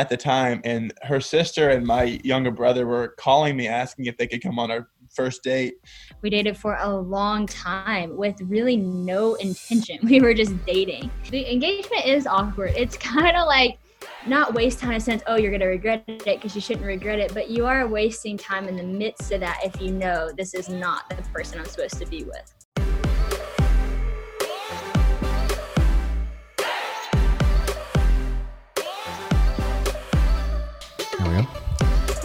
at 0.00 0.08
the 0.08 0.16
time, 0.16 0.62
and 0.64 0.94
her 1.02 1.20
sister 1.20 1.68
and 1.68 1.86
my 1.86 2.04
younger 2.24 2.50
brother 2.50 2.86
were 2.86 3.08
calling 3.18 3.54
me 3.54 3.68
asking 3.68 4.06
if 4.06 4.16
they 4.16 4.26
could 4.26 4.42
come 4.42 4.58
on 4.58 4.70
our 4.70 4.88
first 5.10 5.42
date. 5.42 5.74
We 6.22 6.30
dated 6.30 6.56
for 6.56 6.78
a 6.80 6.88
long 6.88 7.46
time 7.46 8.16
with 8.16 8.40
really 8.40 8.76
no 8.76 9.34
intention. 9.34 9.98
We 10.02 10.22
were 10.22 10.32
just 10.32 10.54
dating. 10.64 11.10
The 11.30 11.52
engagement 11.52 12.06
is 12.06 12.26
awkward. 12.26 12.72
It's 12.74 12.96
kind 12.96 13.36
of 13.36 13.46
like 13.46 13.78
not 14.26 14.54
waste 14.54 14.78
time 14.78 14.92
in 14.92 14.96
a 14.96 15.00
sense, 15.00 15.22
oh, 15.26 15.36
you're 15.36 15.50
going 15.50 15.60
to 15.60 15.66
regret 15.66 16.02
it 16.06 16.24
because 16.24 16.54
you 16.54 16.62
shouldn't 16.62 16.86
regret 16.86 17.18
it, 17.18 17.34
but 17.34 17.50
you 17.50 17.66
are 17.66 17.86
wasting 17.86 18.38
time 18.38 18.68
in 18.68 18.76
the 18.76 18.82
midst 18.82 19.30
of 19.32 19.40
that 19.40 19.60
if 19.62 19.78
you 19.82 19.92
know 19.92 20.30
this 20.34 20.54
is 20.54 20.70
not 20.70 21.10
the 21.10 21.22
person 21.34 21.58
I'm 21.58 21.66
supposed 21.66 21.98
to 21.98 22.06
be 22.06 22.24
with. 22.24 22.59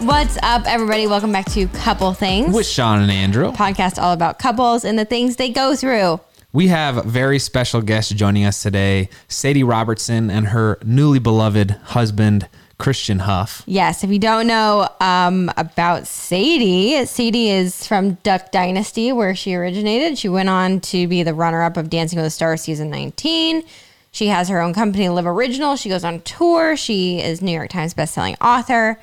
What's 0.06 0.38
up, 0.44 0.68
everybody? 0.68 1.08
Welcome 1.08 1.32
back 1.32 1.48
to 1.54 1.68
Couple 1.68 2.14
Things, 2.14 2.54
With 2.54 2.68
Shawn 2.68 3.02
and 3.02 3.10
Andrew. 3.10 3.52
podcast 3.54 4.00
all 4.00 4.14
about 4.14 4.38
couples 4.38 4.86
and 4.86 5.00
the 5.00 5.04
things 5.04 5.38
they 5.38 5.50
go 5.50 5.76
through. 5.76 6.20
We 6.54 6.68
have 6.68 7.06
very 7.06 7.40
special 7.40 7.82
guests 7.82 8.14
joining 8.14 8.46
us 8.46 8.62
today, 8.62 9.10
Sadie 9.28 9.64
Robertson 9.64 10.30
and 10.30 10.50
her 10.50 10.78
newly 10.86 11.18
beloved 11.18 11.72
husband, 11.86 12.48
Christian 12.78 13.18
Huff. 13.18 13.64
Yes, 13.66 14.04
if 14.04 14.12
you 14.12 14.20
don't 14.20 14.46
know 14.46 14.88
um, 15.02 15.52
about 15.58 16.06
Sadie, 16.06 17.04
Sadie 17.08 17.50
is 17.50 17.88
from 17.88 18.14
Duck 18.22 18.52
Dynasty, 18.52 19.12
where 19.12 19.34
she 19.34 19.56
originated. 19.56 20.20
She 20.20 20.30
went 20.30 20.50
on 20.50 20.82
to 20.82 21.08
be 21.08 21.24
the 21.24 21.34
runner 21.34 21.64
up 21.64 21.78
of 21.78 21.90
Dancing 21.90 22.18
with 22.18 22.28
the 22.28 22.30
Stars 22.30 22.62
season 22.62 22.92
19. 22.92 23.64
She 24.12 24.28
has 24.28 24.50
her 24.50 24.62
own 24.62 24.76
company, 24.76 25.10
Live 25.10 25.26
Original. 25.26 25.76
She 25.76 25.90
goes 25.90 26.04
on 26.04 26.22
tour. 26.22 26.78
She 26.78 27.24
is 27.24 27.42
New 27.42 27.52
York 27.54 27.72
Times 27.72 27.96
bestselling 27.96 28.36
author. 28.40 29.00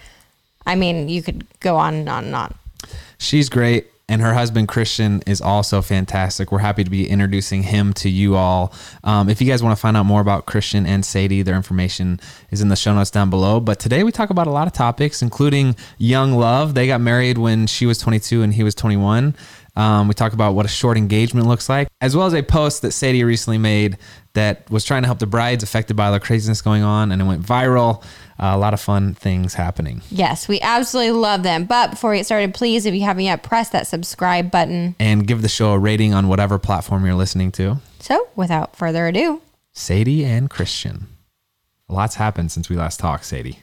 I 0.66 0.75
mean, 0.75 1.09
you 1.09 1.23
could 1.23 1.47
go 1.61 1.77
on 1.77 1.95
and 1.95 2.09
on 2.09 2.25
and 2.27 2.34
on. 2.34 2.55
She's 3.18 3.49
great. 3.49 3.87
And 4.09 4.21
her 4.21 4.35
husband, 4.35 4.69
Christian, 4.69 5.23
is 5.27 5.41
also 5.41 5.80
fantastic. 5.80 6.52
We're 6.52 6.59
happy 6.59 6.85
to 6.85 6.91
be 6.91 7.09
introducing 7.09 7.63
him 7.63 7.95
to 7.95 8.10
you 8.10 8.37
all. 8.37 8.74
Um, 9.04 9.30
if 9.30 9.41
you 9.41 9.49
guys 9.49 9.63
want 9.63 9.74
to 9.74 9.80
find 9.80 9.96
out 9.96 10.04
more 10.04 10.21
about 10.21 10.45
Christian 10.45 10.85
and 10.85 11.02
Sadie, 11.02 11.41
their 11.41 11.57
information 11.57 12.21
is 12.51 12.60
in 12.60 12.69
the 12.69 12.77
show 12.77 12.93
notes 12.95 13.10
down 13.10 13.30
below. 13.30 13.59
But 13.59 13.79
today 13.79 14.02
we 14.02 14.13
talk 14.13 14.29
about 14.29 14.46
a 14.46 14.51
lot 14.51 14.66
of 14.66 14.74
topics, 14.74 15.23
including 15.23 15.77
young 15.96 16.32
love. 16.32 16.74
They 16.74 16.87
got 16.88 17.01
married 17.01 17.38
when 17.38 17.66
she 17.66 17.87
was 17.87 17.97
22 17.97 18.43
and 18.43 18.52
he 18.52 18.63
was 18.63 18.74
21. 18.74 19.35
Um, 19.74 20.09
we 20.09 20.15
talk 20.15 20.35
about 20.35 20.54
what 20.54 20.66
a 20.66 20.69
short 20.69 20.99
engagement 20.99 21.47
looks 21.47 21.69
like, 21.69 21.88
as 22.01 22.15
well 22.15 22.26
as 22.26 22.35
a 22.35 22.43
post 22.43 22.82
that 22.82 22.93
Sadie 22.93 23.24
recently 23.24 23.57
made 23.57 23.97
that 24.35 24.71
was 24.71 24.85
trying 24.85 25.02
to 25.02 25.07
help 25.07 25.19
the 25.19 25.27
brides 25.27 25.63
affected 25.63 25.95
by 25.95 26.11
the 26.11 26.19
craziness 26.19 26.63
going 26.63 26.83
on, 26.83 27.13
and 27.13 27.21
it 27.21 27.25
went 27.25 27.43
viral. 27.43 28.02
Uh, 28.41 28.52
a 28.55 28.59
lot 28.59 28.75
of 28.75 28.80
fun 28.80 29.15
things 29.15 29.55
happening. 29.55 30.01
Yes, 30.11 30.49
we 30.49 30.61
absolutely 30.61 31.13
love 31.13 31.43
them. 31.43 31.65
But 31.65 31.91
before 31.91 32.11
we 32.11 32.16
get 32.16 32.27
started, 32.27 32.55
please, 32.55 32.87
if 32.87 32.95
you 32.95 33.03
haven't 33.03 33.25
yet, 33.25 33.43
press 33.43 33.69
that 33.71 33.87
subscribe 33.87 34.51
button. 34.51 34.97
And 34.99 35.27
give 35.27 35.43
the 35.43 35.49
show 35.49 35.73
a 35.73 35.79
rating 35.79 36.15
on 36.15 36.29
whatever 36.29 36.59
platform 36.59 37.05
you're 37.05 37.15
listening 37.15 37.53
to. 37.53 37.77
So, 38.01 38.29
without 38.35 38.75
further 38.75 39.07
ado, 39.07 39.43
Sadie 39.73 40.25
and 40.25 40.51
Christian. 40.51 41.07
A 41.88 41.93
lot's 41.95 42.15
happened 42.16 42.51
since 42.51 42.69
we 42.69 42.77
last 42.77 42.99
talked, 42.99 43.27
Sadie. 43.27 43.60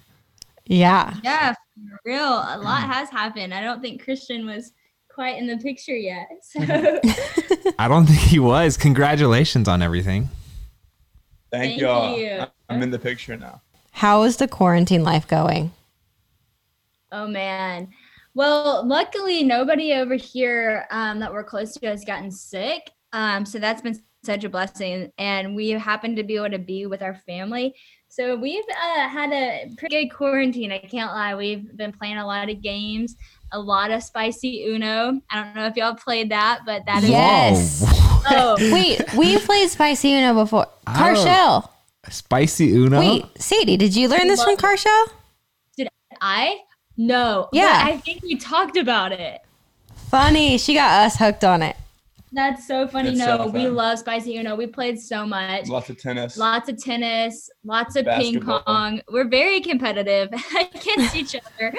yeah. 0.66 1.16
Yeah, 1.24 1.54
for 1.54 2.00
real. 2.06 2.22
A 2.24 2.60
lot 2.62 2.84
has 2.84 3.10
happened. 3.10 3.54
I 3.54 3.62
don't 3.62 3.82
think 3.82 4.04
Christian 4.04 4.46
was 4.46 4.72
quite 5.14 5.38
in 5.38 5.48
the 5.48 5.58
picture 5.58 5.96
yet. 5.98 6.28
So 6.44 6.62
I 7.80 7.88
don't 7.88 8.06
think 8.06 8.20
he 8.20 8.40
was. 8.40 8.78
Congratulations 8.78 9.68
on 9.68 9.82
everything. 9.82 10.30
Thank, 11.52 11.72
Thank 11.72 11.82
y'all. 11.82 12.18
you. 12.18 12.44
I'm 12.70 12.84
in 12.84 12.92
the 12.92 13.00
picture 13.00 13.36
now. 13.36 13.62
How 13.92 14.24
is 14.24 14.38
the 14.38 14.48
quarantine 14.48 15.04
life 15.04 15.28
going? 15.28 15.72
Oh 17.12 17.28
man. 17.28 17.90
Well, 18.36 18.86
luckily 18.86 19.44
nobody 19.44 19.94
over 19.94 20.16
here 20.16 20.86
um, 20.92 21.20
that 21.20 21.34
we're 21.34 21.44
close 21.44 21.74
to 21.74 21.88
has 21.88 22.06
gotten 22.06 22.30
sick. 22.30 22.92
Um, 23.12 23.46
so 23.46 23.58
that's 23.58 23.82
been 23.82 24.00
such 24.24 24.44
a 24.44 24.50
blessing, 24.50 25.12
and 25.18 25.56
we 25.56 25.70
happen 25.72 26.16
to 26.16 26.24
be 26.24 26.36
able 26.36 26.52
to 26.52 26.60
be 26.60 26.86
with 26.86 27.02
our 27.02 27.16
family. 27.16 27.74
So 28.10 28.36
we've 28.36 28.64
uh, 28.70 29.08
had 29.08 29.32
a 29.32 29.72
pretty 29.78 30.06
good 30.08 30.16
quarantine. 30.16 30.72
I 30.72 30.80
can't 30.80 31.12
lie. 31.12 31.36
We've 31.36 31.76
been 31.76 31.92
playing 31.92 32.18
a 32.18 32.26
lot 32.26 32.50
of 32.50 32.62
games, 32.62 33.16
a 33.52 33.60
lot 33.60 33.92
of 33.92 34.04
spicy 34.04 34.66
Uno. 34.68 35.22
I 35.30 35.44
don't 35.44 35.56
know 35.56 35.66
if 35.66 35.76
y'all 35.76 35.96
played 35.96 36.30
that, 36.32 36.62
but 36.66 36.86
that 36.86 37.04
is 37.04 37.10
Yes. 37.10 38.06
Oh 38.32 38.58
Wait, 38.74 39.02
we 39.16 39.38
played 39.40 39.70
Spicy 39.70 40.14
Uno 40.14 40.34
before. 40.34 40.68
I 40.86 41.14
don't- 41.14 41.26
Carshell. 41.26 41.70
Spicy 42.10 42.72
Uno. 42.74 43.00
Wait, 43.00 43.26
Sadie, 43.38 43.78
did 43.78 43.96
you 43.96 44.10
learn 44.10 44.28
this 44.28 44.44
from 44.44 44.58
Carshell? 44.58 45.08
Did 45.78 45.88
I 46.22 46.58
no. 46.98 47.48
but 47.52 47.58
Yeah. 47.58 47.82
I 47.86 47.98
think 47.98 48.22
we 48.24 48.36
talked 48.36 48.76
about 48.76 49.14
it. 49.14 49.40
Funny. 50.10 50.58
She 50.58 50.74
got 50.74 51.06
us 51.06 51.16
hooked 51.16 51.46
on 51.46 51.62
it. 51.62 51.78
That's 52.32 52.68
so 52.68 52.88
funny. 52.88 53.10
It's 53.10 53.18
no, 53.20 53.38
so 53.38 53.48
we 53.48 53.68
love 53.70 54.00
spicy 54.00 54.38
Uno. 54.38 54.56
We 54.56 54.68
played 54.68 55.00
so 55.00 55.26
much. 55.26 55.68
Lots 55.68 55.90
of 55.90 56.00
tennis. 56.00 56.38
lots 56.38 56.70
of 56.70 56.82
tennis, 56.82 57.50
lots 57.64 57.96
of 57.96 58.06
ping 58.06 58.40
pong. 58.42 59.02
We're 59.10 59.28
very 59.28 59.62
competitive 59.62 60.30
against 60.76 61.16
each 61.16 61.36
other. 61.36 61.74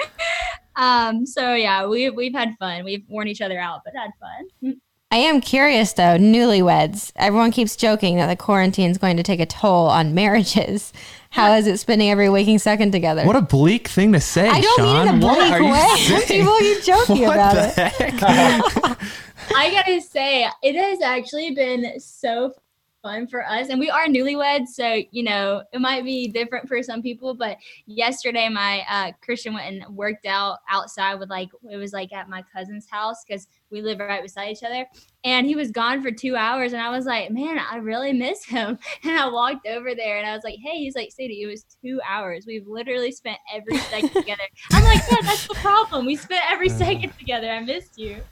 Um, 0.75 1.25
so 1.25 1.53
yeah, 1.53 1.85
we 1.85 2.09
we've 2.09 2.33
had 2.33 2.55
fun. 2.59 2.83
We've 2.83 3.03
worn 3.09 3.27
each 3.27 3.41
other 3.41 3.59
out, 3.59 3.81
but 3.85 3.93
had 3.95 4.11
fun. 4.19 4.79
I 5.13 5.17
am 5.17 5.41
curious 5.41 5.91
though, 5.93 6.17
newlyweds. 6.17 7.11
Everyone 7.17 7.51
keeps 7.51 7.75
joking 7.75 8.15
that 8.15 8.27
the 8.27 8.35
quarantine 8.37 8.89
is 8.89 8.97
going 8.97 9.17
to 9.17 9.23
take 9.23 9.41
a 9.41 9.45
toll 9.45 9.87
on 9.87 10.13
marriages. 10.13 10.93
How 11.31 11.53
is 11.53 11.65
it 11.67 11.77
spending 11.79 12.09
every 12.09 12.29
waking 12.29 12.59
second 12.59 12.91
together? 12.91 13.25
What 13.25 13.35
a 13.37 13.41
bleak 13.41 13.87
thing 13.87 14.11
to 14.13 14.19
say, 14.19 14.47
I 14.49 14.59
don't 14.61 14.77
Shawn. 14.79 15.05
mean 15.05 15.15
in 15.15 15.23
a 15.23 15.25
What 15.25 15.37
bleak 15.39 15.51
are 15.53 15.61
you 15.61 15.71
way. 15.71 15.95
saying? 15.97 16.27
People 16.27 16.57
keep 16.59 16.83
joking 16.83 17.21
What 17.21 17.35
about 17.35 17.53
the 17.75 17.83
it. 17.99 19.07
I 19.55 19.71
gotta 19.71 20.01
say, 20.01 20.47
it 20.63 20.75
has 20.75 21.01
actually 21.01 21.51
been 21.51 21.99
so 21.99 22.53
fun 23.01 23.27
for 23.27 23.45
us, 23.45 23.69
and 23.69 23.79
we 23.79 23.89
are 23.89 24.05
newlyweds, 24.05 24.67
so 24.69 25.01
you 25.11 25.23
know 25.23 25.63
it 25.73 25.81
might 25.81 26.03
be 26.03 26.27
different 26.27 26.67
for 26.67 26.81
some 26.83 27.01
people. 27.01 27.33
But 27.33 27.57
yesterday, 27.85 28.49
my 28.49 28.83
uh, 28.89 29.11
Christian 29.21 29.53
went 29.53 29.67
and 29.67 29.95
worked 29.95 30.25
out 30.25 30.59
outside 30.69 31.15
with 31.15 31.29
like 31.29 31.49
it 31.69 31.77
was 31.77 31.93
like 31.93 32.13
at 32.13 32.29
my 32.29 32.43
cousin's 32.53 32.87
house 32.89 33.23
because 33.27 33.47
we 33.69 33.81
live 33.81 33.99
right 33.99 34.21
beside 34.21 34.49
each 34.51 34.63
other, 34.63 34.85
and 35.23 35.45
he 35.47 35.55
was 35.55 35.71
gone 35.71 36.01
for 36.01 36.11
two 36.11 36.35
hours, 36.35 36.73
and 36.73 36.81
I 36.81 36.89
was 36.89 37.05
like, 37.05 37.31
man, 37.31 37.59
I 37.59 37.77
really 37.77 38.13
miss 38.13 38.45
him. 38.45 38.77
And 39.03 39.17
I 39.17 39.27
walked 39.27 39.67
over 39.67 39.95
there, 39.95 40.17
and 40.17 40.27
I 40.27 40.35
was 40.35 40.43
like, 40.43 40.59
hey, 40.63 40.77
he's 40.77 40.95
like, 40.95 41.11
Sadie, 41.11 41.41
it 41.41 41.47
was 41.47 41.65
two 41.83 41.99
hours. 42.07 42.45
We've 42.45 42.67
literally 42.67 43.11
spent 43.11 43.37
every 43.53 43.77
second 43.77 44.09
together. 44.13 44.43
I'm 44.71 44.83
like, 44.83 45.01
yeah, 45.09 45.17
that's 45.21 45.47
the 45.47 45.55
problem. 45.55 46.05
We 46.05 46.15
spent 46.15 46.43
every 46.49 46.69
second 46.69 47.17
together. 47.17 47.49
I 47.49 47.59
missed 47.61 47.97
you. 47.97 48.17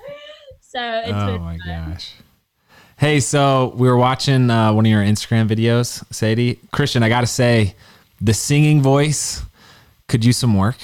So 0.61 1.01
it's 1.03 1.11
oh 1.11 1.39
my 1.39 1.57
fun. 1.65 1.89
gosh. 1.89 2.13
Hey, 2.99 3.21
so 3.21 3.73
we 3.77 3.87
were 3.87 3.95
watching 3.95 4.49
uh, 4.49 4.73
one 4.73 4.85
of 4.85 4.89
your 4.89 5.01
Instagram 5.01 5.47
videos, 5.47 6.03
Sadie. 6.13 6.59
Christian, 6.73 7.01
I 7.01 7.07
got 7.07 7.21
to 7.21 7.27
say, 7.27 7.73
the 8.19 8.33
singing 8.33 8.81
voice 8.81 9.41
could 10.09 10.25
use 10.25 10.35
some 10.35 10.57
work. 10.57 10.75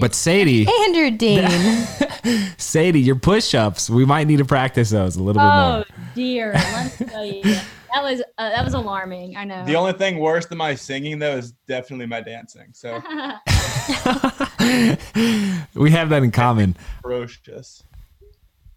But 0.00 0.12
Sadie, 0.12 0.66
Andrew 0.66 1.12
Dean. 1.12 1.46
Sadie, 2.58 3.00
your 3.00 3.14
push-ups, 3.14 3.88
we 3.88 4.04
might 4.04 4.26
need 4.26 4.38
to 4.38 4.44
practice 4.44 4.90
those 4.90 5.14
a 5.14 5.22
little 5.22 5.40
bit 5.40 5.46
more. 5.46 5.52
Oh 5.54 5.84
dear, 6.16 6.52
let 6.52 7.00
me 7.00 7.06
tell 7.06 7.24
you, 7.24 7.42
that 7.44 8.02
was 8.02 8.22
uh, 8.38 8.50
that 8.50 8.64
was 8.64 8.74
alarming. 8.74 9.36
I 9.36 9.44
know. 9.44 9.64
The 9.64 9.76
only 9.76 9.92
thing 9.92 10.18
worse 10.18 10.46
than 10.46 10.58
my 10.58 10.74
singing 10.74 11.20
though 11.20 11.36
is 11.36 11.52
definitely 11.68 12.06
my 12.06 12.22
dancing. 12.22 12.70
So 12.72 12.94
we 15.74 15.90
have 15.92 16.08
that 16.08 16.22
in 16.24 16.32
common. 16.32 16.74
ferocious. 17.02 17.84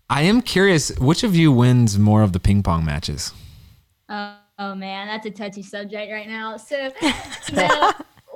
I 0.09 0.21
am 0.21 0.41
curious, 0.41 0.91
which 0.99 1.23
of 1.23 1.35
you 1.35 1.51
wins 1.51 1.97
more 1.97 2.21
of 2.21 2.31
the 2.31 2.39
ping 2.39 2.61
pong 2.61 2.85
matches? 2.85 3.33
oh, 4.07 4.35
oh, 4.59 4.75
man, 4.75 5.07
that's 5.07 5.25
a 5.25 5.31
touchy 5.31 5.63
subject 5.63 6.11
right 6.11 6.27
now. 6.27 6.57
So, 6.57 6.91
so 7.41 7.91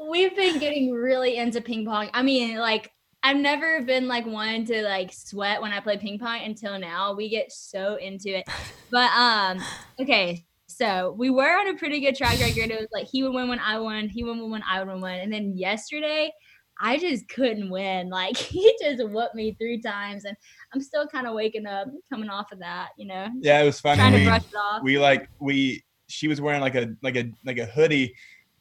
we've 0.09 0.35
been 0.35 0.57
getting 0.57 0.91
really 0.91 1.37
into 1.37 1.61
ping 1.61 1.85
pong. 1.85 2.09
I 2.13 2.23
mean, 2.23 2.57
like 2.57 2.91
I've 3.21 3.37
never 3.37 3.83
been 3.83 4.07
like 4.07 4.25
one 4.25 4.65
to 4.65 4.81
like 4.81 5.13
sweat 5.13 5.61
when 5.61 5.71
I 5.71 5.79
play 5.79 5.97
ping 5.97 6.17
pong 6.17 6.41
until 6.43 6.79
now. 6.79 7.13
We 7.13 7.29
get 7.29 7.51
so 7.51 7.95
into 7.95 8.37
it. 8.39 8.49
But 8.89 9.11
um, 9.11 9.59
okay. 9.99 10.45
So 10.65 11.15
we 11.17 11.29
were 11.29 11.59
on 11.59 11.67
a 11.67 11.77
pretty 11.77 11.99
good 11.99 12.15
track 12.15 12.39
record. 12.39 12.71
It 12.71 12.79
was 12.79 12.89
like 12.91 13.07
he 13.07 13.21
would 13.21 13.33
win 13.33 13.47
when 13.47 13.59
I 13.59 13.77
won, 13.77 14.07
he 14.07 14.23
would 14.23 14.37
win 14.37 14.49
when 14.49 14.63
I 14.63 14.83
would 14.83 15.01
win. 15.01 15.19
And 15.19 15.31
then 15.31 15.55
yesterday, 15.55 16.31
I 16.79 16.97
just 16.97 17.27
couldn't 17.27 17.69
win. 17.69 18.09
Like 18.09 18.37
he 18.37 18.73
just 18.81 19.03
whooped 19.03 19.35
me 19.35 19.55
three 19.59 19.81
times, 19.81 20.25
and 20.25 20.37
I'm 20.73 20.81
still 20.81 21.07
kind 21.07 21.25
of 21.27 21.33
waking 21.33 21.65
up, 21.65 21.87
coming 22.11 22.29
off 22.29 22.51
of 22.51 22.59
that. 22.59 22.89
You 22.97 23.07
know, 23.07 23.27
Yeah, 23.41 23.61
it 23.61 23.65
was 23.65 23.79
funny. 23.79 23.97
trying 23.97 24.11
to 24.13 24.19
We, 24.19 24.25
brush 24.25 24.43
it 24.45 24.55
off. 24.55 24.83
we 24.83 24.99
like 24.99 25.29
we 25.39 25.83
she 26.07 26.27
was 26.27 26.39
wearing 26.41 26.61
like 26.61 26.75
a 26.75 26.93
like 27.03 27.15
a 27.15 27.31
like 27.45 27.57
a 27.57 27.65
hoodie 27.65 28.13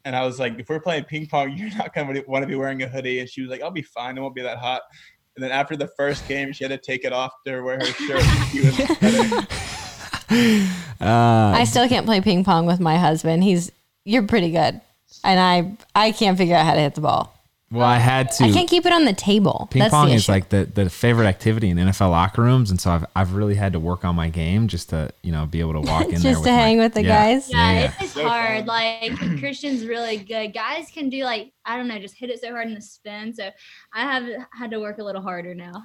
and 0.04 0.14
I 0.16 0.24
was 0.24 0.38
like, 0.38 0.58
if 0.58 0.68
we're 0.68 0.80
playing 0.80 1.04
ping 1.04 1.26
pong, 1.26 1.52
you're 1.56 1.74
not 1.76 1.94
gonna 1.94 2.22
want 2.26 2.42
to 2.42 2.46
be 2.46 2.54
wearing 2.54 2.82
a 2.82 2.88
hoodie. 2.88 3.20
And 3.20 3.28
she 3.28 3.42
was 3.42 3.50
like, 3.50 3.60
I'll 3.62 3.70
be 3.70 3.82
fine. 3.82 4.16
It 4.16 4.20
won't 4.20 4.34
be 4.34 4.42
that 4.42 4.58
hot. 4.58 4.82
And 5.36 5.42
then 5.44 5.50
after 5.52 5.76
the 5.76 5.88
first 5.96 6.26
game, 6.26 6.52
she 6.52 6.64
had 6.64 6.70
to 6.70 6.78
take 6.78 7.04
it 7.04 7.12
off 7.12 7.32
to 7.46 7.60
wear 7.60 7.76
her 7.78 7.84
shirt. 7.86 8.22
She 8.50 8.60
was 8.66 8.76
better. 9.00 9.46
Uh, 11.00 11.52
I 11.56 11.64
still 11.64 11.88
can't 11.88 12.04
play 12.06 12.20
ping 12.20 12.42
pong 12.44 12.66
with 12.66 12.80
my 12.80 12.96
husband. 12.98 13.44
He's 13.44 13.70
you're 14.04 14.24
pretty 14.26 14.50
good. 14.50 14.80
And 15.24 15.40
I 15.40 15.76
I 15.94 16.12
can't 16.12 16.36
figure 16.36 16.56
out 16.56 16.66
how 16.66 16.74
to 16.74 16.80
hit 16.80 16.94
the 16.94 17.00
ball. 17.00 17.34
Well, 17.70 17.84
I 17.86 17.98
had 17.98 18.30
to. 18.32 18.44
I 18.44 18.50
can't 18.50 18.68
keep 18.68 18.86
it 18.86 18.92
on 18.94 19.04
the 19.04 19.12
table. 19.12 19.68
Ping 19.70 19.80
That's 19.80 19.92
pong 19.92 20.08
the 20.08 20.14
is 20.14 20.22
issue. 20.22 20.32
like 20.32 20.48
the, 20.48 20.64
the 20.64 20.88
favorite 20.88 21.26
activity 21.26 21.68
in 21.68 21.76
NFL 21.76 22.10
locker 22.10 22.40
rooms, 22.40 22.70
and 22.70 22.80
so 22.80 22.90
I've 22.90 23.04
I've 23.14 23.34
really 23.34 23.56
had 23.56 23.74
to 23.74 23.78
work 23.80 24.06
on 24.06 24.16
my 24.16 24.30
game 24.30 24.68
just 24.68 24.88
to 24.88 25.10
you 25.22 25.32
know 25.32 25.44
be 25.44 25.60
able 25.60 25.74
to 25.74 25.80
walk 25.80 26.04
in 26.06 26.12
Just 26.12 26.22
there 26.22 26.32
to 26.34 26.38
with 26.40 26.46
my- 26.48 26.52
hang 26.54 26.78
with 26.78 26.94
the 26.94 27.02
Yeah. 27.04 27.24
guys? 27.34 27.50
Yeah, 27.50 27.72
Yeah, 27.72 27.92
it 27.98 28.02
is 28.04 28.12
So 28.12 28.26
hard. 28.26 28.64
fun. 28.64 28.66
Like 28.66 29.38
Christian's 29.38 29.84
really 29.84 30.16
good. 30.16 30.54
Guys 30.54 30.90
can 30.90 31.10
do 31.10 31.24
like 31.24 31.52
I 31.66 31.76
don't 31.76 31.88
know, 31.88 31.98
just 31.98 32.14
hit 32.16 32.30
it 32.30 32.40
so 32.40 32.50
hard 32.52 32.68
in 32.68 32.74
the 32.74 32.80
spin. 32.80 33.34
So 33.34 33.50
I 33.94 34.00
have 34.00 34.24
had 34.58 34.70
to 34.70 34.80
work 34.80 34.96
a 34.98 35.04
little 35.04 35.20
harder 35.22 35.54
now. 35.54 35.84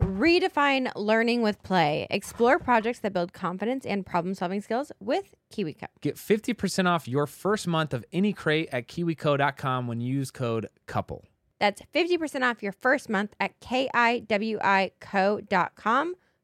Redefine 0.00 0.90
learning 0.96 1.42
with 1.42 1.62
play. 1.62 2.06
Explore 2.10 2.58
projects 2.58 3.00
that 3.00 3.12
build 3.12 3.32
confidence 3.32 3.84
and 3.84 4.04
problem 4.04 4.34
solving 4.34 4.60
skills 4.60 4.90
with 5.00 5.34
KiwiCo. 5.52 5.86
Get 6.00 6.16
50% 6.16 6.86
off 6.86 7.06
your 7.06 7.26
first 7.26 7.66
month 7.66 7.92
of 7.92 8.04
any 8.12 8.32
crate 8.32 8.68
at 8.72 8.88
kiwico.com 8.88 9.86
when 9.86 10.00
you 10.00 10.14
use 10.14 10.30
code 10.30 10.68
COUPLE. 10.86 11.24
That's 11.58 11.82
50% 11.94 12.42
off 12.42 12.62
your 12.62 12.72
first 12.72 13.10
month 13.10 13.34
at 13.38 13.60
kiwico.com. 13.60 14.24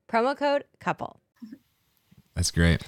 Promo 0.08 0.36
code 0.36 0.64
couple. 0.78 1.20
That's 2.34 2.50
great. 2.50 2.82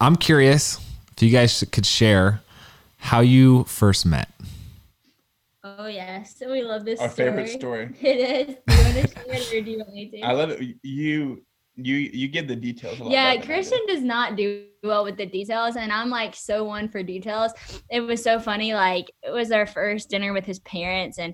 I'm 0.00 0.14
curious 0.16 0.78
if 1.16 1.22
you 1.22 1.30
guys 1.30 1.64
could 1.72 1.84
share 1.84 2.40
how 2.98 3.20
you 3.20 3.64
first 3.64 4.06
met. 4.06 4.30
Oh 5.64 5.86
yes, 5.86 6.42
we 6.44 6.62
love 6.62 6.84
this. 6.84 7.00
Our 7.00 7.08
story. 7.08 7.30
favorite 7.30 7.48
story. 7.48 7.94
It 8.00 8.48
is. 8.48 8.56
Do 8.66 8.74
you 8.74 8.82
want 8.82 8.94
to 8.94 9.14
share 9.14 9.24
it 9.28 9.54
or 9.54 9.64
do 9.64 9.70
you 9.70 9.78
want 9.78 9.92
me 9.92 10.10
to? 10.10 10.20
I 10.20 10.32
love 10.32 10.50
it. 10.50 10.76
You 10.82 11.44
you 11.76 11.94
you 11.96 12.28
give 12.28 12.48
the 12.48 12.56
details. 12.56 12.98
A 12.98 13.04
lot 13.04 13.12
yeah, 13.12 13.30
better 13.30 13.38
than 13.38 13.46
do. 13.48 13.54
Christian 13.54 13.78
does 13.86 14.02
not 14.02 14.36
do 14.36 14.66
well 14.82 15.04
with 15.04 15.16
the 15.16 15.26
details, 15.26 15.76
and 15.76 15.92
I'm 15.92 16.10
like 16.10 16.34
so 16.34 16.64
one 16.64 16.88
for 16.88 17.04
details. 17.04 17.52
It 17.90 18.00
was 18.00 18.22
so 18.22 18.40
funny. 18.40 18.74
Like 18.74 19.12
it 19.22 19.30
was 19.30 19.52
our 19.52 19.66
first 19.66 20.10
dinner 20.10 20.32
with 20.32 20.44
his 20.44 20.58
parents, 20.60 21.18
and 21.18 21.32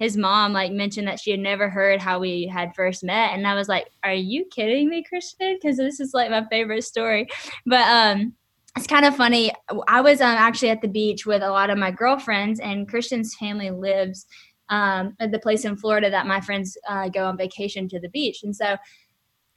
his 0.00 0.16
mom 0.16 0.52
like 0.52 0.72
mentioned 0.72 1.06
that 1.06 1.20
she 1.20 1.30
had 1.30 1.40
never 1.40 1.68
heard 1.68 2.00
how 2.00 2.18
we 2.18 2.46
had 2.46 2.74
first 2.74 3.04
met, 3.04 3.32
and 3.32 3.46
I 3.46 3.54
was 3.54 3.68
like, 3.68 3.86
"Are 4.02 4.12
you 4.12 4.44
kidding 4.46 4.88
me, 4.88 5.04
Christian? 5.04 5.56
Because 5.60 5.76
this 5.76 6.00
is 6.00 6.12
like 6.12 6.30
my 6.30 6.44
favorite 6.50 6.82
story." 6.82 7.28
But 7.64 7.86
um, 7.86 8.34
it's 8.76 8.86
kind 8.86 9.04
of 9.04 9.16
funny. 9.16 9.52
I 9.88 10.00
was 10.00 10.20
um, 10.20 10.28
actually 10.28 10.70
at 10.70 10.82
the 10.82 10.88
beach 10.88 11.26
with 11.26 11.42
a 11.42 11.50
lot 11.50 11.70
of 11.70 11.78
my 11.78 11.90
girlfriends, 11.90 12.60
and 12.60 12.88
Christian's 12.88 13.34
family 13.34 13.70
lives 13.70 14.26
um, 14.68 15.14
at 15.20 15.32
the 15.32 15.38
place 15.38 15.64
in 15.64 15.76
Florida 15.76 16.10
that 16.10 16.26
my 16.26 16.40
friends 16.40 16.76
uh, 16.88 17.08
go 17.08 17.26
on 17.26 17.36
vacation 17.36 17.88
to 17.88 18.00
the 18.00 18.08
beach, 18.10 18.42
and 18.42 18.54
so 18.54 18.76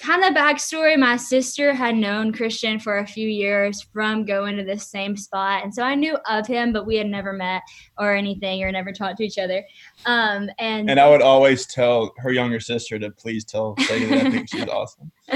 kind 0.01 0.23
of 0.23 0.33
backstory 0.33 0.97
my 0.97 1.15
sister 1.15 1.73
had 1.73 1.95
known 1.95 2.33
christian 2.33 2.79
for 2.79 2.99
a 2.99 3.07
few 3.07 3.27
years 3.27 3.83
from 3.93 4.25
going 4.25 4.57
to 4.57 4.63
this 4.63 4.89
same 4.89 5.15
spot 5.15 5.63
and 5.63 5.71
so 5.73 5.83
i 5.83 5.93
knew 5.93 6.17
of 6.27 6.47
him 6.47 6.73
but 6.73 6.87
we 6.87 6.95
had 6.95 7.05
never 7.05 7.33
met 7.33 7.61
or 7.99 8.15
anything 8.15 8.63
or 8.63 8.71
never 8.71 8.91
talked 8.91 9.17
to 9.17 9.23
each 9.23 9.37
other 9.37 9.63
um 10.07 10.49
and 10.57 10.89
And 10.89 10.99
I 10.99 11.07
would 11.07 11.21
always 11.21 11.67
tell 11.67 12.13
her 12.17 12.31
younger 12.31 12.59
sister 12.59 12.97
to 12.97 13.11
please 13.11 13.45
tell 13.45 13.75
Sadie 13.81 14.05
that 14.05 14.25
I 14.25 14.31
think 14.31 14.49
she's 14.49 14.67
awesome, 14.67 15.11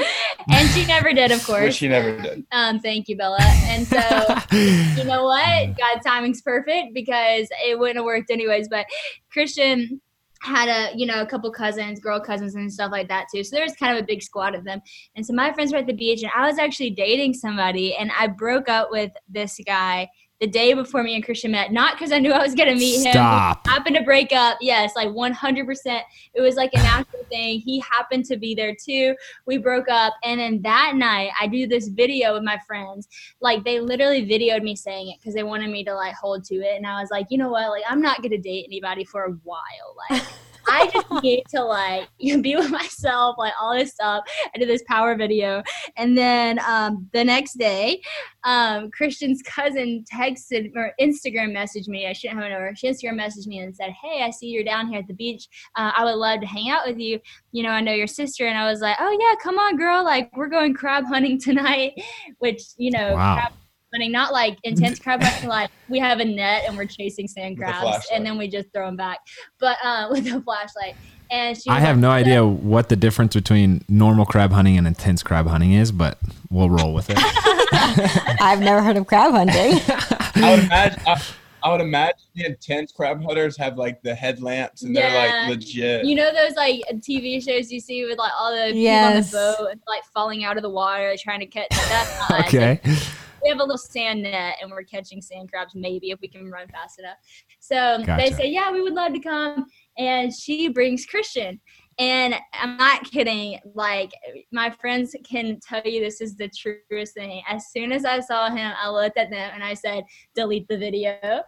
and 0.52 0.70
she 0.70 0.86
never 0.86 1.14
did 1.14 1.32
of 1.32 1.40
which 1.48 1.48
course. 1.48 1.76
she 1.76 1.88
never 1.88 2.16
did. 2.22 2.46
um 2.52 2.80
thank 2.80 3.08
you 3.08 3.18
bella. 3.18 3.38
And 3.42 3.88
so 3.88 3.98
you 4.56 5.04
know 5.04 5.26
what? 5.26 5.78
God's 5.78 6.06
timing's 6.06 6.42
perfect 6.42 6.94
because 6.94 7.48
it 7.66 7.78
wouldn't 7.80 7.98
have 7.98 8.06
worked 8.06 8.30
anyways. 8.32 8.68
But 8.70 8.86
christian 9.32 10.02
had 10.42 10.70
a 10.70 10.96
you 10.96 11.06
know 11.08 11.22
a 11.22 11.26
couple 11.26 11.52
cousins 11.52 12.00
girl 12.00 12.20
cousins 12.20 12.56
and 12.56 12.72
stuff 12.72 12.92
like 12.92 13.08
that 13.08 13.26
too. 13.34 13.44
So 13.44 13.56
there 13.56 13.64
was 13.64 13.74
kind 13.74 13.98
of 13.98 14.04
a 14.04 14.06
big 14.06 14.22
squad 14.22 14.54
of 14.54 14.64
them. 14.64 14.82
And 15.16 15.26
so 15.26 15.34
my 15.34 15.52
friends 15.54 15.72
were 15.72 15.80
at 15.80 15.88
the 15.88 15.94
beach 15.94 16.22
and 16.22 16.32
i 16.36 16.48
was 16.48 16.60
actually 16.60 16.92
dating 16.92 17.34
somebody 17.34 17.96
and 17.96 18.12
i 18.20 18.28
broke 18.28 18.70
up 18.70 18.90
with 18.92 19.12
this 19.30 19.60
guy 19.66 20.08
the 20.42 20.48
day 20.48 20.74
before 20.74 21.02
me 21.02 21.16
and 21.16 21.24
christian 21.24 21.52
met 21.52 21.72
not 21.72 21.94
because 21.94 22.12
i 22.12 22.20
knew 22.20 22.32
i 22.32 22.42
was 22.42 22.56
going 22.56 22.70
to 22.70 22.76
meet 22.76 23.06
him. 23.06 23.14
Stop. 23.14 23.66
happened 23.68 23.96
to 23.96 24.04
break 24.04 24.34
up. 24.34 24.58
Yes 24.62 24.94
like 24.96 25.10
100% 25.10 26.02
it 26.34 26.42
was 26.42 26.56
like 26.56 26.72
a 26.74 26.78
natural 26.78 27.24
thing. 27.30 27.60
He 27.60 27.80
happened 27.80 28.26
to 28.26 28.38
be 28.38 28.54
there 28.54 28.76
too. 28.76 29.16
We 29.46 29.58
broke 29.58 29.88
up 29.90 30.14
and 30.24 30.40
then 30.40 30.62
that 30.64 30.94
night 30.96 31.32
i 31.40 31.48
do 31.48 31.68
this 31.68 31.88
video 31.88 32.34
with 32.34 32.44
my 32.44 32.60
friends. 32.68 33.08
Like 33.42 33.64
they 33.64 33.80
literally 33.80 34.26
videoed 34.26 34.64
me 34.64 34.76
saying 34.76 35.10
it 35.10 35.20
because 35.20 35.34
they 35.34 35.44
wanted 35.44 35.70
me 35.70 35.84
to 35.86 35.94
like 35.94 36.16
hold 36.16 36.44
to 36.46 36.56
it 36.56 36.76
and 36.76 36.86
i 36.86 37.00
was 37.00 37.10
like 37.12 37.28
you 37.30 37.38
know 37.38 37.50
what? 37.50 37.70
Like 37.70 37.84
i'm 37.88 38.02
not 38.02 38.22
gonna 38.22 38.38
date 38.38 38.66
anybody 38.68 39.06
for 39.06 39.26
a 39.26 39.32
while. 39.44 39.96
Like 40.10 40.24
I 40.68 40.90
just 40.92 41.24
need 41.24 41.44
to 41.50 41.64
like 41.64 42.08
be 42.42 42.56
with 42.56 42.70
myself, 42.70 43.36
like 43.38 43.54
all 43.60 43.76
this 43.76 43.94
stuff. 43.94 44.24
I 44.54 44.58
did 44.58 44.70
this 44.70 44.84
power 44.88 45.16
video, 45.16 45.64
and 45.98 46.18
then 46.18 46.60
um, 46.68 47.10
the 47.14 47.24
next 47.24 47.58
day, 47.58 48.02
um, 48.44 48.92
Christian's 48.92 49.42
cousin 49.42 50.04
texted 50.12 50.72
or 50.76 50.94
Instagram 51.00 51.56
messaged 51.56 51.88
me. 51.88 52.08
I 52.08 52.14
shouldn't 52.14 52.40
have 52.40 52.50
known 52.50 52.60
her. 52.60 52.74
She 52.76 52.88
Instagram 52.90 53.20
messaged 53.20 53.48
me 53.48 53.60
and 53.60 53.76
said, 53.76 53.92
"Hey, 54.02 54.24
I 54.24 54.30
see 54.30 54.48
you're 54.48 54.64
down 54.64 54.88
here 54.88 55.00
at 55.00 55.08
the 55.08 55.14
beach. 55.14 55.48
Uh, 55.76 55.92
I 55.96 56.04
would 56.04 56.16
love 56.16 56.42
to 56.42 56.48
hang 56.48 56.70
out 56.70 56.88
with 56.88 56.98
you. 57.00 57.20
You 57.52 57.64
know, 57.64 57.70
I 57.70 57.82
know 57.82 57.94
your 57.94 58.08
sister." 58.08 58.46
And 58.48 58.58
I 58.58 58.70
was 58.70 58.82
like, 58.82 58.98
"Oh 59.00 59.18
yeah, 59.20 59.36
come 59.42 59.58
on, 59.60 59.78
girl. 59.78 60.04
Like 60.04 60.30
we're 60.36 60.50
going 60.50 60.74
crab 60.74 61.06
hunting 61.06 61.40
tonight." 61.42 61.94
Which 62.40 62.62
you 62.78 62.92
know, 62.92 63.14
Wow. 63.14 63.36
crab 63.36 63.54
hunting, 63.96 64.12
not 64.12 64.34
like 64.34 64.58
intense 64.64 65.00
crab 65.00 65.22
hunting. 65.24 65.50
Like 65.50 65.72
we 65.90 66.00
have 66.00 66.20
a 66.20 66.26
net 66.26 66.64
and 66.68 66.78
we're 66.78 66.86
chasing 66.86 67.28
sand 67.28 67.58
crabs, 67.58 68.06
and 68.14 68.26
then 68.26 68.38
we 68.38 68.48
just 68.48 68.72
throw 68.74 68.86
them 68.86 68.98
back. 68.98 69.20
But 69.60 69.78
uh, 69.84 70.08
with 70.12 70.28
a 70.28 70.42
flashlight. 70.42 70.96
And 71.32 71.58
she 71.60 71.70
I 71.72 71.80
have 71.80 71.96
like, 71.96 72.02
no 72.02 72.10
"Yeah." 72.10 72.16
idea 72.16 72.46
what 72.46 72.90
the 72.90 72.96
difference 72.96 73.34
between 73.34 73.84
normal 73.90 74.26
crab 74.26 74.52
hunting 74.52 74.78
and 74.78 74.86
intense 74.86 75.24
crab 75.24 75.48
hunting 75.48 75.74
is, 75.74 75.92
but 75.92 76.20
we'll 76.52 76.70
roll 76.70 76.94
with 76.94 77.10
it. 77.10 77.18
I've 78.42 78.60
never 78.60 78.82
heard 78.82 78.98
of 78.98 79.08
crab 79.08 79.32
hunting. 79.32 79.80
I 80.36 80.52
would 80.56 80.64
imagine. 80.66 81.02
I, 81.08 81.22
I 81.64 81.72
would 81.72 81.82
imagine 81.82 82.20
the 82.36 82.46
intense 82.46 82.92
crab 82.92 83.24
hunters 83.24 83.58
have 83.58 83.76
like 83.76 84.04
the 84.04 84.14
headlamps 84.14 84.84
and 84.84 84.96
they're 84.96 85.12
like 85.48 85.50
legit. 85.50 86.06
You 86.06 86.14
know 86.16 86.32
those 86.32 86.54
like 86.56 86.82
TV 86.98 87.44
shows 87.44 87.72
you 87.72 87.80
see 87.80 88.06
with 88.06 88.20
like 88.20 88.32
all 88.40 88.52
the 88.56 88.66
people 88.68 88.82
Yes. 88.82 89.34
on 89.34 89.42
the 89.42 89.56
boat 89.58 89.72
and 89.72 89.82
like 89.88 90.04
falling 90.14 90.44
out 90.44 90.58
of 90.58 90.62
the 90.64 90.70
water 90.70 91.16
trying 91.18 91.40
to 91.40 91.48
catch. 91.48 91.70
that. 91.72 92.44
okay. 92.46 92.80
us. 92.86 93.10
We 93.46 93.52
have 93.52 93.60
a 93.60 93.64
little 93.64 93.78
sand 93.78 94.24
net 94.24 94.56
and 94.60 94.72
we're 94.72 94.84
catching 94.84 95.22
sand 95.22 95.52
crabs 95.52 95.76
maybe 95.76 96.10
if 96.10 96.20
we 96.20 96.28
can 96.28 96.50
run 96.50 96.68
fast 96.70 96.98
enough. 96.98 97.18
So 97.60 98.04
they 98.18 98.32
say, 98.32 98.50
yeah, 98.50 98.72
we 98.72 98.82
would 98.82 98.94
love 98.94 99.14
to 99.14 99.20
come. 99.20 99.68
And 100.00 100.34
she 100.34 100.68
brings 100.68 101.06
Christian. 101.06 101.62
And 102.00 102.36
I'm 102.54 102.76
not 102.76 103.04
kidding. 103.04 103.60
Like 103.76 104.12
my 104.52 104.72
friends 104.72 105.16
can 105.30 105.60
tell 105.62 105.84
you 105.86 106.02
this 106.02 106.22
is 106.22 106.36
the 106.36 106.50
truest 106.50 107.14
thing. 107.14 107.44
As 107.48 107.68
soon 107.72 107.92
as 107.92 108.04
I 108.04 108.20
saw 108.20 108.50
him, 108.50 108.74
I 108.82 108.90
looked 108.90 109.18
at 109.18 109.30
them 109.30 109.52
and 109.54 109.64
I 109.64 109.76
said, 109.76 110.04
delete 110.34 110.68
the 110.68 110.78
video. 110.78 111.44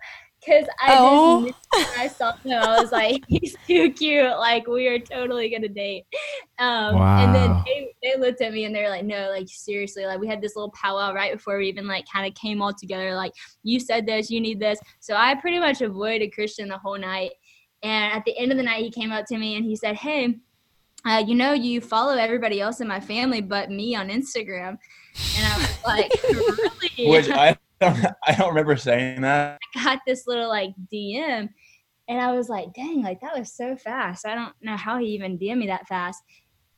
Cause 0.45 0.65
I 0.81 0.95
Oh. 0.97 1.45
just 1.45 1.57
when 1.73 1.99
I 1.99 2.07
saw 2.07 2.33
him, 2.37 2.53
I 2.63 2.79
was 2.81 2.91
like, 2.91 3.23
he's 3.27 3.55
too 3.67 3.91
cute. 3.91 4.29
Like 4.37 4.67
we 4.67 4.87
are 4.87 4.99
totally 4.99 5.49
gonna 5.49 5.67
date. 5.67 6.05
Um, 6.59 6.95
and 6.95 7.35
then 7.35 7.63
they, 7.65 7.93
they 8.01 8.19
looked 8.19 8.41
at 8.41 8.53
me 8.53 8.65
and 8.65 8.73
they 8.75 8.81
were 8.83 8.89
like, 8.89 9.03
no, 9.05 9.29
like 9.29 9.47
seriously, 9.49 10.05
like 10.05 10.19
we 10.19 10.27
had 10.27 10.41
this 10.41 10.55
little 10.55 10.71
powwow 10.71 11.13
right 11.13 11.33
before 11.33 11.57
we 11.57 11.67
even 11.67 11.87
like 11.87 12.05
kind 12.11 12.25
of 12.27 12.33
came 12.35 12.61
all 12.61 12.73
together. 12.73 13.13
Like 13.15 13.33
you 13.63 13.79
said 13.79 14.05
this, 14.05 14.29
you 14.29 14.39
need 14.39 14.59
this. 14.59 14.79
So 14.99 15.15
I 15.15 15.35
pretty 15.35 15.59
much 15.59 15.81
avoided 15.81 16.33
Christian 16.33 16.69
the 16.69 16.77
whole 16.77 16.97
night. 16.97 17.31
And 17.83 18.13
at 18.13 18.23
the 18.25 18.37
end 18.37 18.51
of 18.51 18.57
the 18.57 18.63
night, 18.63 18.83
he 18.83 18.89
came 18.91 19.11
up 19.11 19.25
to 19.27 19.37
me 19.37 19.55
and 19.55 19.65
he 19.65 19.75
said, 19.75 19.95
hey, 19.95 20.35
uh, 21.05 21.23
you 21.25 21.35
know, 21.35 21.53
you 21.53 21.79
follow 21.79 22.13
everybody 22.15 22.59
else 22.59 22.79
in 22.81 22.87
my 22.87 22.99
family 22.99 23.41
but 23.41 23.69
me 23.69 23.95
on 23.95 24.09
Instagram. 24.09 24.77
And 25.37 25.45
I 25.45 25.57
was 25.57 25.83
like, 25.85 26.11
really? 26.23 27.09
Which 27.09 27.29
I 27.29 27.55
don't, 27.79 28.05
I 28.27 28.35
don't 28.35 28.49
remember 28.49 28.75
saying 28.77 29.21
that. 29.21 29.59
I 29.75 29.83
got 29.83 29.99
this 30.05 30.27
little 30.27 30.49
like 30.49 30.71
DM 30.91 31.49
and 32.09 32.21
I 32.21 32.31
was 32.31 32.49
like, 32.49 32.73
dang, 32.73 33.01
like 33.01 33.21
that 33.21 33.37
was 33.37 33.53
so 33.53 33.75
fast. 33.75 34.25
I 34.25 34.35
don't 34.35 34.53
know 34.61 34.77
how 34.77 34.97
he 34.97 35.07
even 35.07 35.37
DM'd 35.37 35.59
me 35.59 35.67
that 35.67 35.87
fast. 35.87 36.23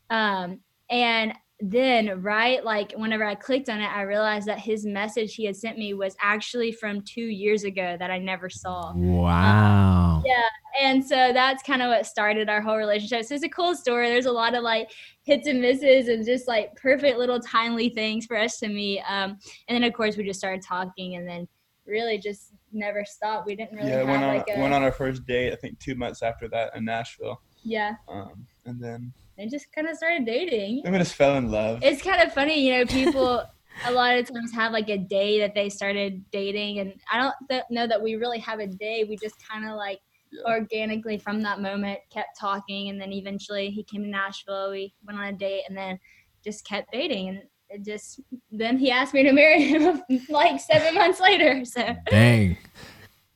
Um, 0.10 0.62
and 0.90 1.34
then 1.62 2.22
right 2.22 2.64
like 2.64 2.94
whenever 2.94 3.26
I 3.26 3.36
clicked 3.36 3.68
on 3.68 3.82
it, 3.82 3.88
I 3.88 4.04
realized 4.04 4.48
that 4.48 4.60
his 4.60 4.86
message 4.86 5.36
he 5.36 5.46
had 5.46 5.58
sent 5.58 5.78
me 5.78 5.94
was 5.94 6.16
actually 6.22 6.72
from 6.72 7.02
two 7.02 7.26
years 7.26 7.66
ago 7.66 7.98
that 8.00 8.10
I 8.10 8.18
never 8.18 8.50
saw. 8.50 8.94
Wow. 8.96 10.24
Yeah. 10.26 10.44
And 10.82 11.06
so 11.06 11.34
that's 11.34 11.62
kind 11.62 11.82
of 11.82 11.90
what 11.90 12.06
started 12.06 12.50
our 12.50 12.62
whole 12.62 12.78
relationship. 12.78 13.26
So 13.26 13.36
it's 13.36 13.44
a 13.44 13.50
cool 13.50 13.76
story. 13.76 14.08
There's 14.08 14.26
a 14.26 14.32
lot 14.32 14.56
of 14.56 14.64
like 14.64 14.90
hits 15.24 15.48
and 15.48 15.60
misses 15.60 16.08
and 16.08 16.26
just 16.26 16.48
like 16.48 16.74
perfect 16.78 17.18
little 17.18 17.42
timely 17.42 17.90
things 17.90 18.26
for 18.26 18.38
us 18.38 18.58
to 18.60 18.70
meet. 18.70 19.02
Um, 19.02 19.38
and 19.68 19.76
then 19.76 19.84
of 19.84 19.94
course 19.94 20.16
we 20.16 20.24
just 20.24 20.40
started 20.40 20.62
talking 20.62 21.16
and 21.16 21.28
then 21.28 21.46
really 21.86 22.20
just 22.20 22.54
never 22.72 23.04
stopped. 23.04 23.48
We 23.48 23.58
didn't 23.58 23.76
really 23.76 23.90
yeah, 23.90 23.98
have 23.98 24.08
went 24.08 24.24
on 24.24 24.38
like 24.38 24.48
a 24.56 24.60
went 24.62 24.74
on 24.74 24.84
our 24.84 24.94
first 24.94 25.26
date. 25.26 25.52
I 25.52 25.58
think 25.58 25.78
two 25.80 25.96
months 25.96 26.24
after 26.24 26.48
that 26.50 26.74
in 26.76 26.86
Nashville. 26.86 27.42
yeah. 27.64 27.96
Um, 28.08 28.46
and 28.66 28.82
then 28.82 29.12
And 29.40 29.50
just 29.50 29.72
kind 29.74 29.88
of 29.88 29.96
started 29.96 30.26
dating. 30.26 30.82
then 30.84 30.92
we 30.92 31.00
just 31.00 31.16
fell 31.16 31.36
in 31.38 31.50
love. 31.50 31.80
It's 31.82 32.02
kind 32.02 32.22
of 32.22 32.34
funny, 32.34 32.60
you 32.68 32.74
know, 32.78 32.86
people 32.86 33.44
a 33.86 33.92
lot 33.92 34.18
of 34.18 34.28
times 34.28 34.52
have 34.54 34.74
like 34.74 34.90
a 34.90 34.98
day 34.98 35.40
that 35.40 35.56
they 35.56 35.70
started 35.70 36.24
dating 36.32 36.80
and 36.80 36.94
I 37.12 37.18
don't 37.22 37.36
th- 37.50 37.64
know 37.72 37.88
that 37.88 38.02
we 38.02 38.16
really 38.16 38.40
have 38.40 38.60
a 38.60 38.68
day. 38.68 39.06
We 39.08 39.16
just 39.18 39.36
kind 39.50 39.64
of 39.66 39.78
like 39.78 40.00
Yeah. 40.32 40.54
organically 40.54 41.18
from 41.18 41.42
that 41.44 41.62
moment 41.62 42.00
kept 42.12 42.38
talking 42.40 42.90
and 42.90 43.00
then 43.00 43.14
eventually 43.14 43.70
he 43.70 43.84
came 43.84 44.04
to 44.04 44.10
Nashville. 44.10 44.72
We 44.72 44.94
went 45.08 45.18
on 45.18 45.26
a 45.26 45.34
date 45.34 45.64
and 45.70 45.78
then 45.78 45.98
just 46.44 46.68
kept 46.68 46.92
dating 46.92 47.30
and 47.30 47.42
it 47.70 47.86
just 47.86 48.20
then 48.52 48.78
he 48.78 48.92
asked 48.92 49.14
me 49.14 49.24
to 49.24 49.32
marry 49.32 49.64
him 49.64 50.02
like 50.30 50.60
7 50.60 50.94
months 50.94 51.22
later. 51.22 51.64
So 51.64 51.96
Dang. 52.10 52.58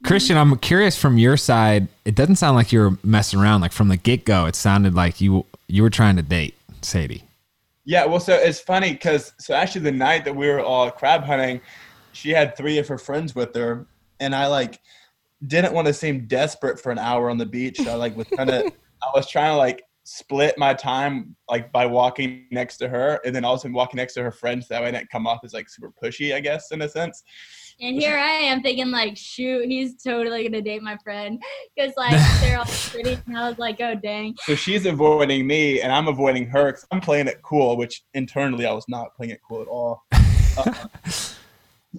Christian, 0.04 0.36
I'm 0.36 0.58
curious 0.58 0.98
from 0.98 1.18
your 1.18 1.38
side. 1.38 1.88
It 2.04 2.16
doesn't 2.16 2.36
sound 2.36 2.58
like 2.58 2.74
you 2.74 2.80
were 2.82 2.98
messing 3.06 3.40
around. 3.40 3.62
Like 3.62 3.72
from 3.72 3.88
the 3.88 3.96
get 3.96 4.26
go, 4.26 4.46
it 4.48 4.56
sounded 4.56 4.94
like 4.96 5.22
you 5.22 5.46
you 5.74 5.82
were 5.82 5.90
trying 5.90 6.16
to 6.16 6.22
date 6.22 6.54
Sadie. 6.84 7.24
Yeah, 7.84 8.06
well, 8.06 8.20
so 8.20 8.36
it's 8.36 8.60
funny 8.60 8.94
because 8.94 9.34
so 9.40 9.56
actually 9.56 9.82
the 9.82 9.92
night 9.92 10.24
that 10.26 10.36
we 10.36 10.48
were 10.48 10.62
all 10.62 10.92
crab 10.92 11.24
hunting, 11.24 11.62
she 12.12 12.30
had 12.30 12.56
three 12.56 12.78
of 12.78 12.88
her 12.88 13.00
friends 13.00 13.34
with 13.34 13.56
her, 13.56 13.88
and 14.20 14.36
I 14.36 14.46
like 14.46 14.80
didn't 15.48 15.74
want 15.74 15.88
to 15.88 15.94
seem 15.94 16.28
desperate 16.28 16.80
for 16.80 16.92
an 16.92 17.00
hour 17.00 17.28
on 17.28 17.40
the 17.40 17.46
beach. 17.48 17.80
I 17.88 17.96
like 17.96 18.16
was 18.16 18.28
kind 18.28 18.52
of 18.52 18.68
I 19.04 19.08
was 19.16 19.28
trying 19.28 19.52
to 19.52 19.58
like 19.58 19.84
split 20.04 20.60
my 20.60 20.76
time 20.76 21.36
like 21.50 21.72
by 21.72 21.88
walking 21.88 22.46
next 22.52 22.78
to 22.78 22.88
her 22.88 23.20
and 23.26 23.36
then 23.36 23.44
also 23.44 23.68
walking 23.70 23.98
next 23.98 24.14
to 24.14 24.22
her 24.22 24.32
friends 24.32 24.68
that 24.68 24.82
way 24.82 24.90
I 24.90 24.92
didn't 24.92 25.10
come 25.10 25.26
off 25.26 25.40
as 25.44 25.54
like 25.54 25.70
super 25.70 25.92
pushy, 26.02 26.36
I 26.36 26.40
guess, 26.40 26.72
in 26.72 26.84
a 26.84 26.90
sense. 26.90 27.24
And 27.82 27.96
here 27.96 28.18
I 28.18 28.32
am 28.32 28.62
thinking 28.62 28.92
like, 28.92 29.18
shoot, 29.18 29.68
he's 29.68 30.02
totally 30.02 30.44
gonna 30.44 30.62
date 30.62 30.84
my 30.84 30.98
friend 31.04 31.42
because 31.76 31.94
like 31.98 32.20
they're 32.42 32.58
all 32.60 32.66
pretty. 32.66 33.18
And 33.28 33.38
I 33.38 33.50
was 33.50 33.58
like, 33.58 33.82
oh 33.82 33.96
dang. 33.96 34.36
So 34.46 34.56
she's 34.56 34.86
avoiding 34.86 35.48
me 35.48 35.82
and 35.82 35.92
I'm 35.92 36.08
avoiding 36.08 36.48
her 36.48 36.68
because 36.68 36.86
I'm 36.92 37.02
playing 37.02 37.28
it 37.28 37.42
cool, 37.42 37.78
which 37.78 38.04
internally 38.14 38.66
I 38.66 38.74
was 38.74 38.86
not 38.88 39.16
playing 39.16 39.32
it 39.32 39.40
cool 39.48 39.62
at 39.62 39.68
all. 39.68 40.04
Uh, 40.56 40.72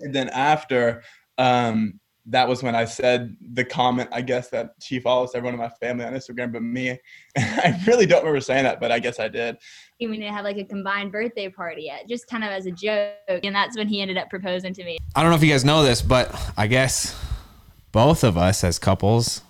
and 0.00 0.14
then 0.14 0.28
after, 0.28 1.02
um, 1.38 1.98
that 2.26 2.48
was 2.48 2.62
when 2.62 2.74
I 2.74 2.86
said 2.86 3.36
the 3.52 3.64
comment, 3.64 4.08
I 4.12 4.22
guess, 4.22 4.48
that 4.50 4.74
she 4.80 4.98
follows 4.98 5.32
everyone 5.34 5.54
in 5.54 5.60
my 5.60 5.68
family 5.68 6.04
on 6.04 6.14
Instagram 6.14 6.52
but 6.52 6.62
me. 6.62 6.98
I 7.36 7.78
really 7.86 8.06
don't 8.06 8.20
remember 8.20 8.40
saying 8.40 8.64
that, 8.64 8.80
but 8.80 8.90
I 8.90 8.98
guess 8.98 9.20
I 9.20 9.28
did. 9.28 9.58
We 10.00 10.06
didn't 10.08 10.34
have 10.34 10.44
like 10.44 10.56
a 10.56 10.64
combined 10.64 11.12
birthday 11.12 11.48
party 11.48 11.84
yet, 11.84 12.08
just 12.08 12.26
kind 12.26 12.44
of 12.44 12.50
as 12.50 12.66
a 12.66 12.70
joke. 12.70 13.14
And 13.28 13.54
that's 13.54 13.76
when 13.76 13.88
he 13.88 14.00
ended 14.00 14.16
up 14.16 14.30
proposing 14.30 14.72
to 14.74 14.84
me. 14.84 14.98
I 15.14 15.22
don't 15.22 15.30
know 15.30 15.36
if 15.36 15.42
you 15.42 15.50
guys 15.50 15.64
know 15.64 15.82
this, 15.82 16.02
but 16.02 16.34
I 16.56 16.66
guess 16.66 17.18
both 17.92 18.24
of 18.24 18.36
us 18.36 18.64
as 18.64 18.78
couples 18.78 19.42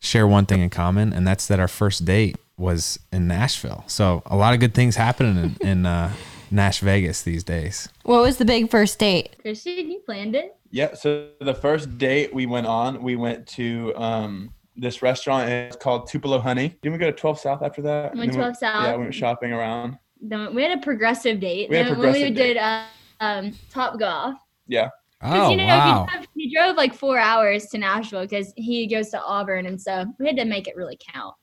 share 0.00 0.26
one 0.26 0.46
thing 0.46 0.60
in 0.60 0.70
common, 0.70 1.12
and 1.12 1.26
that's 1.26 1.46
that 1.46 1.60
our 1.60 1.68
first 1.68 2.04
date 2.04 2.36
was 2.56 2.98
in 3.12 3.26
Nashville. 3.26 3.84
So 3.86 4.22
a 4.26 4.36
lot 4.36 4.54
of 4.54 4.60
good 4.60 4.74
things 4.74 4.96
happening 4.96 5.56
in, 5.60 5.68
in 5.68 5.86
uh, 5.86 6.12
Nash 6.50 6.80
Vegas 6.80 7.22
these 7.22 7.42
days. 7.42 7.88
What 8.02 8.22
was 8.22 8.36
the 8.36 8.44
big 8.44 8.70
first 8.70 8.98
date? 8.98 9.36
Christian, 9.40 9.90
you 9.90 10.00
planned 10.00 10.34
it. 10.34 10.56
Yeah. 10.74 10.94
So 10.94 11.28
the 11.40 11.54
first 11.54 11.98
date 11.98 12.34
we 12.34 12.46
went 12.46 12.66
on, 12.66 13.00
we 13.00 13.14
went 13.14 13.46
to 13.48 13.92
um, 13.94 14.52
this 14.74 15.02
restaurant. 15.02 15.48
It's 15.48 15.76
called 15.76 16.08
Tupelo 16.08 16.40
Honey. 16.40 16.76
Didn't 16.82 16.94
we 16.94 16.98
go 16.98 17.06
to 17.06 17.16
12 17.16 17.38
South 17.38 17.62
after 17.62 17.80
that? 17.82 18.12
We 18.12 18.18
went 18.18 18.32
And 18.32 18.40
then 18.42 18.52
12 18.52 18.56
South. 18.56 18.84
Yeah, 18.84 18.96
we 18.96 19.02
went 19.04 19.14
shopping 19.14 19.52
around. 19.52 19.96
Then 20.20 20.52
we 20.52 20.64
had 20.64 20.76
a 20.76 20.82
progressive 20.82 21.38
date. 21.38 21.70
We 21.70 21.76
had 21.76 21.86
a 21.86 21.90
Then 21.90 21.98
when 22.00 22.12
we 22.12 22.24
progressive 22.24 22.34
did 22.34 22.56
uh, 22.56 22.86
um, 23.20 23.52
Top 23.70 24.00
Golf. 24.00 24.34
Yeah. 24.66 24.88
Oh 25.22 25.50
you 25.50 25.56
know, 25.58 25.66
wow! 25.66 26.06
he, 26.06 26.12
drove, 26.12 26.26
he 26.34 26.54
drove 26.54 26.76
like 26.76 26.92
four 26.92 27.18
hours 27.18 27.66
to 27.66 27.78
Nashville 27.78 28.22
because 28.22 28.52
he 28.56 28.88
goes 28.88 29.10
to 29.10 29.22
Auburn, 29.22 29.66
and 29.66 29.80
so 29.80 30.04
we 30.18 30.26
had 30.26 30.36
to 30.36 30.44
make 30.44 30.66
it 30.66 30.76
really 30.76 30.98
count. 31.00 31.34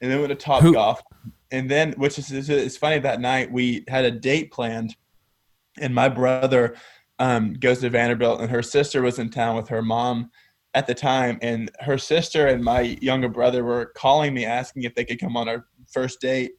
and 0.00 0.10
then 0.10 0.18
we 0.18 0.26
went 0.26 0.38
to 0.38 0.44
Top 0.44 0.62
Who- 0.62 0.74
Golf, 0.74 1.02
and 1.50 1.68
then 1.68 1.92
which 1.94 2.18
is 2.18 2.30
is- 2.30 2.50
it's 2.50 2.76
funny 2.76 3.00
that 3.00 3.20
night 3.20 3.50
we 3.50 3.82
had 3.88 4.04
a 4.04 4.10
date 4.10 4.52
planned, 4.52 4.94
and 5.80 5.92
my 5.92 6.08
brother 6.08 6.76
um, 7.22 7.54
goes 7.54 7.78
to 7.78 7.88
Vanderbilt, 7.88 8.40
and 8.40 8.50
her 8.50 8.62
sister 8.62 9.00
was 9.00 9.20
in 9.20 9.30
town 9.30 9.54
with 9.54 9.68
her 9.68 9.80
mom 9.80 10.28
at 10.74 10.88
the 10.88 10.94
time, 10.94 11.38
and 11.40 11.70
her 11.78 11.96
sister 11.96 12.48
and 12.48 12.64
my 12.64 12.80
younger 13.00 13.28
brother 13.28 13.62
were 13.62 13.92
calling 13.96 14.34
me 14.34 14.44
asking 14.44 14.82
if 14.82 14.94
they 14.96 15.04
could 15.04 15.20
come 15.20 15.36
on 15.36 15.48
our 15.48 15.66
first 15.92 16.20
date 16.20 16.50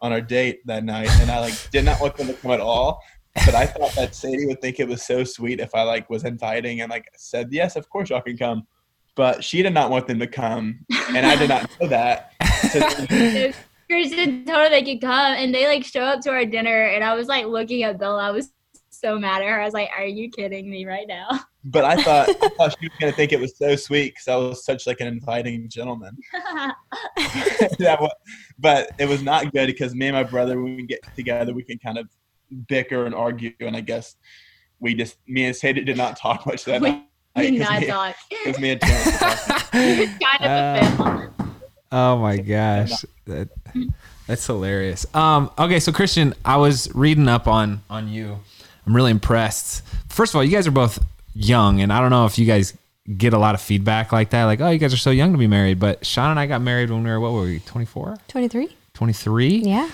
on 0.00 0.10
our 0.10 0.22
date 0.22 0.60
that 0.64 0.82
night, 0.82 1.10
and 1.20 1.30
I 1.30 1.40
like 1.40 1.70
did 1.70 1.84
not 1.84 2.00
want 2.00 2.16
them 2.16 2.28
to 2.28 2.32
come 2.32 2.52
at 2.52 2.60
all. 2.60 3.02
But 3.44 3.54
I 3.54 3.66
thought 3.66 3.92
that 3.96 4.14
Sadie 4.14 4.46
would 4.46 4.62
think 4.62 4.80
it 4.80 4.88
was 4.88 5.02
so 5.02 5.24
sweet 5.24 5.60
if 5.60 5.74
I 5.74 5.82
like 5.82 6.08
was 6.08 6.24
inviting 6.24 6.80
and 6.80 6.90
like 6.90 7.06
said 7.16 7.48
yes, 7.50 7.76
of 7.76 7.88
course 7.90 8.08
y'all 8.08 8.22
can 8.22 8.38
come. 8.38 8.66
But 9.14 9.44
she 9.44 9.62
did 9.62 9.74
not 9.74 9.90
want 9.90 10.06
them 10.06 10.20
to 10.20 10.26
come, 10.26 10.86
and 11.14 11.26
I 11.26 11.36
did 11.36 11.50
not 11.50 11.70
know 11.78 11.88
that. 11.88 12.32
So 12.72 13.52
Kristen 13.90 14.44
told 14.46 14.58
her 14.58 14.70
they 14.70 14.84
could 14.84 15.02
come, 15.02 15.34
and 15.34 15.54
they 15.54 15.66
like 15.66 15.84
show 15.84 16.04
up 16.04 16.22
to 16.22 16.30
our 16.30 16.46
dinner, 16.46 16.84
and 16.84 17.04
I 17.04 17.14
was 17.14 17.26
like 17.26 17.44
looking 17.44 17.82
at 17.82 17.98
Bella. 17.98 18.22
I 18.22 18.30
was 18.30 18.52
so 19.00 19.18
mad 19.18 19.42
at 19.42 19.48
her. 19.48 19.60
I 19.60 19.64
was 19.64 19.74
like, 19.74 19.90
"Are 19.96 20.04
you 20.04 20.30
kidding 20.30 20.68
me 20.70 20.86
right 20.86 21.06
now?" 21.08 21.28
But 21.64 21.84
I 21.84 22.02
thought, 22.02 22.30
I 22.30 22.48
thought 22.56 22.76
she 22.80 22.86
was 22.88 22.96
gonna 22.98 23.12
think 23.12 23.32
it 23.32 23.40
was 23.40 23.58
so 23.58 23.76
sweet 23.76 24.14
because 24.14 24.28
I 24.28 24.36
was 24.36 24.64
such 24.64 24.86
like 24.86 25.00
an 25.00 25.06
inviting 25.06 25.68
gentleman. 25.68 26.16
that 27.78 27.98
was, 28.00 28.10
but 28.58 28.90
it 28.98 29.06
was 29.06 29.22
not 29.22 29.52
good 29.52 29.66
because 29.66 29.94
me 29.94 30.06
and 30.06 30.14
my 30.16 30.22
brother, 30.24 30.60
when 30.62 30.76
we 30.76 30.82
get 30.86 31.00
together, 31.14 31.52
we 31.52 31.62
can 31.62 31.78
kind 31.78 31.98
of 31.98 32.08
bicker 32.68 33.04
and 33.04 33.14
argue, 33.14 33.52
and 33.60 33.76
I 33.76 33.80
guess 33.80 34.16
we 34.80 34.94
just 34.94 35.18
me 35.26 35.44
and 35.44 35.54
Sadie 35.54 35.84
did 35.84 35.96
not 35.98 36.16
talk 36.16 36.46
much 36.46 36.64
that 36.64 36.80
We 36.80 36.90
night. 36.90 37.04
did 37.36 37.58
'cause 37.60 37.68
not 37.70 37.80
me, 37.80 37.86
talk. 37.86 38.16
'cause 38.44 38.58
me 38.58 38.70
and 38.70 38.80
Terrence 38.80 39.06
were 39.06 39.18
talking. 39.18 39.68
It's 39.74 40.24
kind 40.24 40.44
of 40.44 40.50
a 40.50 40.96
fail. 40.96 41.54
Oh 41.92 42.18
my 42.18 42.36
gosh, 42.38 43.04
that, 43.26 43.48
that's 44.26 44.46
hilarious. 44.46 45.06
Um, 45.14 45.50
okay, 45.58 45.80
so 45.80 45.90
Christian, 45.92 46.34
I 46.44 46.56
was 46.56 46.88
reading 46.94 47.28
up 47.28 47.46
on 47.46 47.82
on 47.90 48.08
you. 48.08 48.38
I'm 48.88 48.96
really 48.96 49.10
impressed. 49.10 49.84
First 50.08 50.32
of 50.32 50.36
all, 50.36 50.44
you 50.44 50.50
guys 50.50 50.66
are 50.66 50.70
both 50.70 51.04
young, 51.34 51.82
and 51.82 51.92
I 51.92 52.00
don't 52.00 52.08
know 52.08 52.24
if 52.24 52.38
you 52.38 52.46
guys 52.46 52.72
get 53.18 53.34
a 53.34 53.38
lot 53.38 53.54
of 53.54 53.60
feedback 53.60 54.12
like 54.12 54.30
that, 54.30 54.44
like, 54.44 54.62
oh, 54.62 54.70
you 54.70 54.78
guys 54.78 54.94
are 54.94 54.98
so 54.98 55.10
young 55.10 55.32
to 55.32 55.38
be 55.38 55.46
married. 55.46 55.78
But 55.78 56.06
Shawn 56.06 56.30
and 56.30 56.40
I 56.40 56.46
got 56.46 56.62
married 56.62 56.88
when 56.88 57.04
we 57.04 57.10
were 57.10 57.20
what 57.20 57.32
were 57.32 57.42
we, 57.42 57.58
24, 57.60 58.16
23? 58.28 58.74
23? 58.94 59.56
Yeah. 59.58 59.90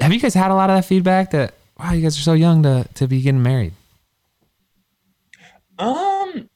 Have 0.00 0.10
you 0.14 0.20
guys 0.20 0.32
had 0.32 0.50
a 0.50 0.54
lot 0.54 0.70
of 0.70 0.76
that 0.76 0.86
feedback 0.86 1.32
that 1.32 1.52
wow, 1.78 1.92
you 1.92 2.00
guys 2.00 2.16
are 2.16 2.22
so 2.22 2.32
young 2.32 2.62
to 2.62 2.86
to 2.94 3.06
be 3.06 3.20
getting 3.20 3.42
married? 3.42 3.74
Um, 5.78 6.48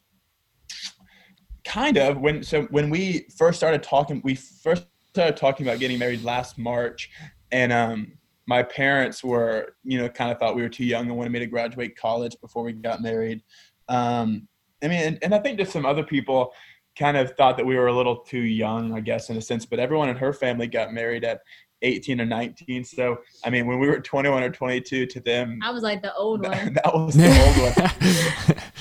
kind 1.65 1.99
of. 1.99 2.19
When 2.19 2.43
so 2.43 2.63
when 2.71 2.89
we 2.89 3.27
first 3.37 3.59
started 3.59 3.83
talking, 3.83 4.23
we 4.25 4.37
first 4.37 4.87
started 5.11 5.37
talking 5.37 5.67
about 5.67 5.81
getting 5.81 5.99
married 5.99 6.25
last 6.25 6.57
March, 6.57 7.11
and 7.53 7.73
um, 7.75 8.13
my 8.47 8.63
parents 8.63 9.25
were, 9.25 9.75
you 9.85 9.99
know, 9.99 10.09
kind 10.09 10.31
of 10.31 10.39
thought 10.39 10.57
we 10.57 10.63
were 10.63 10.69
too 10.69 10.85
young 10.85 11.07
and 11.07 11.17
wanted 11.17 11.33
me 11.33 11.39
to 11.39 11.47
graduate 11.47 11.97
college 11.97 12.37
before 12.41 12.63
we 12.63 12.73
got 12.73 13.03
married. 13.03 13.43
Um, 13.89 14.49
I 14.83 14.89
mean, 14.89 15.01
and, 15.01 15.19
and 15.23 15.35
I 15.35 15.39
think 15.39 15.59
just 15.59 15.73
some 15.73 15.87
other 15.87 16.03
people 16.03 16.53
kind 16.99 17.17
of 17.17 17.35
thought 17.37 17.57
that 17.57 17.67
we 17.67 17.77
were 17.77 17.89
a 17.89 17.93
little 17.93 18.17
too 18.17 18.41
young, 18.41 18.93
I 18.93 19.01
guess, 19.01 19.31
in 19.31 19.37
a 19.37 19.41
sense. 19.41 19.65
But 19.65 19.79
everyone 19.79 20.09
in 20.09 20.17
her 20.17 20.33
family 20.33 20.67
got 20.67 20.93
married 20.93 21.25
at 21.25 21.41
18 21.83 22.21
or 22.21 22.27
19. 22.27 22.85
So 22.85 23.19
I 23.45 23.51
mean, 23.51 23.67
when 23.67 23.79
we 23.79 23.87
were 23.87 24.01
21 24.01 24.43
or 24.43 24.51
22, 24.51 25.07
to 25.07 25.21
them, 25.21 25.61
I 25.63 25.71
was 25.71 25.83
like 25.83 26.03
the 26.03 26.15
old 26.15 26.43
one. 26.43 26.75
that 26.85 26.95
was 26.95 27.15
the 27.15 27.29
old 27.29 28.57
one. 28.57 28.59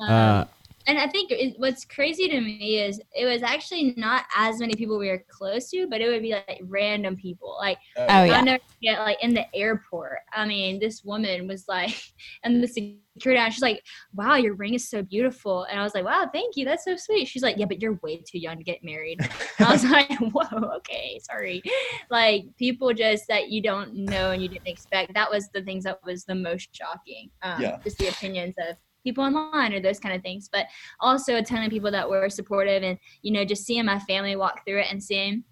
Um, 0.00 0.08
Uh, 0.08 0.44
and 0.88 0.98
I 0.98 1.06
think 1.06 1.30
it, 1.30 1.54
what's 1.58 1.84
crazy 1.84 2.28
to 2.28 2.40
me 2.40 2.80
is 2.80 2.98
it 3.14 3.26
was 3.26 3.42
actually 3.42 3.92
not 3.98 4.24
as 4.34 4.58
many 4.58 4.74
people 4.74 4.98
we 4.98 5.08
were 5.08 5.22
close 5.28 5.68
to, 5.70 5.86
but 5.86 6.00
it 6.00 6.08
would 6.08 6.22
be 6.22 6.32
like 6.32 6.62
random 6.64 7.14
people. 7.14 7.56
Like 7.60 7.76
Oh, 7.96 8.24
yeah. 8.24 8.40
Never 8.40 8.62
forget, 8.74 9.00
like 9.00 9.22
in 9.22 9.34
the 9.34 9.44
airport. 9.54 10.20
I 10.32 10.46
mean, 10.46 10.80
this 10.80 11.04
woman 11.04 11.46
was 11.46 11.66
like, 11.68 11.94
and 12.42 12.62
the 12.62 12.66
security, 12.66 13.50
she's 13.50 13.60
like, 13.62 13.84
"Wow, 14.14 14.36
your 14.36 14.54
ring 14.54 14.72
is 14.74 14.88
so 14.88 15.02
beautiful." 15.02 15.64
And 15.64 15.78
I 15.78 15.82
was 15.82 15.94
like, 15.94 16.04
"Wow, 16.04 16.30
thank 16.32 16.56
you, 16.56 16.64
that's 16.64 16.84
so 16.84 16.96
sweet." 16.96 17.28
She's 17.28 17.42
like, 17.42 17.58
"Yeah, 17.58 17.66
but 17.66 17.82
you're 17.82 17.98
way 18.02 18.16
too 18.26 18.38
young 18.38 18.56
to 18.56 18.64
get 18.64 18.82
married." 18.82 19.20
And 19.20 19.66
I 19.68 19.72
was 19.72 19.84
like, 19.90 20.10
"Whoa, 20.32 20.70
okay, 20.76 21.20
sorry." 21.22 21.62
Like 22.10 22.44
people 22.56 22.94
just 22.94 23.28
that 23.28 23.50
you 23.50 23.60
don't 23.60 23.94
know 23.94 24.30
and 24.30 24.42
you 24.42 24.48
didn't 24.48 24.68
expect. 24.68 25.12
That 25.12 25.30
was 25.30 25.50
the 25.52 25.62
things 25.62 25.84
that 25.84 25.98
was 26.04 26.24
the 26.24 26.34
most 26.34 26.74
shocking. 26.74 27.30
Um, 27.42 27.60
Yeah. 27.60 27.78
Just 27.84 27.98
the 27.98 28.08
opinions 28.08 28.54
of 28.58 28.76
people 29.04 29.24
online 29.24 29.72
or 29.72 29.80
those 29.80 29.98
kind 29.98 30.14
of 30.14 30.22
things, 30.22 30.48
but 30.52 30.66
also 31.00 31.36
a 31.36 31.42
ton 31.42 31.62
of 31.62 31.70
people 31.70 31.90
that 31.90 32.08
were 32.08 32.28
supportive 32.28 32.82
and 32.82 32.98
you 33.22 33.32
know 33.32 33.44
just 33.44 33.64
seeing 33.64 33.84
my 33.84 33.98
family 34.00 34.36
walk 34.36 34.64
through 34.66 34.80
it 34.80 34.86
and 34.90 35.02
seeing 35.02 35.44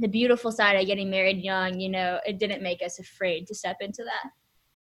the 0.00 0.08
beautiful 0.08 0.52
side 0.52 0.74
of 0.74 0.86
getting 0.86 1.10
married 1.10 1.38
young, 1.38 1.80
you 1.80 1.88
know, 1.88 2.20
it 2.26 2.38
didn't 2.38 2.62
make 2.62 2.82
us 2.82 2.98
afraid 2.98 3.46
to 3.46 3.54
step 3.54 3.76
into 3.80 4.04
that. 4.04 4.30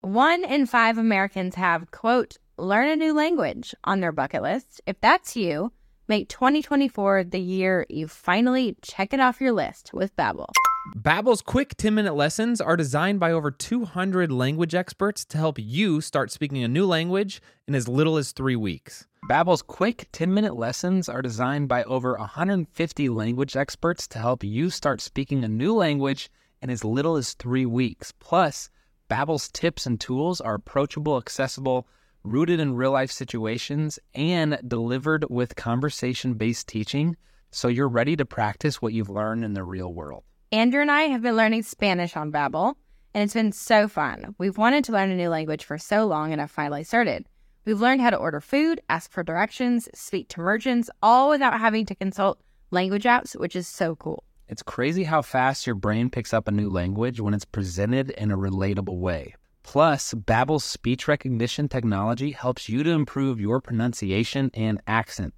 One 0.01 0.43
in 0.43 0.65
five 0.65 0.97
Americans 0.97 1.55
have, 1.55 1.91
quote, 1.91 2.37
learn 2.57 2.89
a 2.89 2.95
new 2.95 3.13
language 3.13 3.73
on 3.83 3.99
their 3.99 4.11
bucket 4.11 4.41
list. 4.41 4.81
If 4.85 4.99
that's 5.01 5.35
you, 5.35 5.71
make 6.07 6.29
2024 6.29 7.25
the 7.25 7.39
year 7.39 7.85
you 7.89 8.07
finally 8.07 8.77
check 8.81 9.13
it 9.13 9.19
off 9.19 9.41
your 9.41 9.51
list 9.51 9.93
with 9.93 10.15
Babbel. 10.15 10.49
Babbel's 10.95 11.41
quick 11.41 11.77
10-minute 11.77 12.15
lessons 12.15 12.59
are 12.59 12.75
designed 12.75 13.19
by 13.19 13.31
over 13.31 13.51
200 13.51 14.31
language 14.31 14.73
experts 14.73 15.23
to 15.25 15.37
help 15.37 15.57
you 15.59 16.01
start 16.01 16.31
speaking 16.31 16.63
a 16.63 16.67
new 16.67 16.85
language 16.85 17.41
in 17.67 17.75
as 17.75 17.87
little 17.87 18.17
as 18.17 18.31
3 18.31 18.55
weeks. 18.55 19.05
Babbel's 19.27 19.61
quick 19.61 20.09
10-minute 20.13 20.55
lessons 20.55 21.07
are 21.07 21.21
designed 21.21 21.67
by 21.67 21.83
over 21.83 22.17
150 22.17 23.09
language 23.09 23.55
experts 23.55 24.07
to 24.07 24.19
help 24.19 24.43
you 24.43 24.69
start 24.69 24.99
speaking 24.99 25.43
a 25.43 25.47
new 25.47 25.75
language 25.75 26.29
in 26.61 26.69
as 26.69 26.83
little 26.83 27.15
as 27.15 27.33
3 27.33 27.65
weeks. 27.67 28.11
Plus, 28.19 28.69
Babbel's 29.07 29.49
tips 29.49 29.85
and 29.85 29.99
tools 29.99 30.41
are 30.41 30.55
approachable, 30.55 31.17
accessible, 31.17 31.87
rooted 32.23 32.59
in 32.59 32.75
real-life 32.75 33.11
situations, 33.11 33.99
and 34.15 34.59
delivered 34.67 35.25
with 35.29 35.55
conversation-based 35.55 36.67
teaching, 36.67 37.15
so 37.51 37.67
you're 37.67 37.87
ready 37.87 38.15
to 38.15 38.25
practice 38.25 38.81
what 38.81 38.93
you've 38.93 39.09
learned 39.09 39.45
in 39.45 39.53
the 39.53 39.63
real 39.63 39.93
world. 39.93 40.23
Andrew 40.51 40.81
and 40.81 40.89
I 40.89 41.03
have 41.03 41.21
been 41.21 41.35
learning 41.35 41.61
Spanish 41.61 42.17
on 42.17 42.31
Babbel, 42.31 42.73
and 43.13 43.23
it's 43.23 43.35
been 43.35 43.51
so 43.51 43.87
fun. 43.87 44.33
We've 44.39 44.57
wanted 44.57 44.83
to 44.85 44.91
learn 44.91 45.11
a 45.11 45.15
new 45.15 45.29
language 45.29 45.63
for 45.63 45.77
so 45.77 46.07
long, 46.07 46.33
and 46.33 46.41
I've 46.41 46.49
finally 46.49 46.83
started. 46.83 47.27
We've 47.65 47.79
learned 47.79 48.01
how 48.01 48.09
to 48.09 48.17
order 48.17 48.41
food, 48.41 48.81
ask 48.89 49.11
for 49.11 49.21
directions, 49.21 49.87
speak 49.93 50.27
to 50.29 50.39
merchants, 50.39 50.89
all 51.03 51.29
without 51.29 51.59
having 51.59 51.85
to 51.85 51.93
consult 51.93 52.41
language 52.71 53.03
apps, 53.03 53.39
which 53.39 53.55
is 53.55 53.67
so 53.67 53.95
cool. 53.97 54.23
It's 54.47 54.63
crazy 54.63 55.03
how 55.03 55.21
fast 55.21 55.67
your 55.67 55.75
brain 55.75 56.09
picks 56.09 56.33
up 56.33 56.47
a 56.47 56.51
new 56.51 56.71
language 56.71 57.19
when 57.19 57.35
it's 57.35 57.45
presented 57.45 58.09
in 58.09 58.31
a 58.31 58.37
relatable 58.37 58.97
way. 58.97 59.35
Plus, 59.61 60.15
Babbel's 60.15 60.63
speech 60.63 61.07
recognition 61.07 61.69
technology 61.69 62.31
helps 62.31 62.67
you 62.67 62.81
to 62.81 62.89
improve 62.89 63.39
your 63.39 63.61
pronunciation 63.61 64.49
and 64.55 64.81
accent. 64.87 65.35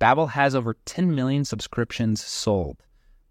Babbel 0.00 0.30
has 0.30 0.56
over 0.56 0.74
10 0.86 1.14
million 1.14 1.44
subscriptions 1.44 2.24
sold. 2.24 2.82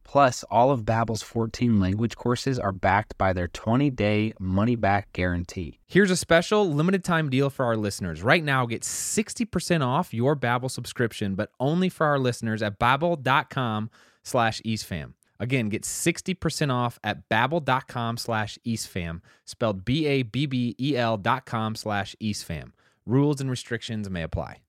Plus, 0.10 0.44
all 0.50 0.72
of 0.72 0.86
Babbel's 0.86 1.22
14 1.22 1.80
language 1.80 2.16
courses 2.16 2.58
are 2.58 2.72
backed 2.72 3.16
by 3.20 3.32
their 3.32 3.48
20-day 3.48 4.34
money-back 4.40 5.14
guarantee. 5.14 5.78
Here's 5.86 6.10
a 6.10 6.16
special 6.18 6.68
limited 6.68 7.04
time 7.04 7.30
deal 7.30 7.52
for 7.52 7.64
our 7.64 7.78
listeners. 7.78 8.24
Right 8.24 8.44
now, 8.44 8.66
get 8.66 8.82
60% 8.82 9.86
off 9.86 10.12
your 10.12 10.36
Babbel 10.36 10.72
subscription, 10.72 11.36
but 11.36 11.52
only 11.60 11.90
for 11.90 12.08
our 12.08 12.18
listeners 12.18 12.64
at 12.64 12.80
babbel.com 12.80 13.92
slash 14.24 14.62
eastfam. 14.66 15.14
Again, 15.40 15.70
get 15.70 15.84
60% 15.84 16.74
off 16.74 16.98
at 17.04 17.30
babbel.com 17.30 18.18
slash 18.18 18.58
eastfam, 18.66 19.22
spelled 19.46 19.86
B-A-B-B-E-L 19.86 21.18
dot 21.18 21.46
com 21.46 21.76
slash 21.76 22.16
eastfam. 22.20 22.72
Rules 23.06 23.40
and 23.40 23.50
restrictions 23.52 24.10
may 24.10 24.24
apply. 24.24 24.62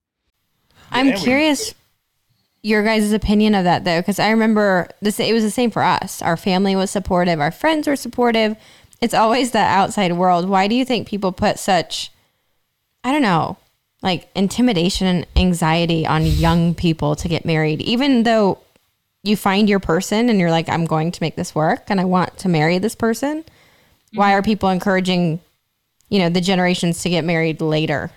I'm 0.91 1.07
Yeah, 1.07 1.15
we- 1.15 1.21
curious 1.21 1.73
your 2.63 2.83
guys' 2.83 3.11
opinion 3.11 3.55
of 3.55 3.63
that 3.63 3.83
though, 3.83 3.99
because 3.99 4.19
I 4.19 4.29
remember 4.29 4.89
this. 5.01 5.19
It 5.19 5.33
was 5.33 5.43
the 5.43 5.51
same 5.51 5.71
for 5.71 5.83
us. 5.83 6.21
Our 6.21 6.37
family 6.37 6.75
was 6.75 6.91
supportive. 6.91 7.39
Our 7.39 7.51
friends 7.51 7.87
were 7.87 7.95
supportive. 7.95 8.55
It's 9.01 9.13
always 9.13 9.51
the 9.51 9.59
outside 9.59 10.13
world. 10.13 10.47
Why 10.47 10.67
do 10.67 10.75
you 10.75 10.85
think 10.85 11.07
people 11.07 11.31
put 11.31 11.57
such, 11.57 12.11
I 13.03 13.11
don't 13.11 13.23
know, 13.23 13.57
like 14.03 14.29
intimidation 14.35 15.07
and 15.07 15.27
anxiety 15.35 16.05
on 16.05 16.25
young 16.25 16.75
people 16.75 17.15
to 17.15 17.27
get 17.27 17.45
married, 17.45 17.81
even 17.81 18.23
though 18.23 18.59
you 19.23 19.35
find 19.35 19.69
your 19.69 19.79
person 19.79 20.29
and 20.29 20.39
you're 20.39 20.51
like, 20.51 20.69
I'm 20.69 20.85
going 20.85 21.11
to 21.11 21.23
make 21.23 21.35
this 21.35 21.55
work 21.55 21.85
and 21.87 21.99
I 21.99 22.05
want 22.05 22.37
to 22.39 22.49
marry 22.49 22.77
this 22.77 22.95
person? 22.95 23.43
Why 24.13 24.29
mm-hmm. 24.29 24.39
are 24.39 24.41
people 24.41 24.69
encouraging, 24.69 25.39
you 26.09 26.19
know, 26.19 26.29
the 26.29 26.41
generations 26.41 27.01
to 27.03 27.09
get 27.09 27.23
married 27.23 27.61
later? 27.61 28.11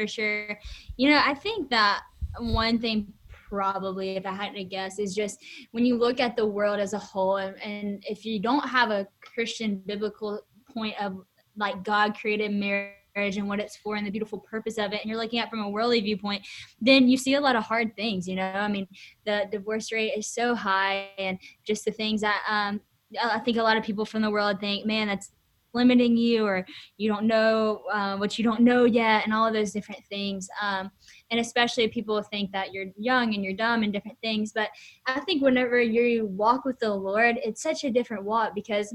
for 0.00 0.06
sure. 0.06 0.58
You 0.96 1.10
know, 1.10 1.20
I 1.24 1.34
think 1.34 1.70
that 1.70 2.02
one 2.38 2.78
thing 2.78 3.12
probably 3.50 4.16
if 4.16 4.24
I 4.24 4.32
had 4.32 4.54
to 4.54 4.64
guess 4.64 4.98
is 4.98 5.14
just 5.14 5.44
when 5.72 5.84
you 5.84 5.98
look 5.98 6.20
at 6.20 6.36
the 6.36 6.46
world 6.46 6.78
as 6.78 6.92
a 6.92 6.98
whole 6.98 7.36
and, 7.36 8.02
if 8.08 8.24
you 8.24 8.40
don't 8.40 8.66
have 8.68 8.90
a 8.90 9.06
Christian 9.20 9.82
biblical 9.84 10.40
point 10.72 10.94
of 11.00 11.24
like 11.56 11.82
God 11.82 12.16
created 12.18 12.52
marriage 12.52 13.36
and 13.36 13.48
what 13.48 13.58
it's 13.58 13.76
for 13.76 13.96
and 13.96 14.06
the 14.06 14.10
beautiful 14.10 14.38
purpose 14.38 14.78
of 14.78 14.92
it 14.92 15.00
and 15.00 15.10
you're 15.10 15.18
looking 15.18 15.40
at 15.40 15.50
from 15.50 15.60
a 15.60 15.68
worldly 15.68 16.00
viewpoint 16.00 16.46
then 16.80 17.08
you 17.08 17.16
see 17.16 17.34
a 17.34 17.40
lot 17.40 17.56
of 17.56 17.64
hard 17.64 17.94
things 17.96 18.28
you 18.28 18.36
know? 18.36 18.42
I 18.42 18.68
mean 18.68 18.86
the 19.26 19.46
divorce 19.50 19.90
rate 19.90 20.12
is 20.16 20.28
so 20.28 20.54
high 20.54 21.08
and 21.18 21.38
just 21.66 21.84
the 21.84 21.90
things 21.90 22.20
that 22.20 22.42
um 22.48 22.80
i 23.20 23.40
think 23.40 23.56
a 23.56 23.62
lot 23.62 23.76
of 23.76 23.82
people 23.82 24.04
from 24.04 24.22
the 24.22 24.30
world 24.30 24.60
think 24.60 24.86
man 24.86 25.08
that's 25.08 25.32
limiting 25.72 26.16
you 26.16 26.44
or 26.44 26.66
you 26.96 27.08
don't 27.08 27.26
know 27.26 27.82
uh, 27.92 28.16
what 28.16 28.38
you 28.38 28.44
don't 28.44 28.60
know 28.60 28.84
yet 28.84 29.24
and 29.24 29.32
all 29.32 29.46
of 29.46 29.54
those 29.54 29.72
different 29.72 30.04
things. 30.08 30.48
Um, 30.60 30.90
and 31.30 31.40
especially 31.40 31.86
people 31.88 32.22
think 32.22 32.50
that 32.52 32.72
you're 32.72 32.86
young 32.96 33.34
and 33.34 33.44
you're 33.44 33.54
dumb 33.54 33.82
and 33.82 33.92
different 33.92 34.18
things 34.22 34.52
but 34.52 34.68
i 35.06 35.20
think 35.20 35.42
whenever 35.42 35.80
you 35.80 36.26
walk 36.26 36.64
with 36.64 36.78
the 36.78 36.92
lord 36.92 37.38
it's 37.44 37.62
such 37.62 37.84
a 37.84 37.90
different 37.90 38.24
walk 38.24 38.54
because 38.54 38.94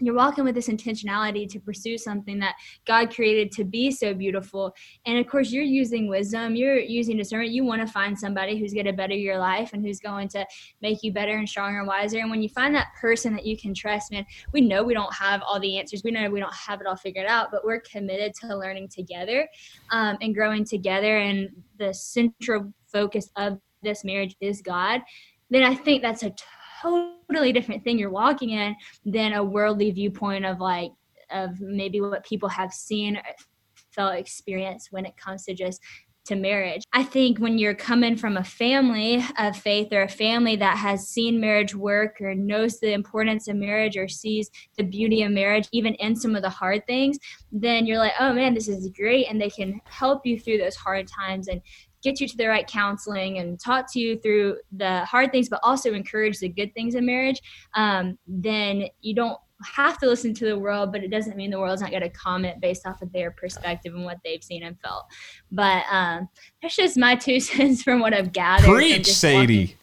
you're 0.00 0.14
walking 0.14 0.44
with 0.44 0.54
this 0.54 0.68
intentionality 0.68 1.48
to 1.50 1.60
pursue 1.60 1.98
something 1.98 2.38
that 2.38 2.54
God 2.86 3.14
created 3.14 3.52
to 3.52 3.64
be 3.64 3.90
so 3.90 4.14
beautiful. 4.14 4.74
And 5.04 5.18
of 5.18 5.26
course, 5.26 5.52
you're 5.52 5.64
using 5.64 6.08
wisdom, 6.08 6.56
you're 6.56 6.78
using 6.78 7.18
discernment. 7.18 7.52
You 7.52 7.64
want 7.64 7.86
to 7.86 7.92
find 7.92 8.18
somebody 8.18 8.58
who's 8.58 8.72
going 8.72 8.86
to 8.86 8.94
better 8.94 9.14
your 9.14 9.38
life 9.38 9.74
and 9.74 9.84
who's 9.84 10.00
going 10.00 10.28
to 10.28 10.46
make 10.80 11.02
you 11.02 11.12
better 11.12 11.36
and 11.36 11.48
stronger 11.48 11.80
and 11.80 11.86
wiser. 11.86 12.20
And 12.20 12.30
when 12.30 12.42
you 12.42 12.48
find 12.48 12.74
that 12.74 12.88
person 12.98 13.34
that 13.34 13.44
you 13.44 13.56
can 13.56 13.74
trust, 13.74 14.10
man, 14.10 14.24
we 14.52 14.62
know 14.62 14.82
we 14.82 14.94
don't 14.94 15.12
have 15.12 15.42
all 15.46 15.60
the 15.60 15.78
answers. 15.78 16.02
We 16.02 16.10
know 16.10 16.30
we 16.30 16.40
don't 16.40 16.54
have 16.54 16.80
it 16.80 16.86
all 16.86 16.96
figured 16.96 17.26
out, 17.26 17.50
but 17.50 17.64
we're 17.64 17.80
committed 17.80 18.32
to 18.40 18.56
learning 18.56 18.88
together 18.88 19.46
um, 19.90 20.16
and 20.22 20.34
growing 20.34 20.64
together. 20.64 21.18
And 21.18 21.50
the 21.78 21.92
central 21.92 22.72
focus 22.86 23.28
of 23.36 23.58
this 23.82 24.04
marriage 24.04 24.36
is 24.40 24.62
God. 24.62 25.02
Then 25.50 25.64
I 25.64 25.74
think 25.74 26.00
that's 26.00 26.22
a 26.22 26.30
totally 26.82 27.52
different 27.52 27.84
thing 27.84 27.98
you're 27.98 28.10
walking 28.10 28.50
in 28.50 28.74
than 29.04 29.32
a 29.34 29.42
worldly 29.42 29.90
viewpoint 29.90 30.44
of 30.44 30.60
like 30.60 30.92
of 31.30 31.60
maybe 31.60 32.00
what 32.00 32.24
people 32.24 32.48
have 32.48 32.72
seen 32.72 33.18
felt 33.90 34.14
experience 34.14 34.88
when 34.90 35.06
it 35.06 35.16
comes 35.16 35.44
to 35.44 35.54
just 35.54 35.80
to 36.24 36.36
marriage. 36.36 36.82
I 36.92 37.02
think 37.02 37.38
when 37.38 37.58
you're 37.58 37.74
coming 37.74 38.16
from 38.16 38.36
a 38.36 38.44
family 38.44 39.24
of 39.38 39.56
faith 39.56 39.92
or 39.92 40.02
a 40.02 40.08
family 40.08 40.54
that 40.56 40.78
has 40.78 41.08
seen 41.08 41.40
marriage 41.40 41.74
work 41.74 42.20
or 42.20 42.34
knows 42.34 42.78
the 42.78 42.92
importance 42.92 43.48
of 43.48 43.56
marriage 43.56 43.96
or 43.96 44.06
sees 44.06 44.48
the 44.76 44.84
beauty 44.84 45.22
of 45.24 45.32
marriage, 45.32 45.68
even 45.72 45.94
in 45.94 46.14
some 46.14 46.36
of 46.36 46.42
the 46.42 46.48
hard 46.48 46.86
things, 46.86 47.18
then 47.50 47.86
you're 47.86 47.98
like, 47.98 48.12
oh 48.20 48.32
man, 48.32 48.54
this 48.54 48.68
is 48.68 48.88
great. 48.90 49.26
And 49.28 49.40
they 49.40 49.50
can 49.50 49.80
help 49.84 50.24
you 50.24 50.38
through 50.38 50.58
those 50.58 50.76
hard 50.76 51.08
times 51.08 51.48
and 51.48 51.60
get 52.02 52.20
you 52.20 52.28
to 52.28 52.36
the 52.36 52.46
right 52.46 52.66
counseling 52.66 53.38
and 53.38 53.58
talk 53.58 53.90
to 53.92 54.00
you 54.00 54.18
through 54.18 54.58
the 54.72 55.04
hard 55.04 55.30
things, 55.32 55.48
but 55.48 55.60
also 55.62 55.94
encourage 55.94 56.38
the 56.38 56.48
good 56.48 56.74
things 56.74 56.94
in 56.94 57.06
marriage, 57.06 57.40
um, 57.74 58.18
then 58.26 58.84
you 59.00 59.14
don't 59.14 59.38
have 59.64 59.98
to 59.98 60.06
listen 60.06 60.34
to 60.34 60.46
the 60.46 60.58
world, 60.58 60.92
but 60.92 61.04
it 61.04 61.08
doesn't 61.08 61.36
mean 61.36 61.50
the 61.50 61.58
world's 61.58 61.82
not 61.82 61.90
going 61.90 62.02
to 62.02 62.10
comment 62.10 62.60
based 62.60 62.86
off 62.86 63.00
of 63.02 63.12
their 63.12 63.30
perspective 63.30 63.94
and 63.94 64.04
what 64.04 64.18
they've 64.24 64.42
seen 64.42 64.64
and 64.64 64.78
felt. 64.80 65.06
But 65.50 65.84
um, 65.90 66.28
that's 66.60 66.76
just 66.76 66.96
my 66.96 67.14
two 67.14 67.40
cents 67.40 67.82
from 67.82 68.00
what 68.00 68.12
I've 68.12 68.32
gathered. 68.32 68.66
Preach, 68.68 69.06
Sadie. 69.06 69.76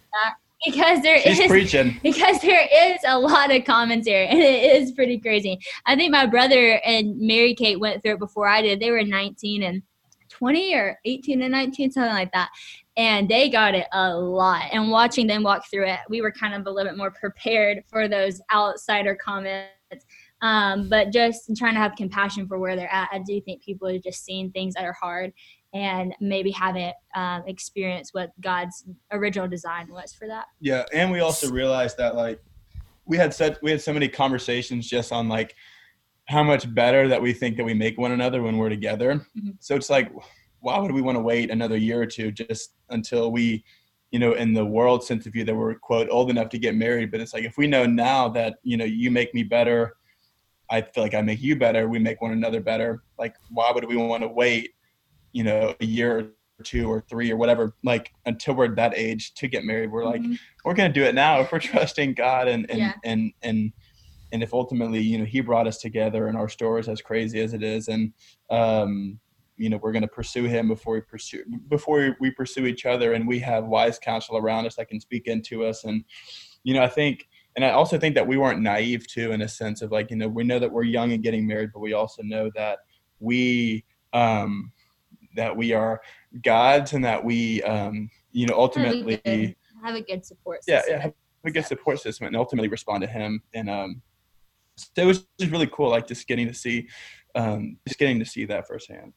Because 0.65 1.01
there 1.01 1.17
She's 1.21 1.39
is- 1.39 1.47
preaching. 1.47 1.97
because 2.03 2.41
there 2.41 2.67
is 2.73 2.99
a 3.08 3.17
lot 3.17 3.49
of 3.49 3.63
commentary 3.63 4.27
and 4.27 4.39
it 4.39 4.82
is 4.82 4.91
pretty 4.91 5.17
crazy. 5.17 5.58
I 5.86 5.95
think 5.95 6.12
my 6.12 6.25
brother 6.25 6.82
and 6.84 7.17
Mary 7.17 7.55
Kate 7.55 7.79
went 7.79 8.03
through 8.03 8.15
it 8.15 8.19
before 8.19 8.47
I 8.47 8.62
did. 8.62 8.82
They 8.82 8.91
were 8.91 9.03
19 9.03 9.63
and 9.63 9.82
20 10.39 10.73
or 10.75 10.99
18 11.06 11.41
and 11.41 11.52
19, 11.52 11.91
something 11.91 12.13
like 12.13 12.32
that. 12.32 12.49
And 12.97 13.30
they 13.30 13.49
got 13.49 13.75
it 13.75 13.88
a 13.93 14.15
lot. 14.15 14.63
And 14.71 14.89
watching 14.89 15.28
them 15.28 15.43
walk 15.43 15.63
through 15.69 15.88
it, 15.88 15.99
we 16.10 16.21
were 16.21 16.32
kind 16.32 16.54
of 16.54 16.65
a 16.65 16.71
little 16.71 16.91
bit 16.91 16.97
more 16.97 17.12
prepared 17.12 17.84
for 17.88 18.08
those 18.08 18.41
outsider 18.54 19.15
comments. 19.15 19.69
Um, 20.41 20.88
but 20.88 21.12
just 21.12 21.52
trying 21.58 21.73
to 21.73 21.82
have 21.82 21.95
compassion 21.95 22.47
for 22.47 22.60
where 22.60 22.78
they're 22.78 22.91
at. 22.93 23.10
I 23.12 23.19
do 23.19 23.41
think 23.41 23.62
people 23.62 23.89
are 23.89 23.99
just 23.99 24.23
seeing 24.23 24.52
things 24.52 24.75
that 24.75 24.86
are 24.86 24.93
hard 24.93 25.34
and 25.73 26.15
maybe 26.21 26.52
haven't 26.52 26.95
um, 27.15 27.43
experienced 27.45 28.13
what 28.13 28.32
God's 28.39 28.86
original 29.12 29.47
design 29.47 29.88
was 29.91 30.13
for 30.13 30.28
that. 30.28 30.45
Yeah, 30.62 30.86
and 30.93 31.12
we 31.12 31.19
also 31.19 31.52
realized 31.52 31.97
that 31.97 32.15
like 32.15 32.41
we 33.06 33.17
had 33.17 33.34
such 33.34 33.58
we 33.62 33.71
had 33.71 33.82
so 33.82 33.91
many 33.91 34.08
conversations 34.08 34.88
just 34.88 35.12
on 35.12 35.28
like 35.28 35.56
how 36.30 36.44
much 36.44 36.72
better 36.76 37.08
that 37.08 37.20
we 37.20 37.34
think 37.34 37.58
that 37.58 37.63
we 37.63 37.74
make 37.74 37.98
one 37.98 38.12
another 38.12 38.44
when 38.44 38.56
we're 38.58 38.70
together. 38.70 39.15
Mm-hmm. 39.36 39.50
So 39.60 39.76
it's 39.76 39.89
like, 39.89 40.12
why 40.60 40.78
would 40.78 40.92
we 40.92 41.02
want 41.02 41.15
to 41.15 41.22
wait 41.24 41.50
another 41.50 41.76
year 41.76 42.00
or 42.00 42.06
two 42.06 42.32
just 42.32 42.76
until 42.92 43.32
we, 43.32 43.63
you 44.12 44.20
know, 44.20 44.34
in 44.34 44.54
the 44.54 44.63
world 44.63 45.04
sense 45.04 45.26
of 45.26 45.34
view 45.34 45.44
that 45.46 45.56
we're 45.56 45.74
quote 45.74 46.08
old 46.12 46.30
enough 46.30 46.50
to 46.50 46.60
get 46.60 46.76
married? 46.76 47.10
But 47.10 47.20
it's 47.20 47.34
like 47.34 47.46
if 47.46 47.58
we 47.58 47.65
know 47.65 47.88
now 47.88 48.30
that 48.30 48.58
you 48.62 48.78
know 48.78 48.86
you 48.86 49.10
make 49.10 49.34
me 49.34 49.42
better, 49.42 49.96
I 50.70 50.84
feel 50.84 51.04
like 51.04 51.15
I 51.15 51.22
make 51.24 51.42
you 51.42 51.56
better. 51.56 51.89
We 51.89 51.98
make 51.98 52.22
one 52.22 52.32
another 52.32 52.62
better. 52.62 53.02
Like 53.18 53.36
why 53.50 53.72
would 53.74 53.86
we 53.86 53.96
want 53.96 54.22
to 54.22 54.28
wait, 54.30 54.76
you 55.32 55.44
know, 55.44 55.74
a 55.82 55.86
year 55.86 56.20
or 56.20 56.63
two 56.63 56.92
or 56.92 57.02
three 57.10 57.32
or 57.32 57.38
whatever, 57.38 57.74
like 57.84 58.12
until 58.28 58.54
we're 58.54 58.76
that 58.76 58.94
age 58.96 59.34
to 59.34 59.48
get 59.48 59.63
married? 59.63 59.89
We're 59.89 60.06
like, 60.06 60.22
Mhm. 60.22 60.38
we're 60.63 60.76
gonna 60.76 60.94
do 60.94 61.06
it 61.06 61.15
now 61.15 61.39
if 61.39 61.52
we're 61.52 61.58
trusting 61.72 62.13
God 62.13 62.48
and 62.48 62.70
and 62.70 62.80
Yeah. 62.80 62.94
and 63.04 63.34
and 63.42 63.74
and 64.32 64.44
if 64.44 64.54
ultimately 64.54 65.00
you 65.02 65.18
know 65.18 65.26
He 65.26 65.42
brought 65.42 65.68
us 65.68 65.78
together 65.78 66.28
and 66.28 66.38
our 66.38 66.50
story 66.50 66.82
is 66.82 66.89
as 66.89 67.02
crazy 67.02 67.39
as 67.42 67.54
it 67.54 67.63
is, 67.63 67.88
and 67.88 68.13
um, 68.50 69.20
you 69.58 69.70
know 69.70 69.78
we're 69.82 69.92
gonna 69.92 70.08
pursue 70.08 70.46
Him 70.46 70.68
before 70.68 70.94
we 70.96 71.02
pursue 71.02 71.44
before 71.70 72.15
we 72.20 72.32
pursue 72.32 72.65
each 72.65 72.86
other, 72.86 73.13
and 73.13 73.28
we 73.28 73.39
have 73.39 73.65
wise 73.65 74.00
counsel 74.00 74.38
around 74.38 74.65
us 74.65 74.76
that 74.76 74.88
can 74.89 75.00
speak 75.00 75.28
into 75.28 75.65
us, 75.65 75.84
and 75.84 76.04
you 76.63 76.74
know 76.74 76.84
I 76.84 76.89
think. 76.89 77.28
And 77.56 77.65
I 77.65 77.72
also 77.72 77.98
think 77.98 78.15
that 78.15 78.26
we 78.26 78.38
weren't 78.38 78.62
naive 78.62 79.06
too, 79.08 79.32
in 79.32 79.42
a 79.42 79.48
sense 79.48 79.82
of 79.82 79.92
like, 79.92 80.12
you 80.12 80.15
know, 80.15 80.30
we 80.30 80.44
know 80.44 80.60
that 80.60 80.72
we're 80.72 80.84
young 80.84 81.12
and 81.12 81.22
getting 81.22 81.46
married, 81.48 81.72
but 81.74 81.80
we 81.80 81.94
also 81.94 82.22
know 82.22 82.50
that 82.56 82.78
we 83.20 83.84
um, 84.13 84.72
that 85.36 85.58
we 85.58 85.74
are 85.74 86.00
God's 86.44 86.94
and 86.94 87.04
that 87.04 87.22
we, 87.26 87.62
um, 87.63 88.10
you 88.32 88.46
know, 88.46 88.54
Have 88.54 88.60
a 88.60 88.62
ultimately, 88.62 89.18
good- 89.26 89.56
have 89.84 89.96
a 89.96 90.02
good 90.02 90.26
support 90.26 90.60
yeah, 90.68 90.78
system. 90.82 90.96
yeah, 90.96 91.02
have 91.02 91.13
a 91.44 91.52
good 91.52 91.65
support 91.65 92.00
system 92.00 92.28
and 92.28 92.36
ultimately 92.36 92.70
respond 92.70 93.02
to 93.02 93.08
him. 93.08 93.42
And 93.54 93.70
um, 93.70 94.02
so 94.80 95.04
it 95.04 95.06
was 95.06 95.26
just 95.39 95.52
really 95.52 95.68
cool, 95.68 95.89
like 95.89 96.08
just 96.08 96.28
getting 96.28 96.48
to 96.48 96.54
see, 96.54 96.88
um, 97.36 97.78
just 97.88 98.00
getting 98.00 98.20
to 98.20 98.26
see 98.26 98.46
that 98.46 98.68
firsthand. 98.68 99.13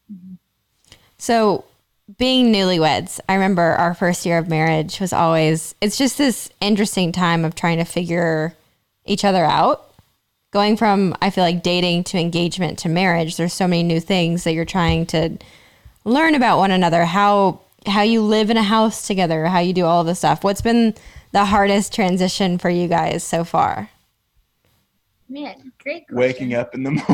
So, 1.19 1.65
being 2.19 2.53
newlyweds, 2.53 3.21
I 3.29 3.35
remember 3.35 3.63
our 3.63 3.95
first 3.95 4.27
year 4.27 4.39
of 4.39 4.49
marriage 4.49 5.01
was 5.01 5.13
always, 5.13 5.75
it's 5.81 5.97
just 5.97 6.19
this 6.19 6.51
interesting 6.61 7.13
time 7.13 7.45
of 7.45 7.55
trying 7.55 7.79
to 7.79 7.85
figure 7.85 8.55
each 9.05 9.25
other 9.25 9.45
out. 9.45 9.89
Going 10.51 10.77
from, 10.77 11.15
I 11.23 11.31
feel 11.31 11.45
like, 11.45 11.63
dating 11.63 12.05
to 12.05 12.19
engagement 12.19 12.79
to 12.81 12.89
marriage, 12.89 13.37
there's 13.37 13.55
so 13.55 13.67
many 13.67 13.83
new 13.83 14.01
things 14.01 14.45
that 14.45 14.53
you're 14.53 14.65
trying 14.65 15.07
to 15.07 15.39
learn 16.05 16.35
about 16.35 16.59
one 16.59 16.71
another, 16.71 17.05
how 17.05 17.61
how 17.87 18.03
you 18.03 18.23
live 18.23 18.51
in 18.51 18.57
a 18.57 18.63
house 18.63 19.07
together, 19.07 19.47
how 19.47 19.59
you 19.59 19.73
do 19.73 19.85
all 19.85 20.03
of 20.03 20.07
this 20.07 20.19
stuff. 20.19 20.45
What's 20.45 20.61
been 20.61 20.95
the 21.33 21.45
hardest 21.45 21.93
transition 21.93 22.59
for 22.59 22.71
you 22.71 22.87
guys 22.89 23.25
so 23.25 23.45
far? 23.45 23.91
Man, 25.33 25.73
great. 25.83 26.05
Waking 26.11 26.53
up 26.53 26.75
in 26.75 26.83
the 26.83 26.91
morning. 26.91 27.09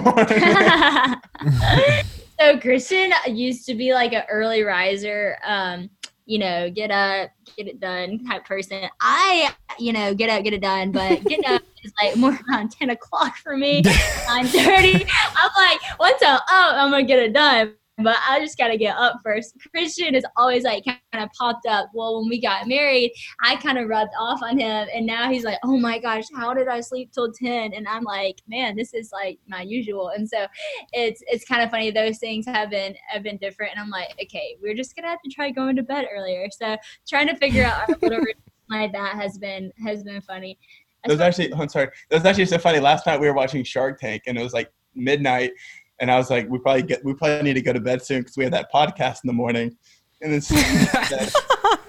so 2.40 2.58
Christian 2.58 3.12
used 3.28 3.64
to 3.66 3.76
be 3.76 3.94
like 3.94 4.12
an 4.12 4.24
early 4.28 4.64
riser, 4.64 5.38
um, 5.46 5.88
you 6.26 6.40
know, 6.40 6.68
get 6.68 6.90
up, 6.90 7.30
get 7.56 7.68
it 7.68 7.78
done 7.78 8.24
type 8.26 8.44
person. 8.44 8.88
I, 9.00 9.54
you 9.78 9.92
know, 9.92 10.14
get 10.14 10.30
up, 10.30 10.42
get 10.42 10.52
it 10.52 10.62
done, 10.62 10.90
but 10.90 11.22
getting 11.26 11.46
up 11.46 11.62
is 11.84 11.92
like 12.02 12.16
more 12.16 12.36
around 12.50 12.72
10 12.72 12.90
o'clock 12.90 13.36
for 13.36 13.56
me, 13.56 13.82
9 13.82 14.46
30. 14.46 14.94
I'm 14.94 15.50
like, 15.56 15.78
what's 15.98 16.24
up? 16.24 16.42
Oh, 16.50 16.72
I'm 16.74 16.90
gonna 16.90 17.04
get 17.04 17.20
it 17.20 17.32
done. 17.32 17.74
But 18.02 18.16
I 18.28 18.40
just 18.40 18.58
gotta 18.58 18.76
get 18.76 18.96
up 18.96 19.20
first. 19.24 19.54
Christian 19.70 20.14
is 20.14 20.24
always 20.36 20.64
like 20.64 20.84
kind 20.84 20.98
of 21.14 21.28
popped 21.38 21.66
up. 21.66 21.90
Well, 21.94 22.20
when 22.20 22.28
we 22.28 22.40
got 22.40 22.68
married, 22.68 23.12
I 23.42 23.56
kind 23.56 23.78
of 23.78 23.88
rubbed 23.88 24.12
off 24.18 24.42
on 24.42 24.58
him, 24.58 24.88
and 24.94 25.06
now 25.06 25.30
he's 25.30 25.44
like, 25.44 25.58
"Oh 25.64 25.78
my 25.78 25.98
gosh, 25.98 26.24
how 26.34 26.54
did 26.54 26.68
I 26.68 26.80
sleep 26.80 27.12
till 27.12 27.32
10? 27.32 27.72
And 27.74 27.86
I'm 27.88 28.04
like, 28.04 28.40
"Man, 28.46 28.76
this 28.76 28.94
is 28.94 29.10
like 29.12 29.38
my 29.48 29.62
usual." 29.62 30.10
And 30.10 30.28
so 30.28 30.46
it's 30.92 31.22
it's 31.26 31.44
kind 31.44 31.62
of 31.62 31.70
funny 31.70 31.90
those 31.90 32.18
things 32.18 32.46
have 32.46 32.70
been 32.70 32.94
have 33.08 33.22
been 33.22 33.36
different 33.38 33.72
and 33.72 33.80
i'm 33.80 33.90
like 33.90 34.08
okay 34.22 34.56
we're 34.62 34.74
just 34.74 34.94
gonna 34.96 35.08
have 35.08 35.20
to 35.22 35.30
try 35.30 35.50
going 35.50 35.76
to 35.76 35.82
bed 35.82 36.06
earlier 36.14 36.46
so 36.50 36.76
trying 37.06 37.26
to 37.26 37.36
figure 37.36 37.64
out 37.64 37.88
our 37.88 37.96
little 38.02 38.18
routine 38.18 38.34
like 38.70 38.92
that 38.92 39.14
has 39.14 39.38
been 39.38 39.72
has 39.84 40.02
been 40.02 40.20
funny 40.20 40.58
It 41.04 41.10
was 41.10 41.20
actually, 41.20 41.52
I'm 41.54 41.68
sorry, 41.68 41.88
that 42.10 42.16
was 42.16 42.24
actually 42.24 42.46
so 42.46 42.58
funny. 42.58 42.80
Last 42.80 43.06
night 43.06 43.20
we 43.20 43.28
were 43.28 43.34
watching 43.34 43.64
Shark 43.64 44.00
Tank 44.00 44.24
and 44.26 44.36
it 44.36 44.42
was 44.42 44.52
like 44.52 44.70
midnight. 44.94 45.52
And 46.00 46.10
I 46.10 46.16
was 46.16 46.30
like, 46.30 46.48
we 46.48 46.58
probably 46.58 46.82
get, 46.82 47.04
we 47.04 47.14
probably 47.14 47.42
need 47.42 47.54
to 47.54 47.60
go 47.62 47.72
to 47.72 47.80
bed 47.80 48.02
soon 48.02 48.20
because 48.20 48.36
we 48.36 48.44
have 48.44 48.52
that 48.52 48.72
podcast 48.72 49.24
in 49.24 49.26
the 49.28 49.32
morning. 49.32 49.76
And 50.20 50.32
then 50.32 50.40
said, 50.42 51.30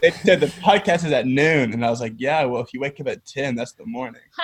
they 0.02 0.12
said 0.12 0.40
the 0.40 0.48
podcast 0.62 1.04
is 1.06 1.12
at 1.12 1.26
noon. 1.26 1.74
And 1.74 1.84
I 1.86 1.90
was 1.90 2.00
like, 2.02 2.14
yeah, 2.18 2.44
well, 2.46 2.62
if 2.62 2.74
you 2.74 2.80
wake 2.80 3.00
up 3.00 3.08
at 3.08 3.26
10, 3.26 3.56
that's 3.56 3.72
the 3.74 3.86
morning. 3.86 4.22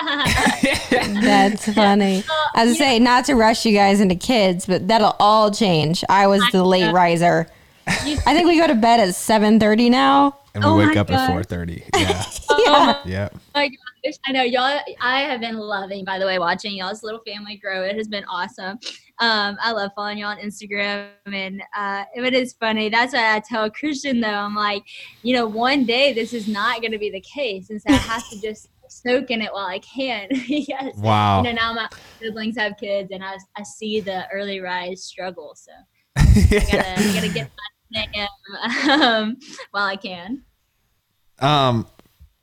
That's 0.90 1.72
funny. 1.72 2.24
As 2.54 2.70
I 2.70 2.74
say, 2.74 2.98
not 2.98 3.24
to 3.26 3.34
rush 3.34 3.64
you 3.66 3.72
guys 3.72 4.00
into 4.00 4.14
kids, 4.14 4.66
but 4.66 4.88
that'll 4.88 5.16
all 5.20 5.50
change. 5.50 6.04
I 6.08 6.26
was 6.26 6.42
the 6.52 6.64
late 6.64 6.92
riser. 6.92 7.46
I 7.86 8.16
think 8.34 8.46
we 8.46 8.58
go 8.58 8.66
to 8.66 8.74
bed 8.74 9.00
at 9.00 9.14
seven 9.14 9.60
thirty 9.60 9.88
now. 9.88 10.36
and 10.54 10.64
we 10.64 10.70
Oh 10.70 10.76
wake 10.78 10.94
my 10.94 11.00
up 11.02 11.10
at 11.10 11.28
God. 11.28 11.46
4.30 11.46 11.84
yeah 11.96 12.24
Oh 12.50 13.02
yeah 13.06 13.28
my 13.54 13.68
gosh, 13.68 14.14
I 14.26 14.32
know 14.32 14.42
y'all. 14.42 14.80
I 15.00 15.20
have 15.20 15.40
been 15.40 15.56
loving, 15.56 16.04
by 16.04 16.18
the 16.18 16.26
way, 16.26 16.38
watching 16.40 16.72
y'all's 16.76 17.02
little 17.04 17.20
family 17.26 17.56
grow. 17.56 17.82
It 17.84 17.96
has 17.96 18.08
been 18.08 18.24
awesome. 18.24 18.78
Um, 19.18 19.56
I 19.62 19.72
love 19.72 19.92
following 19.96 20.18
y'all 20.18 20.28
on 20.28 20.38
Instagram, 20.38 21.08
and 21.26 21.62
uh, 21.74 22.04
it 22.14 22.34
is 22.34 22.52
funny. 22.52 22.90
That's 22.90 23.14
why 23.14 23.34
I 23.34 23.40
tell 23.40 23.70
Christian 23.70 24.20
though, 24.20 24.28
I'm 24.28 24.54
like, 24.54 24.82
you 25.22 25.34
know, 25.34 25.46
one 25.46 25.84
day 25.86 26.12
this 26.12 26.34
is 26.34 26.46
not 26.46 26.80
going 26.82 26.92
to 26.92 26.98
be 26.98 27.10
the 27.10 27.22
case, 27.22 27.70
and 27.70 27.80
so 27.80 27.92
I 27.92 27.96
have 27.96 28.28
to 28.30 28.40
just 28.42 28.68
soak 28.88 29.30
in 29.30 29.40
it 29.42 29.52
while 29.52 29.66
I 29.66 29.78
can. 29.78 30.28
yes. 30.46 30.96
wow 30.96 31.38
You 31.38 31.44
know, 31.44 31.52
now 31.52 31.72
my 31.72 31.88
siblings 32.20 32.58
have 32.58 32.76
kids, 32.78 33.10
and 33.10 33.24
I 33.24 33.36
I 33.56 33.62
see 33.62 34.00
the 34.00 34.28
early 34.30 34.60
rise 34.60 35.02
struggle. 35.02 35.54
So 35.54 35.72
I 36.16 36.24
gotta 36.70 37.12
gotta 37.14 37.28
get 37.32 37.50
my 37.90 38.06
name, 38.12 39.00
um, 39.02 39.36
while 39.70 39.86
I 39.86 39.96
can. 39.96 40.42
Um, 41.38 41.86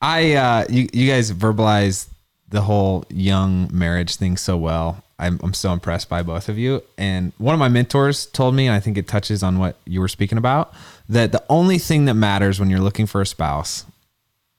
I 0.01 0.33
uh, 0.33 0.65
you 0.69 0.87
you 0.91 1.07
guys 1.07 1.31
verbalize 1.31 2.07
the 2.49 2.61
whole 2.61 3.03
young 3.09 3.69
marriage 3.71 4.15
thing 4.15 4.37
so 4.37 4.57
well. 4.57 5.03
I'm 5.25 5.39
I'm 5.43 5.53
so 5.53 5.73
impressed 5.73 6.09
by 6.09 6.23
both 6.23 6.49
of 6.49 6.57
you. 6.57 6.83
And 6.97 7.33
one 7.37 7.53
of 7.53 7.59
my 7.59 7.69
mentors 7.69 8.25
told 8.27 8.55
me, 8.55 8.67
and 8.67 8.75
I 8.75 8.79
think 8.79 8.97
it 8.97 9.07
touches 9.07 9.43
on 9.43 9.59
what 9.59 9.77
you 9.85 9.99
were 10.01 10.07
speaking 10.07 10.37
about, 10.37 10.73
that 11.09 11.31
the 11.31 11.43
only 11.49 11.77
thing 11.77 12.05
that 12.05 12.13
matters 12.13 12.59
when 12.59 12.69
you're 12.69 12.79
looking 12.79 13.05
for 13.05 13.21
a 13.21 13.25
spouse, 13.25 13.85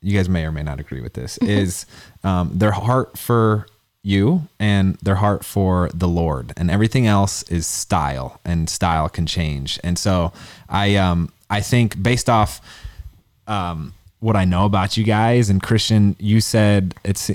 you 0.03 0.17
guys 0.17 0.29
may 0.29 0.45
or 0.45 0.53
may 0.53 0.63
not 0.63 0.81
agree 0.81 1.01
with 1.01 1.15
this, 1.15 1.39
is 1.43 1.87
um, 2.23 2.51
their 2.53 2.73
heart 2.73 3.19
for 3.19 3.67
you 4.03 4.47
and 4.61 4.97
their 4.97 5.15
heart 5.15 5.45
for 5.45 5.91
the 5.95 6.09
Lord, 6.09 6.53
and 6.57 6.71
everything 6.71 7.07
else 7.07 7.43
is 7.45 7.67
style, 7.67 8.41
and 8.45 8.69
style 8.69 9.09
can 9.09 9.27
change. 9.27 9.79
And 9.83 9.99
so 9.99 10.33
I 10.69 10.97
um 10.97 11.33
I 11.51 11.61
think 11.61 12.03
based 12.03 12.29
off 12.29 12.61
um, 13.47 13.95
what 14.21 14.37
I 14.37 14.45
know 14.45 14.65
about 14.65 14.97
you 14.97 15.05
guys. 15.05 15.51
And 15.51 15.63
Christian, 15.63 16.17
you 16.19 16.41
said 16.41 16.95
it's. 17.05 17.31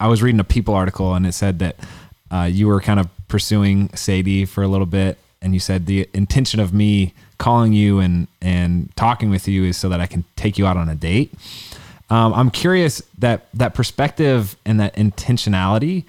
I 0.00 0.06
was 0.06 0.22
reading 0.22 0.40
a 0.40 0.44
People 0.44 0.74
article 0.74 1.14
and 1.14 1.26
it 1.26 1.32
said 1.32 1.58
that 1.58 1.76
uh, 2.30 2.48
you 2.50 2.66
were 2.66 2.80
kind 2.80 3.00
of 3.00 3.08
pursuing 3.28 3.88
Sadie 3.94 4.44
for 4.44 4.62
a 4.62 4.68
little 4.68 4.86
bit, 4.86 5.18
and 5.40 5.54
you 5.54 5.60
said 5.60 5.86
the 5.86 6.08
intention 6.12 6.60
of 6.60 6.72
me 6.72 7.14
calling 7.38 7.72
you 7.72 8.00
and 8.00 8.28
and 8.40 8.94
talking 8.96 9.30
with 9.30 9.46
you 9.46 9.64
is 9.64 9.76
so 9.76 9.88
that 9.88 10.00
I 10.00 10.06
can 10.06 10.24
take 10.36 10.58
you 10.58 10.66
out 10.66 10.76
on 10.76 10.88
a 10.88 10.94
date. 10.94 11.32
Um, 12.10 12.32
I'm 12.34 12.50
curious 12.50 13.02
that 13.18 13.48
that 13.54 13.74
perspective 13.74 14.56
and 14.64 14.80
that 14.80 14.94
intentionality 14.96 16.04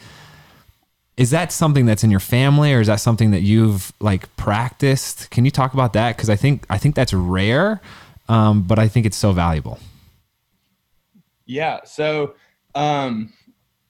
is 1.17 1.31
that 1.31 1.51
something 1.51 1.85
that's 1.85 2.03
in 2.03 2.11
your 2.11 2.21
family 2.21 2.73
or 2.73 2.79
is 2.79 2.87
that 2.87 3.01
something 3.01 3.31
that 3.31 3.41
you've 3.41 3.91
like 3.99 4.33
practiced 4.37 5.29
can 5.29 5.43
you 5.43 5.51
talk 5.51 5.73
about 5.73 5.91
that 5.91 6.15
because 6.15 6.29
i 6.29 6.35
think 6.37 6.65
i 6.69 6.77
think 6.77 6.95
that's 6.95 7.11
rare 7.11 7.81
um, 8.29 8.61
but 8.61 8.79
i 8.79 8.87
think 8.87 9.05
it's 9.05 9.17
so 9.17 9.33
valuable 9.33 9.79
Yeah. 11.49 11.79
So 11.83 12.35
um, 12.75 13.33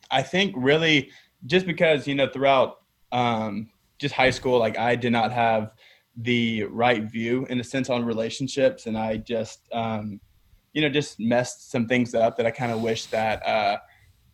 I 0.09 0.21
think 0.21 0.55
really 0.57 1.11
just 1.45 1.65
because, 1.65 2.08
you 2.08 2.15
know, 2.15 2.28
throughout 2.28 2.82
um, 3.12 3.69
just 3.97 4.13
high 4.13 4.30
school, 4.30 4.60
like 4.60 4.78
I 4.78 4.95
did 4.95 5.12
not 5.12 5.32
have 5.32 5.71
the 6.15 6.63
right 6.65 7.04
view 7.04 7.45
in 7.49 7.60
a 7.60 7.63
sense 7.63 7.89
on 7.89 8.04
relationships. 8.04 8.86
And 8.86 8.97
I 8.97 9.17
just, 9.17 9.62
um, 9.71 10.19
you 10.73 10.82
know, 10.82 10.89
just 10.89 11.19
messed 11.19 11.71
some 11.71 11.88
things 11.88 12.13
up 12.13 12.38
that 12.38 12.45
I 12.45 12.52
kind 12.52 12.71
of 12.71 12.82
wish 12.82 13.06
that, 13.08 13.45
uh, 13.45 13.78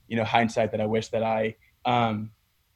you 0.08 0.18
know, 0.18 0.24
hindsight 0.24 0.72
that 0.72 0.82
I 0.82 0.86
wish 0.86 1.10
that 1.10 1.24
I 1.24 1.56
um, 1.86 2.32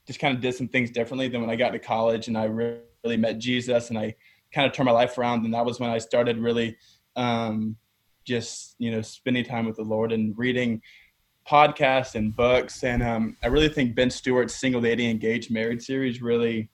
just 0.08 0.20
kind 0.20 0.36
of 0.36 0.42
did 0.42 0.56
some 0.56 0.68
things 0.68 0.92
differently 0.92 1.28
than 1.28 1.42
when 1.42 1.50
I 1.50 1.56
got 1.56 1.72
to 1.72 1.80
college 1.80 2.28
and 2.28 2.38
I 2.38 2.46
re- 2.46 2.80
really 3.04 3.18
met 3.18 3.40
Jesus 3.40 3.90
and 3.90 3.98
I 3.98 4.16
kind 4.54 4.68
of 4.68 4.74
turned 4.74 4.86
my 4.86 4.92
life 4.92 5.18
around. 5.18 5.46
And 5.46 5.54
that 5.54 5.66
was 5.66 5.80
when 5.80 5.90
I 5.90 5.98
started 5.98 6.38
really 6.38 6.78
um, 7.16 7.76
just, 8.26 8.76
you 8.80 8.92
know, 8.92 9.02
spending 9.02 9.44
time 9.44 9.66
with 9.66 9.76
the 9.76 9.84
Lord 9.84 10.12
and 10.12 10.38
reading 10.38 10.82
podcasts 11.50 12.16
and 12.16 12.36
books. 12.36 12.84
And 12.84 13.02
um, 13.02 13.38
I 13.44 13.48
really 13.48 13.70
think 13.70 13.96
Ben 13.96 14.10
Stuart's 14.10 14.56
Single 14.56 14.82
Dating 14.82 15.10
Engaged 15.10 15.52
Married 15.52 15.82
series 15.82 16.22
really 16.22 16.70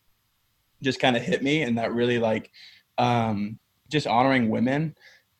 just 0.81 0.99
kind 0.99 1.15
of 1.15 1.21
hit 1.23 1.41
me 1.41 1.61
and 1.61 1.77
that 1.77 1.93
really 1.93 2.19
like 2.19 2.51
um, 2.97 3.57
just 3.89 4.07
honoring 4.07 4.49
women 4.49 4.95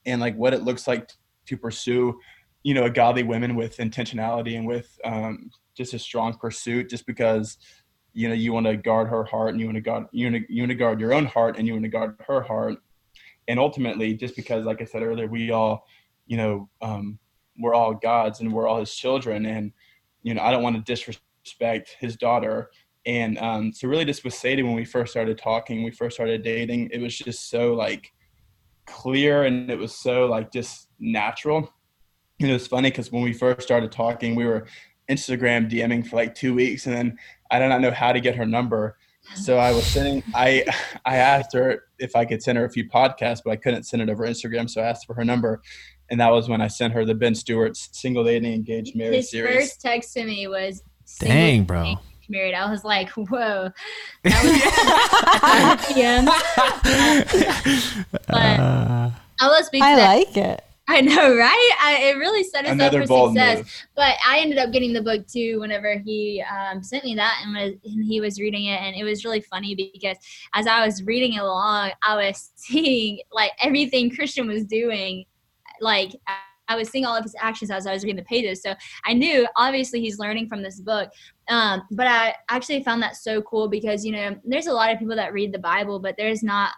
and 0.05 0.21
like 0.21 0.35
what 0.35 0.53
it 0.53 0.63
looks 0.63 0.87
like 0.87 1.09
to 1.47 1.57
pursue 1.57 2.19
you 2.63 2.73
know 2.73 2.85
a 2.85 2.89
godly 2.89 3.23
women 3.23 3.55
with 3.55 3.77
intentionality 3.77 4.57
and 4.57 4.65
with 4.65 4.97
um, 5.03 5.51
just 5.75 5.93
a 5.93 5.99
strong 5.99 6.33
pursuit 6.33 6.89
just 6.89 7.05
because 7.05 7.57
you 8.13 8.27
know 8.27 8.33
you 8.33 8.51
want 8.51 8.65
to 8.65 8.75
guard 8.75 9.07
her 9.07 9.23
heart 9.23 9.51
and 9.51 9.59
you 9.59 9.67
want 9.67 9.75
to 9.75 9.81
guard 9.81 10.05
you 10.11 10.31
want 10.31 10.47
to, 10.47 10.53
you 10.53 10.63
want 10.63 10.71
to 10.71 10.75
guard 10.75 10.99
your 10.99 11.13
own 11.13 11.25
heart 11.25 11.57
and 11.57 11.67
you 11.67 11.73
want 11.73 11.83
to 11.83 11.89
guard 11.89 12.15
her 12.27 12.41
heart 12.41 12.77
and 13.47 13.59
ultimately 13.59 14.15
just 14.15 14.35
because 14.35 14.65
like 14.65 14.81
i 14.81 14.85
said 14.85 15.03
earlier 15.03 15.27
we 15.27 15.51
all 15.51 15.85
you 16.25 16.37
know 16.37 16.67
um, 16.81 17.19
we're 17.57 17.73
all 17.73 17.93
gods 17.93 18.41
and 18.41 18.51
we're 18.51 18.67
all 18.67 18.79
his 18.79 18.93
children. 18.93 19.45
And 19.45 19.71
you 20.25 20.33
know 20.33 20.41
i 20.41 20.51
don't 20.51 20.63
want 20.63 20.75
to 20.75 20.81
disrespect 20.81 21.95
his 21.99 22.17
daughter. 22.17 22.71
And 23.05 23.37
um, 23.37 23.71
so 23.71 23.87
really 23.87 24.03
just 24.03 24.23
with 24.23 24.33
sadie 24.33 24.63
when 24.63 24.73
we 24.73 24.83
first 24.83 25.11
started 25.13 25.37
talking 25.37 25.83
we 25.83 25.91
first 25.91 26.17
started 26.17 26.43
dating. 26.43 26.89
It 26.91 26.99
was 26.99 27.17
just 27.17 27.49
so 27.49 27.73
like 27.73 28.11
clear 28.87 29.43
and 29.43 29.69
it 29.69 29.77
was 29.77 29.95
so 29.95 30.25
like 30.25 30.51
just 30.51 30.89
natural. 30.99 31.71
And 32.41 32.49
it 32.49 32.53
was 32.53 32.67
funny 32.67 32.89
because 32.89 33.11
when 33.11 33.21
we 33.21 33.31
first 33.31 33.61
started 33.61 33.91
talking 33.91 34.35
we 34.35 34.45
were 34.45 34.67
instagram 35.09 35.71
dming 35.71 36.05
for 36.05 36.15
like 36.15 36.33
two 36.33 36.55
weeks 36.55 36.87
and 36.87 36.95
then 36.95 37.15
i 37.51 37.59
did 37.59 37.69
not 37.69 37.79
know 37.79 37.91
how 37.91 38.11
to 38.11 38.19
get 38.19 38.35
her 38.35 38.45
number. 38.45 38.97
So 39.35 39.57
i 39.57 39.71
was 39.71 39.85
sending 39.85 40.23
i 40.33 40.65
i 41.05 41.17
asked 41.17 41.53
her 41.53 41.83
if 41.99 42.15
i 42.15 42.25
could 42.25 42.41
send 42.41 42.57
her 42.57 42.65
a 42.65 42.69
few 42.69 42.89
podcasts 42.89 43.41
but 43.45 43.51
i 43.51 43.55
couldn't 43.55 43.83
send 43.83 44.01
it 44.01 44.09
over 44.09 44.23
instagram 44.23 44.67
so 44.67 44.81
i 44.81 44.87
asked 44.87 45.05
for 45.05 45.13
her 45.13 45.23
number 45.23 45.61
and 46.09 46.19
that 46.19 46.31
was 46.31 46.47
when 46.47 46.61
i 46.61 46.67
sent 46.67 46.93
her 46.93 47.05
the 47.05 47.15
ben 47.15 47.33
stuart's 47.33 47.89
single 47.91 48.23
dating 48.23 48.53
engaged 48.53 48.95
married 48.95 49.15
His 49.15 49.29
series 49.31 49.55
first 49.55 49.81
text 49.81 50.13
to 50.13 50.23
me 50.23 50.47
was 50.47 50.83
Dang, 51.19 51.63
bro. 51.63 51.95
Married. 52.27 52.55
I 52.55 52.69
was 52.69 52.83
like, 52.83 53.09
whoa. 53.09 53.69
That 54.23 54.43
was 55.87 55.97
yeah. 55.97 56.25
but 58.27 58.59
Uh, 58.59 59.11
I 59.39 59.47
will 59.47 59.63
speak 59.63 59.83
to 59.83 59.87
I 59.87 59.95
like 59.95 60.35
it. 60.35 60.63
I 60.87 61.01
know, 61.01 61.35
right? 61.35 61.71
I, 61.81 61.97
it 62.03 62.17
really 62.17 62.43
set 62.43 62.65
us 62.65 62.71
another 62.71 63.01
up 63.01 63.07
for 63.07 63.29
success. 63.29 63.57
move 63.57 63.87
But 63.95 64.15
I 64.27 64.39
ended 64.39 64.59
up 64.59 64.71
getting 64.71 64.93
the 64.93 65.01
book 65.01 65.27
too 65.27 65.59
whenever 65.59 65.97
he 65.97 66.43
um, 66.43 66.83
sent 66.83 67.03
me 67.03 67.15
that 67.15 67.41
and, 67.43 67.55
was, 67.55 67.73
and 67.83 68.05
he 68.05 68.21
was 68.21 68.39
reading 68.39 68.65
it. 68.65 68.81
And 68.81 68.95
it 68.95 69.03
was 69.03 69.25
really 69.25 69.41
funny 69.41 69.75
because 69.75 70.17
as 70.53 70.67
I 70.67 70.85
was 70.85 71.03
reading 71.03 71.33
it 71.33 71.41
along, 71.41 71.91
I 72.01 72.15
was 72.15 72.51
seeing 72.55 73.19
like 73.31 73.51
everything 73.61 74.09
Christian 74.15 74.47
was 74.47 74.63
doing. 74.65 75.25
Like 75.81 76.11
I- 76.27 76.75
was 76.75 76.89
seeing 76.89 77.05
all 77.05 77.15
of 77.15 77.23
his 77.23 77.35
actions 77.39 77.69
as 77.69 77.85
I 77.85 77.93
was 77.93 78.03
reading 78.03 78.15
the 78.15 78.23
pages. 78.23 78.63
So 78.63 78.73
I 79.05 79.13
knew 79.13 79.47
obviously 79.55 80.01
he's 80.01 80.17
learning 80.17 80.47
from 80.47 80.63
this 80.63 80.79
book. 80.79 81.11
Um, 81.47 81.83
but 81.91 82.07
I 82.07 82.33
actually 82.49 82.83
found 82.83 83.03
that 83.03 83.17
so 83.17 83.39
cool 83.43 83.67
because, 83.67 84.03
you 84.03 84.11
know, 84.11 84.35
there's 84.43 84.65
a 84.65 84.73
lot 84.73 84.91
of 84.91 84.97
people 84.97 85.15
that 85.15 85.31
read 85.31 85.53
the 85.53 85.59
Bible, 85.59 85.99
but 85.99 86.15
there's 86.17 86.41
not 86.41 86.71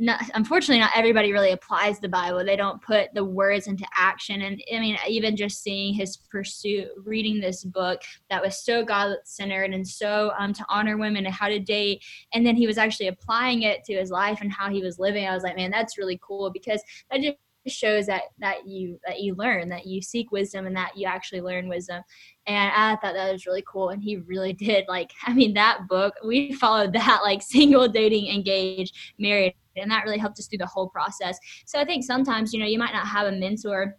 not, 0.00 0.22
unfortunately 0.34 0.80
not 0.80 0.92
everybody 0.94 1.32
really 1.32 1.52
applies 1.52 1.98
the 1.98 2.08
bible 2.08 2.44
they 2.44 2.56
don't 2.56 2.80
put 2.82 3.12
the 3.14 3.24
words 3.24 3.66
into 3.66 3.84
action 3.96 4.42
and 4.42 4.62
i 4.74 4.78
mean 4.78 4.96
even 5.08 5.36
just 5.36 5.62
seeing 5.62 5.94
his 5.94 6.16
pursuit 6.30 6.88
reading 7.04 7.40
this 7.40 7.64
book 7.64 8.00
that 8.30 8.42
was 8.42 8.64
so 8.64 8.84
god 8.84 9.16
centered 9.24 9.72
and 9.72 9.86
so 9.86 10.32
um, 10.38 10.52
to 10.52 10.64
honor 10.68 10.96
women 10.96 11.26
and 11.26 11.34
how 11.34 11.48
to 11.48 11.58
date 11.58 12.02
and 12.34 12.46
then 12.46 12.56
he 12.56 12.66
was 12.66 12.78
actually 12.78 13.08
applying 13.08 13.62
it 13.62 13.84
to 13.84 13.94
his 13.94 14.10
life 14.10 14.40
and 14.40 14.52
how 14.52 14.70
he 14.70 14.82
was 14.82 14.98
living 14.98 15.26
i 15.26 15.34
was 15.34 15.42
like 15.42 15.56
man 15.56 15.70
that's 15.70 15.98
really 15.98 16.18
cool 16.22 16.50
because 16.50 16.82
that 17.10 17.20
just 17.20 17.36
shows 17.72 18.06
that 18.06 18.22
that 18.38 18.66
you 18.66 18.98
that 19.06 19.20
you 19.20 19.34
learn 19.34 19.68
that 19.68 19.86
you 19.86 20.02
seek 20.02 20.30
wisdom 20.32 20.66
and 20.66 20.76
that 20.76 20.96
you 20.96 21.06
actually 21.06 21.40
learn 21.40 21.68
wisdom. 21.68 22.02
And 22.46 22.72
i 22.74 22.96
thought 22.96 23.14
that 23.14 23.32
was 23.32 23.46
really 23.46 23.64
cool 23.70 23.90
and 23.90 24.02
he 24.02 24.16
really 24.16 24.52
did 24.68 24.86
like 24.88 25.12
i 25.26 25.34
mean 25.34 25.54
that 25.54 25.80
book 25.88 26.14
we 26.24 26.52
followed 26.64 26.92
that 26.94 27.20
like 27.22 27.42
single 27.42 27.88
dating 27.88 28.28
engaged 28.28 28.96
married 29.18 29.54
and 29.76 29.90
that 29.90 30.04
really 30.04 30.18
helped 30.18 30.38
us 30.38 30.46
through 30.46 30.58
the 30.58 30.66
whole 30.66 30.88
process. 30.88 31.38
So 31.66 31.78
i 31.78 31.84
think 31.84 32.04
sometimes 32.04 32.52
you 32.52 32.60
know 32.60 32.66
you 32.66 32.78
might 32.78 32.94
not 32.94 33.06
have 33.06 33.26
a 33.26 33.32
mentor 33.32 33.96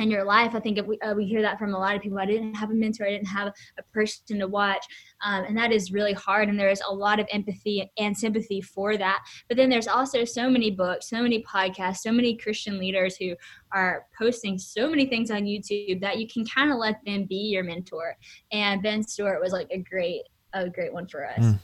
in 0.00 0.10
your 0.10 0.24
life 0.24 0.54
i 0.54 0.60
think 0.60 0.78
if 0.78 0.86
we, 0.86 0.98
uh, 1.00 1.14
we 1.14 1.24
hear 1.24 1.42
that 1.42 1.58
from 1.58 1.74
a 1.74 1.78
lot 1.78 1.94
of 1.94 2.02
people 2.02 2.18
i 2.18 2.26
didn't 2.26 2.54
have 2.54 2.70
a 2.70 2.74
mentor 2.74 3.06
i 3.06 3.10
didn't 3.10 3.26
have 3.26 3.52
a 3.78 3.82
person 3.92 4.38
to 4.38 4.46
watch 4.46 4.84
um, 5.22 5.44
and 5.44 5.56
that 5.56 5.72
is 5.72 5.92
really 5.92 6.12
hard 6.12 6.48
and 6.48 6.58
there 6.58 6.70
is 6.70 6.82
a 6.88 6.92
lot 6.92 7.20
of 7.20 7.26
empathy 7.30 7.90
and 7.98 8.16
sympathy 8.16 8.60
for 8.60 8.96
that 8.96 9.22
but 9.48 9.56
then 9.56 9.68
there's 9.68 9.88
also 9.88 10.24
so 10.24 10.50
many 10.50 10.70
books 10.70 11.08
so 11.08 11.22
many 11.22 11.42
podcasts 11.44 11.98
so 11.98 12.12
many 12.12 12.36
christian 12.36 12.78
leaders 12.78 13.16
who 13.16 13.34
are 13.72 14.06
posting 14.18 14.58
so 14.58 14.88
many 14.88 15.06
things 15.06 15.30
on 15.30 15.42
youtube 15.42 16.00
that 16.00 16.18
you 16.18 16.26
can 16.26 16.44
kind 16.46 16.70
of 16.70 16.78
let 16.78 16.96
them 17.04 17.24
be 17.24 17.36
your 17.36 17.64
mentor 17.64 18.16
and 18.52 18.82
ben 18.82 19.02
stuart 19.02 19.40
was 19.40 19.52
like 19.52 19.68
a 19.70 19.78
great 19.78 20.22
a 20.52 20.68
great 20.68 20.92
one 20.92 21.06
for 21.06 21.26
us 21.26 21.38
Mm. 21.38 21.58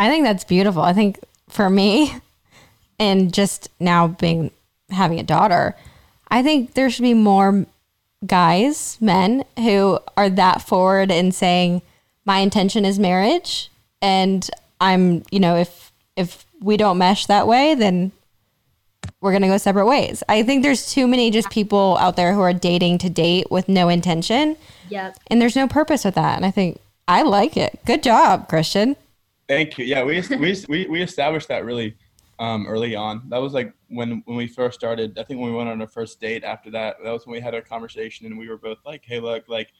I 0.00 0.08
think 0.08 0.24
that's 0.24 0.44
beautiful. 0.44 0.80
I 0.80 0.94
think 0.94 1.20
for 1.50 1.68
me, 1.68 2.14
and 2.98 3.34
just 3.34 3.68
now 3.78 4.08
being 4.08 4.50
having 4.88 5.20
a 5.20 5.22
daughter, 5.22 5.76
I 6.30 6.42
think 6.42 6.74
there 6.74 6.90
should 6.90 7.02
be 7.02 7.14
more 7.14 7.66
guys, 8.26 8.98
men 9.00 9.44
who 9.56 9.98
are 10.16 10.30
that 10.30 10.62
forward 10.62 11.10
in 11.10 11.32
saying, 11.32 11.82
"My 12.24 12.38
intention 12.38 12.84
is 12.84 12.98
marriage," 12.98 13.70
and 14.00 14.48
I'm, 14.80 15.24
you 15.30 15.40
know, 15.40 15.56
if 15.56 15.92
if 16.16 16.44
we 16.60 16.76
don't 16.76 16.98
mesh 16.98 17.26
that 17.26 17.46
way, 17.46 17.74
then 17.74 18.12
we're 19.20 19.32
gonna 19.32 19.48
go 19.48 19.56
separate 19.56 19.86
ways. 19.86 20.22
I 20.28 20.42
think 20.42 20.62
there's 20.62 20.92
too 20.92 21.06
many 21.06 21.30
just 21.30 21.50
people 21.50 21.96
out 22.00 22.16
there 22.16 22.34
who 22.34 22.40
are 22.40 22.52
dating 22.52 22.98
to 22.98 23.10
date 23.10 23.50
with 23.50 23.68
no 23.68 23.88
intention, 23.88 24.56
yep 24.88 25.16
and 25.28 25.40
there's 25.40 25.56
no 25.56 25.66
purpose 25.66 26.04
with 26.04 26.14
that. 26.14 26.36
And 26.36 26.44
I 26.44 26.50
think 26.50 26.80
I 27.08 27.22
like 27.22 27.56
it. 27.56 27.80
Good 27.84 28.02
job, 28.02 28.48
Christian. 28.48 28.96
Thank 29.48 29.78
you. 29.78 29.84
Yeah, 29.84 30.04
we 30.04 30.22
we 30.38 30.56
we, 30.68 30.86
we 30.86 31.02
established 31.02 31.48
that 31.48 31.64
really 31.64 31.96
um, 32.40 32.66
early 32.66 32.96
on. 32.96 33.28
That 33.28 33.38
was 33.38 33.52
like 33.52 33.72
when 33.88 34.22
when 34.24 34.36
we 34.36 34.48
first 34.48 34.78
started. 34.80 35.18
I 35.18 35.22
think 35.24 35.40
when 35.40 35.50
we 35.50 35.56
went 35.56 35.68
on 35.68 35.80
our 35.80 35.86
first 35.86 36.20
date. 36.20 36.42
After 36.42 36.70
that, 36.72 36.96
that 37.04 37.12
was 37.12 37.26
when 37.26 37.34
we 37.34 37.40
had 37.40 37.54
our 37.54 37.60
conversation, 37.60 38.26
and 38.26 38.36
we 38.38 38.48
were 38.48 38.56
both 38.58 38.78
like, 38.84 39.04
"Hey, 39.04 39.20
look, 39.20 39.44
like, 39.48 39.70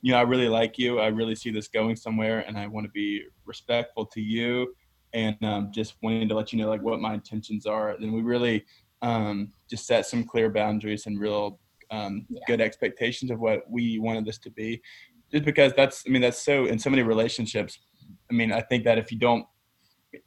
you 0.00 0.12
know, 0.12 0.18
I 0.18 0.22
really 0.22 0.48
like 0.48 0.78
you. 0.78 1.00
I 1.00 1.08
really 1.08 1.34
see 1.34 1.50
this 1.50 1.68
going 1.68 1.96
somewhere, 1.96 2.44
and 2.46 2.56
I 2.56 2.66
want 2.68 2.86
to 2.86 2.90
be 2.92 3.24
respectful 3.44 4.06
to 4.06 4.20
you, 4.20 4.74
and 5.12 5.36
um, 5.44 5.70
just 5.72 5.96
wanting 6.02 6.28
to 6.28 6.34
let 6.34 6.52
you 6.52 6.58
know 6.60 6.68
like 6.68 6.82
what 6.82 7.00
my 7.00 7.14
intentions 7.14 7.66
are." 7.66 7.96
Then 7.98 8.12
we 8.12 8.22
really 8.22 8.64
um, 9.02 9.52
just 9.68 9.86
set 9.86 10.06
some 10.06 10.24
clear 10.24 10.48
boundaries 10.50 11.06
and 11.06 11.18
real 11.20 11.58
um, 11.90 12.26
Yeah. 12.30 12.40
good 12.46 12.60
expectations 12.60 13.30
of 13.30 13.40
what 13.40 13.68
we 13.68 13.98
wanted 13.98 14.24
this 14.24 14.38
to 14.38 14.50
be. 14.50 14.80
Just 15.32 15.44
because 15.44 15.72
that's, 15.74 16.04
I 16.06 16.10
mean, 16.10 16.22
that's 16.22 16.38
so 16.40 16.66
in 16.66 16.78
so 16.78 16.90
many 16.90 17.02
relationships. 17.02 17.78
I 18.30 18.34
mean, 18.34 18.52
I 18.52 18.60
think 18.60 18.84
that 18.84 18.98
if 18.98 19.10
you 19.10 19.18
don't, 19.18 19.44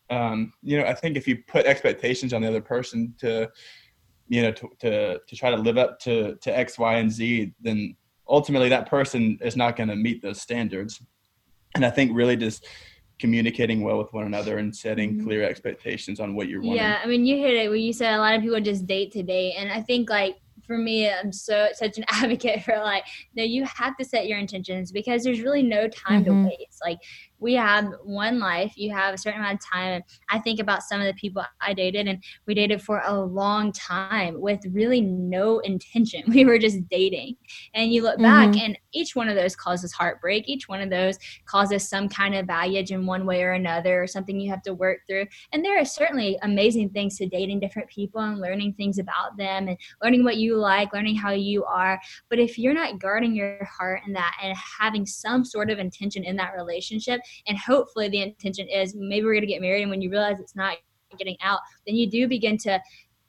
um, 0.09 0.53
you 0.61 0.77
know, 0.77 0.85
I 0.85 0.93
think 0.93 1.17
if 1.17 1.27
you 1.27 1.37
put 1.47 1.65
expectations 1.65 2.33
on 2.33 2.41
the 2.41 2.47
other 2.47 2.61
person 2.61 3.13
to, 3.19 3.49
you 4.27 4.41
know, 4.41 4.51
to, 4.51 4.69
to, 4.79 5.19
to 5.27 5.35
try 5.35 5.51
to 5.51 5.57
live 5.57 5.77
up 5.77 5.99
to, 6.01 6.35
to 6.35 6.57
X, 6.57 6.77
Y, 6.79 6.95
and 6.95 7.11
Z, 7.11 7.53
then 7.61 7.95
ultimately 8.27 8.69
that 8.69 8.89
person 8.89 9.37
is 9.41 9.55
not 9.55 9.75
going 9.75 9.89
to 9.89 9.95
meet 9.95 10.21
those 10.21 10.41
standards. 10.41 11.01
And 11.75 11.85
I 11.85 11.89
think 11.89 12.11
really 12.13 12.35
just 12.35 12.65
communicating 13.19 13.81
well 13.81 13.97
with 13.97 14.11
one 14.13 14.25
another 14.25 14.57
and 14.57 14.75
setting 14.75 15.15
Mhm. 15.15 15.23
clear 15.23 15.43
expectations 15.43 16.19
on 16.19 16.35
what 16.35 16.49
you're 16.49 16.61
wanting. 16.61 16.77
Yeah, 16.83 16.99
I 17.01 17.07
mean, 17.07 17.25
you 17.25 17.37
hit 17.37 17.53
it 17.53 17.69
when 17.69 17.79
you 17.79 17.93
said 17.93 18.13
a 18.13 18.19
lot 18.19 18.35
of 18.35 18.41
people 18.41 18.59
just 18.59 18.85
date 18.87 19.11
to 19.13 19.23
date, 19.23 19.53
and 19.57 19.71
I 19.71 19.81
think 19.81 20.09
like 20.09 20.35
for 20.65 20.77
me, 20.77 21.09
I'm 21.09 21.31
so 21.31 21.67
such 21.73 21.97
an 21.97 22.05
advocate 22.09 22.63
for 22.63 22.77
like, 22.79 23.03
no, 23.35 23.43
you 23.43 23.65
have 23.65 23.95
to 23.97 24.05
set 24.05 24.27
your 24.27 24.39
intentions 24.39 24.91
because 24.91 25.23
there's 25.23 25.41
really 25.41 25.63
no 25.63 25.87
time 25.87 26.23
Mhm. 26.23 26.27
to 26.27 26.33
waste. 26.45 26.79
Like 26.83 26.97
we 27.39 27.53
have 27.53 27.91
one 28.03 28.39
life, 28.39 28.73
you 28.75 28.93
have 28.93 29.13
a 29.13 29.17
certain 29.17 29.39
amount 29.39 29.55
of 29.55 29.65
time. 29.65 29.93
And 29.93 30.03
I 30.29 30.39
think 30.39 30.59
about 30.59 30.83
some 30.83 31.01
of 31.01 31.07
the 31.07 31.13
people 31.13 31.43
I 31.61 31.73
dated, 31.73 32.07
and 32.07 32.23
we 32.45 32.53
dated 32.53 32.81
for 32.81 33.01
a 33.05 33.19
long 33.19 33.71
time 33.71 34.39
with 34.39 34.59
really 34.71 35.01
no 35.01 35.59
intention. 35.59 36.23
We 36.35 36.43
were 36.43 36.59
just 36.59 36.87
dating, 36.89 37.37
and 37.73 37.93
you 37.93 38.03
look 38.03 38.19
back, 38.19 38.49
mm-hmm. 38.49 38.59
and 38.59 38.79
each 38.91 39.15
one 39.15 39.29
of 39.29 39.35
those 39.35 39.55
causes 39.55 39.93
heartbreak. 39.93 40.49
Each 40.49 40.67
one 40.67 40.81
of 40.81 40.89
those 40.89 41.17
causes 41.45 41.87
some 41.87 42.09
kind 42.09 42.35
of 42.35 42.45
baggage 42.45 42.91
in 42.91 43.05
one 43.05 43.25
way 43.25 43.43
or 43.43 43.53
another, 43.53 44.03
or 44.03 44.07
something 44.07 44.39
you 44.39 44.49
have 44.49 44.61
to 44.63 44.73
work 44.73 44.99
through. 45.07 45.27
And 45.53 45.63
there 45.63 45.79
are 45.79 45.85
certainly 45.85 46.37
amazing 46.41 46.89
things 46.89 47.17
to 47.17 47.27
dating 47.27 47.61
different 47.61 47.89
people 47.89 48.21
and 48.21 48.41
learning 48.41 48.73
things 48.73 48.99
about 48.99 49.37
them 49.37 49.69
and 49.69 49.77
learning 50.03 50.23
what 50.23 50.37
you 50.37 50.57
like, 50.57 50.93
learning 50.93 51.15
how 51.15 51.31
you 51.31 51.63
are. 51.63 51.99
But 52.29 52.39
if 52.39 52.57
you're 52.57 52.73
not 52.73 52.99
guarding 52.99 53.35
your 53.35 53.63
heart 53.65 54.01
in 54.05 54.13
that 54.13 54.35
and 54.43 54.57
having 54.79 55.05
some 55.05 55.45
sort 55.45 55.69
of 55.69 55.79
intention 55.79 56.23
in 56.23 56.35
that 56.35 56.53
relationship, 56.55 57.21
and 57.47 57.57
hopefully 57.57 58.09
the 58.09 58.21
intention 58.21 58.67
is 58.69 58.95
maybe 58.95 59.25
we're 59.25 59.33
going 59.33 59.41
to 59.41 59.47
get 59.47 59.61
married, 59.61 59.81
and 59.81 59.91
when 59.91 60.01
you 60.01 60.09
realize 60.09 60.39
it's 60.39 60.55
not 60.55 60.77
getting 61.17 61.37
out, 61.41 61.59
then 61.85 61.95
you 61.95 62.09
do 62.09 62.27
begin 62.27 62.57
to 62.57 62.79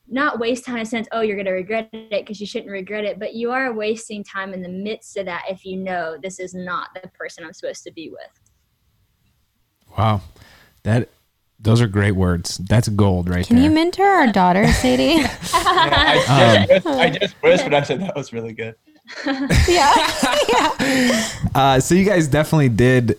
not 0.09 0.39
waste 0.39 0.65
time 0.65 0.77
in 0.77 0.83
a 0.83 0.87
sense, 0.87 1.09
oh, 1.13 1.21
you're 1.21 1.37
going 1.37 1.47
to 1.47 1.53
regret 1.53 1.89
it 1.93 2.11
because 2.11 2.41
you 2.41 2.47
shouldn't 2.47 2.71
regret 2.71 3.05
it, 3.05 3.19
but 3.19 3.35
you 3.35 3.51
are 3.51 3.73
wasting 3.73 4.23
time 4.23 4.53
in 4.55 4.63
the 4.63 4.69
midst 4.69 5.17
of 5.17 5.27
that 5.27 5.45
if 5.49 5.65
you 5.65 5.77
know 5.77 6.17
this 6.23 6.39
is 6.39 6.55
not 6.55 6.91
the 6.95 7.09
person 7.09 7.45
I'm 7.45 7.53
supposed 7.53 7.83
to 7.85 7.93
be 7.93 8.11
with. 8.11 8.41
Wow. 9.99 10.21
That 10.85 11.09
Those 11.59 11.81
are 11.81 11.89
great 11.89 12.13
words. 12.13 12.59
That's 12.59 12.89
gold 12.89 13.29
right 13.29 13.47
Can 13.47 13.57
there. 13.57 13.65
you 13.65 13.71
mentor 13.71 14.07
our 14.07 14.33
daughter, 14.33 14.67
Sadie? 14.69 15.25
Yeah, 15.87 16.67
I, 16.67 16.67
just, 16.69 16.87
I 16.87 17.11
just 17.11 17.35
whispered. 17.43 17.75
I 17.75 17.83
said 17.83 18.01
that 18.01 18.17
was 18.17 18.33
really 18.33 18.53
good. 18.53 18.75
yeah. 19.69 19.95
yeah. 20.49 21.29
Uh, 21.55 21.81
so 21.81 21.95
you 21.95 22.05
guys 22.05 22.29
definitely 22.29 22.69
did 22.69 23.19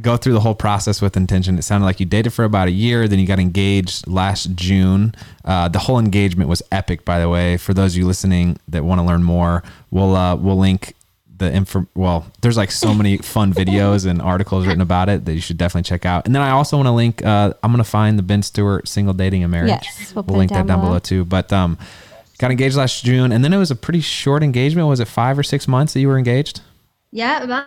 go 0.00 0.16
through 0.16 0.32
the 0.32 0.40
whole 0.40 0.54
process 0.54 1.00
with 1.00 1.16
intention. 1.16 1.58
It 1.58 1.62
sounded 1.62 1.86
like 1.86 2.00
you 2.00 2.06
dated 2.06 2.32
for 2.32 2.44
about 2.44 2.68
a 2.68 2.72
year, 2.72 3.06
then 3.06 3.18
you 3.18 3.26
got 3.26 3.38
engaged 3.38 4.06
last 4.06 4.54
June. 4.54 5.14
Uh, 5.44 5.68
the 5.68 5.78
whole 5.78 5.98
engagement 5.98 6.48
was 6.48 6.62
epic, 6.72 7.04
by 7.04 7.20
the 7.20 7.28
way. 7.28 7.56
For 7.56 7.74
those 7.74 7.94
of 7.94 7.98
you 7.98 8.06
listening 8.06 8.58
that 8.68 8.84
want 8.84 9.00
to 9.00 9.04
learn 9.04 9.22
more, 9.22 9.62
we'll 9.90 10.16
uh, 10.16 10.36
we'll 10.36 10.58
link 10.58 10.94
the 11.36 11.52
info. 11.52 11.86
Well, 11.94 12.26
there's 12.40 12.56
like 12.56 12.70
so 12.70 12.94
many 12.94 13.18
fun 13.18 13.52
videos 13.52 14.06
and 14.06 14.20
articles 14.20 14.66
written 14.66 14.82
about 14.82 15.08
it 15.08 15.24
that 15.24 15.34
you 15.34 15.40
should 15.40 15.58
definitely 15.58 15.84
check 15.84 16.04
out. 16.04 16.26
And 16.26 16.34
then 16.34 16.42
I 16.42 16.50
also 16.50 16.76
want 16.76 16.86
to 16.86 16.92
link. 16.92 17.24
Uh, 17.24 17.54
I'm 17.62 17.70
gonna 17.70 17.84
find 17.84 18.18
the 18.18 18.22
Ben 18.22 18.42
Stuart 18.42 18.88
single 18.88 19.14
dating 19.14 19.42
and 19.42 19.52
marriage. 19.52 19.70
Yes, 19.70 20.14
we'll 20.14 20.24
it 20.24 20.30
link 20.30 20.50
down 20.50 20.66
that 20.66 20.72
down 20.72 20.80
below. 20.80 20.90
below 20.90 20.98
too. 21.00 21.24
But 21.24 21.52
um, 21.52 21.78
got 22.38 22.50
engaged 22.50 22.76
last 22.76 23.04
June, 23.04 23.32
and 23.32 23.44
then 23.44 23.52
it 23.52 23.58
was 23.58 23.70
a 23.70 23.76
pretty 23.76 24.00
short 24.00 24.42
engagement. 24.42 24.88
Was 24.88 25.00
it 25.00 25.08
five 25.08 25.38
or 25.38 25.42
six 25.42 25.68
months 25.68 25.92
that 25.94 26.00
you 26.00 26.08
were 26.08 26.18
engaged? 26.18 26.60
Yeah, 27.10 27.44
about 27.44 27.66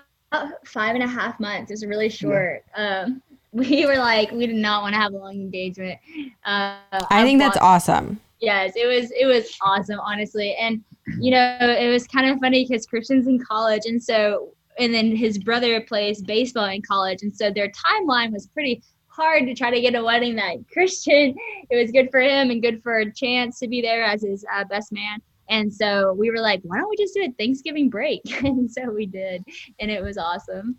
five 0.66 0.96
and 0.96 1.04
a 1.04 1.08
half 1.08 1.40
months. 1.40 1.72
It 1.72 1.76
was 1.76 1.86
really 1.86 2.10
short. 2.10 2.64
Um, 2.76 3.22
we 3.52 3.86
were 3.86 3.98
like, 3.98 4.32
we 4.32 4.46
did 4.46 4.56
not 4.56 4.84
want 4.84 4.94
to 4.94 5.00
have 5.00 5.14
a 5.14 5.18
long 5.18 5.36
engagement. 5.36 6.00
Uh, 6.46 6.78
I 7.10 7.24
think 7.24 7.40
that's 7.40 7.58
awesome. 7.58 8.20
yes 8.40 8.74
it 8.76 8.86
was 8.86 9.12
it 9.12 9.26
was 9.26 9.58
awesome 9.62 10.00
honestly 10.00 10.56
and 10.60 10.84
you 11.20 11.32
know 11.32 11.58
it 11.62 11.90
was 11.90 12.08
kind 12.08 12.30
of 12.30 12.40
funny 12.40 12.66
because 12.66 12.86
christian's 12.86 13.28
in 13.28 13.40
college 13.44 13.84
and 13.86 14.02
so 14.02 14.54
and 14.78 14.94
then 14.94 15.16
his 15.16 15.40
brother 15.40 15.82
plays 15.82 16.22
baseball 16.22 16.66
in 16.66 16.82
college 16.82 17.20
and 17.24 17.36
so 17.36 17.50
their 17.50 17.70
timeline 17.70 18.32
was 18.32 18.48
pretty 18.48 18.82
hard 19.08 19.48
to 19.48 19.56
try 19.56 19.72
to 19.72 19.82
get 19.82 19.96
a 19.96 20.04
wedding 20.04 20.36
that 20.36 20.58
christian 20.72 21.36
it 21.70 21.76
was 21.76 21.92
good 21.92 22.10
for 22.12 22.20
him 22.20 22.52
and 22.52 22.62
good 22.62 22.82
for 22.84 23.00
a 23.00 23.12
chance 23.12 23.60
to 23.60 23.68
be 23.68 23.82
there 23.82 24.04
as 24.04 24.22
his 24.22 24.46
uh, 24.54 24.64
best 24.66 24.92
man 24.92 25.20
and 25.50 25.74
so 25.74 26.14
we 26.14 26.30
were 26.30 26.40
like 26.40 26.62
why 26.64 26.78
don't 26.78 26.90
we 26.90 26.98
just 26.98 27.14
do 27.14 27.22
a 27.24 27.32
thanksgiving 27.38 27.90
break 27.90 28.22
and 28.44 28.70
so 28.70 28.90
we 28.92 29.06
did 29.06 29.44
and 29.80 29.90
it 29.92 30.04
was 30.04 30.18
awesome 30.18 30.78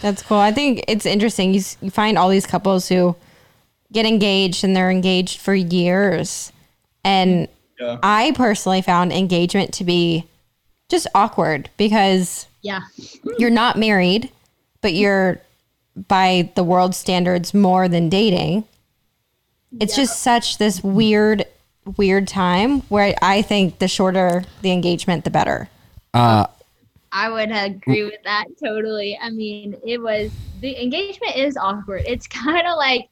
That's 0.00 0.22
cool. 0.22 0.38
I 0.38 0.52
think 0.52 0.84
it's 0.88 1.04
interesting. 1.04 1.52
You, 1.52 1.60
you 1.82 1.90
find 1.90 2.16
all 2.16 2.30
these 2.30 2.46
couples 2.46 2.88
who 2.88 3.14
get 3.92 4.06
engaged 4.06 4.64
and 4.64 4.74
they're 4.74 4.90
engaged 4.90 5.38
for 5.38 5.54
years. 5.54 6.50
And 7.04 7.46
Yeah. 7.78 7.98
I 8.02 8.32
personally 8.34 8.80
found 8.80 9.12
engagement 9.12 9.74
to 9.74 9.84
be 9.84 10.24
just 10.88 11.06
awkward 11.14 11.68
because 11.76 12.46
yeah 12.62 12.80
you're 13.38 13.50
not 13.50 13.76
married, 13.76 14.30
but 14.80 14.94
you're 14.94 15.40
by 16.08 16.50
the 16.54 16.64
world 16.64 16.94
standards 16.94 17.52
more 17.52 17.86
than 17.86 18.08
dating. 18.08 18.64
It's 19.80 19.96
just 19.96 20.20
such 20.20 20.58
this 20.58 20.82
weird, 20.82 21.44
weird 21.96 22.28
time 22.28 22.80
where 22.82 23.14
I 23.22 23.42
think 23.42 23.78
the 23.78 23.88
shorter 23.88 24.44
the 24.62 24.70
engagement, 24.70 25.24
the 25.24 25.30
better. 25.30 25.68
Uh, 26.14 26.46
I 27.12 27.28
would 27.28 27.50
agree 27.50 28.04
with 28.04 28.22
that 28.24 28.46
totally. 28.62 29.18
I 29.20 29.30
mean, 29.30 29.76
it 29.86 30.00
was 30.00 30.30
the 30.60 30.80
engagement 30.82 31.36
is 31.36 31.56
awkward. 31.56 32.02
It's 32.06 32.26
kind 32.28 32.66
of 32.66 32.76
like 32.76 33.08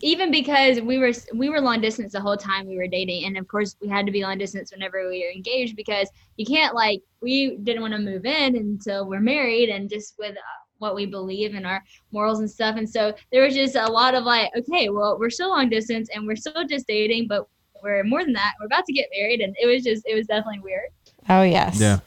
even 0.00 0.30
because 0.30 0.80
we 0.80 0.98
were 0.98 1.12
we 1.34 1.48
were 1.48 1.60
long 1.60 1.80
distance 1.80 2.12
the 2.12 2.20
whole 2.20 2.36
time 2.36 2.66
we 2.66 2.76
were 2.76 2.86
dating, 2.86 3.24
and 3.24 3.38
of 3.38 3.48
course 3.48 3.76
we 3.80 3.88
had 3.88 4.06
to 4.06 4.12
be 4.12 4.22
long 4.22 4.38
distance 4.38 4.70
whenever 4.70 5.08
we 5.08 5.24
were 5.24 5.32
engaged 5.32 5.76
because 5.76 6.08
you 6.36 6.44
can't 6.44 6.74
like 6.74 7.00
we 7.20 7.56
didn't 7.56 7.82
want 7.82 7.94
to 7.94 7.98
move 7.98 8.26
in 8.26 8.56
until 8.56 9.08
we're 9.08 9.20
married 9.20 9.70
and 9.70 9.88
just 9.88 10.14
with. 10.18 10.36
What 10.82 10.94
we 10.94 11.06
believe 11.06 11.54
and 11.54 11.66
our 11.66 11.82
morals 12.10 12.40
and 12.40 12.50
stuff 12.50 12.76
and 12.76 12.88
so 12.88 13.14
there 13.30 13.42
was 13.42 13.54
just 13.54 13.76
a 13.76 13.86
lot 13.86 14.14
of 14.14 14.24
like 14.24 14.50
okay 14.56 14.88
well 14.88 15.16
we're 15.18 15.30
still 15.30 15.50
long 15.50 15.68
distance 15.68 16.08
and 16.14 16.26
we're 16.26 16.36
still 16.36 16.66
just 16.68 16.86
dating 16.86 17.28
but 17.28 17.46
we're 17.82 18.04
more 18.04 18.22
than 18.24 18.32
that 18.32 18.52
we're 18.60 18.66
about 18.66 18.84
to 18.84 18.92
get 18.92 19.08
married 19.16 19.40
and 19.40 19.56
it 19.60 19.66
was 19.66 19.82
just 19.82 20.04
it 20.06 20.14
was 20.14 20.26
definitely 20.26 20.60
weird 20.60 20.90
Oh, 21.28 21.42
yes. 21.42 21.80
Yeah. 21.80 22.00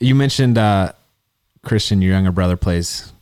You 0.00 0.14
mentioned 0.14 0.58
uh, 0.58 0.92
Christian, 1.64 2.02
your 2.02 2.12
younger 2.12 2.32
brother 2.32 2.56
plays 2.56 3.12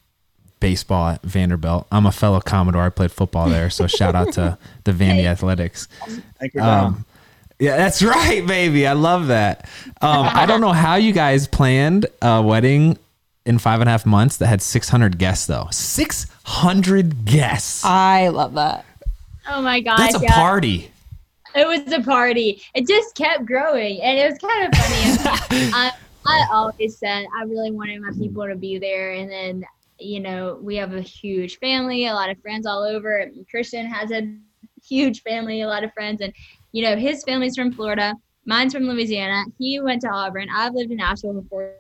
baseball 0.61 1.09
at 1.09 1.23
Vanderbilt. 1.23 1.87
I'm 1.92 2.07
a 2.07 2.12
fellow 2.12 2.40
Commodore. 2.40 2.83
I 2.83 2.88
played 2.90 3.12
football 3.12 3.49
there. 3.49 3.71
So 3.71 3.87
shout 3.87 4.14
out 4.14 4.33
to 4.35 4.59
the 4.85 4.92
Vandy 4.92 5.25
Athletics. 5.25 5.88
Thank 6.38 6.55
you. 6.55 6.61
Um, 6.61 7.05
yeah, 7.59 7.77
that's 7.77 8.03
right, 8.03 8.47
baby. 8.47 8.87
I 8.87 8.92
love 8.92 9.29
that. 9.29 9.69
Um, 10.03 10.27
I 10.31 10.47
don't 10.47 10.61
know 10.61 10.73
how 10.73 10.97
you 10.97 11.12
guys 11.12 11.47
planned 11.47 12.07
a 12.21 12.42
wedding 12.42 12.99
in 13.46 13.59
five 13.59 13.80
and 13.80 13.88
a 13.88 13.92
half 13.92 14.04
months 14.04 14.37
that 14.38 14.48
had 14.48 14.61
600 14.61 15.18
guests, 15.18 15.46
though. 15.46 15.68
600 15.70 17.24
guests. 17.24 17.85
I 17.85 18.28
love 18.28 18.54
that. 18.54 18.85
oh 19.48 19.62
my 19.62 19.80
gosh 19.80 19.98
That's 19.98 20.16
a 20.16 20.22
yeah. 20.24 20.35
party. 20.35 20.90
it 21.54 21.66
was 21.66 21.90
a 21.92 22.02
party. 22.02 22.61
It 22.74 22.87
just 22.87 23.14
kept 23.14 23.46
growing, 23.46 24.02
and 24.02 24.18
it 24.18 24.30
was 24.30 24.38
kind 24.38 24.66
of 24.66 24.78
funny. 24.78 25.70
I, 25.72 25.92
I 26.26 26.46
always 26.52 26.98
said 26.98 27.26
I 27.35 27.44
really 27.44 27.70
wanted 27.70 28.02
my 28.02 28.11
people 28.18 28.46
to 28.46 28.56
be 28.56 28.78
there, 28.78 29.12
and 29.12 29.30
then 29.30 29.64
you 29.98 30.20
know 30.20 30.59
we 30.61 30.76
have 30.76 30.92
a 30.92 31.00
huge 31.00 31.59
family, 31.59 32.06
a 32.06 32.14
lot 32.14 32.28
of 32.28 32.38
friends 32.40 32.66
all 32.66 32.82
over. 32.82 33.30
Christian 33.48 33.87
has 33.87 34.11
a 34.11 34.35
huge 34.85 35.22
family, 35.22 35.62
a 35.62 35.68
lot 35.68 35.85
of 35.85 35.92
friends, 35.94 36.20
and 36.20 36.32
you 36.72 36.82
know 36.82 36.96
his 36.96 37.22
family's 37.22 37.56
from 37.56 37.72
Florida, 37.72 38.14
mine's 38.44 38.74
from 38.74 38.85
Louisiana. 38.85 39.44
He 39.59 39.80
went 39.80 40.02
to 40.02 40.09
Auburn. 40.09 40.48
I've 40.52 40.74
lived 40.74 40.90
in 40.90 40.96
Nashville 40.96 41.44
for 41.48 41.72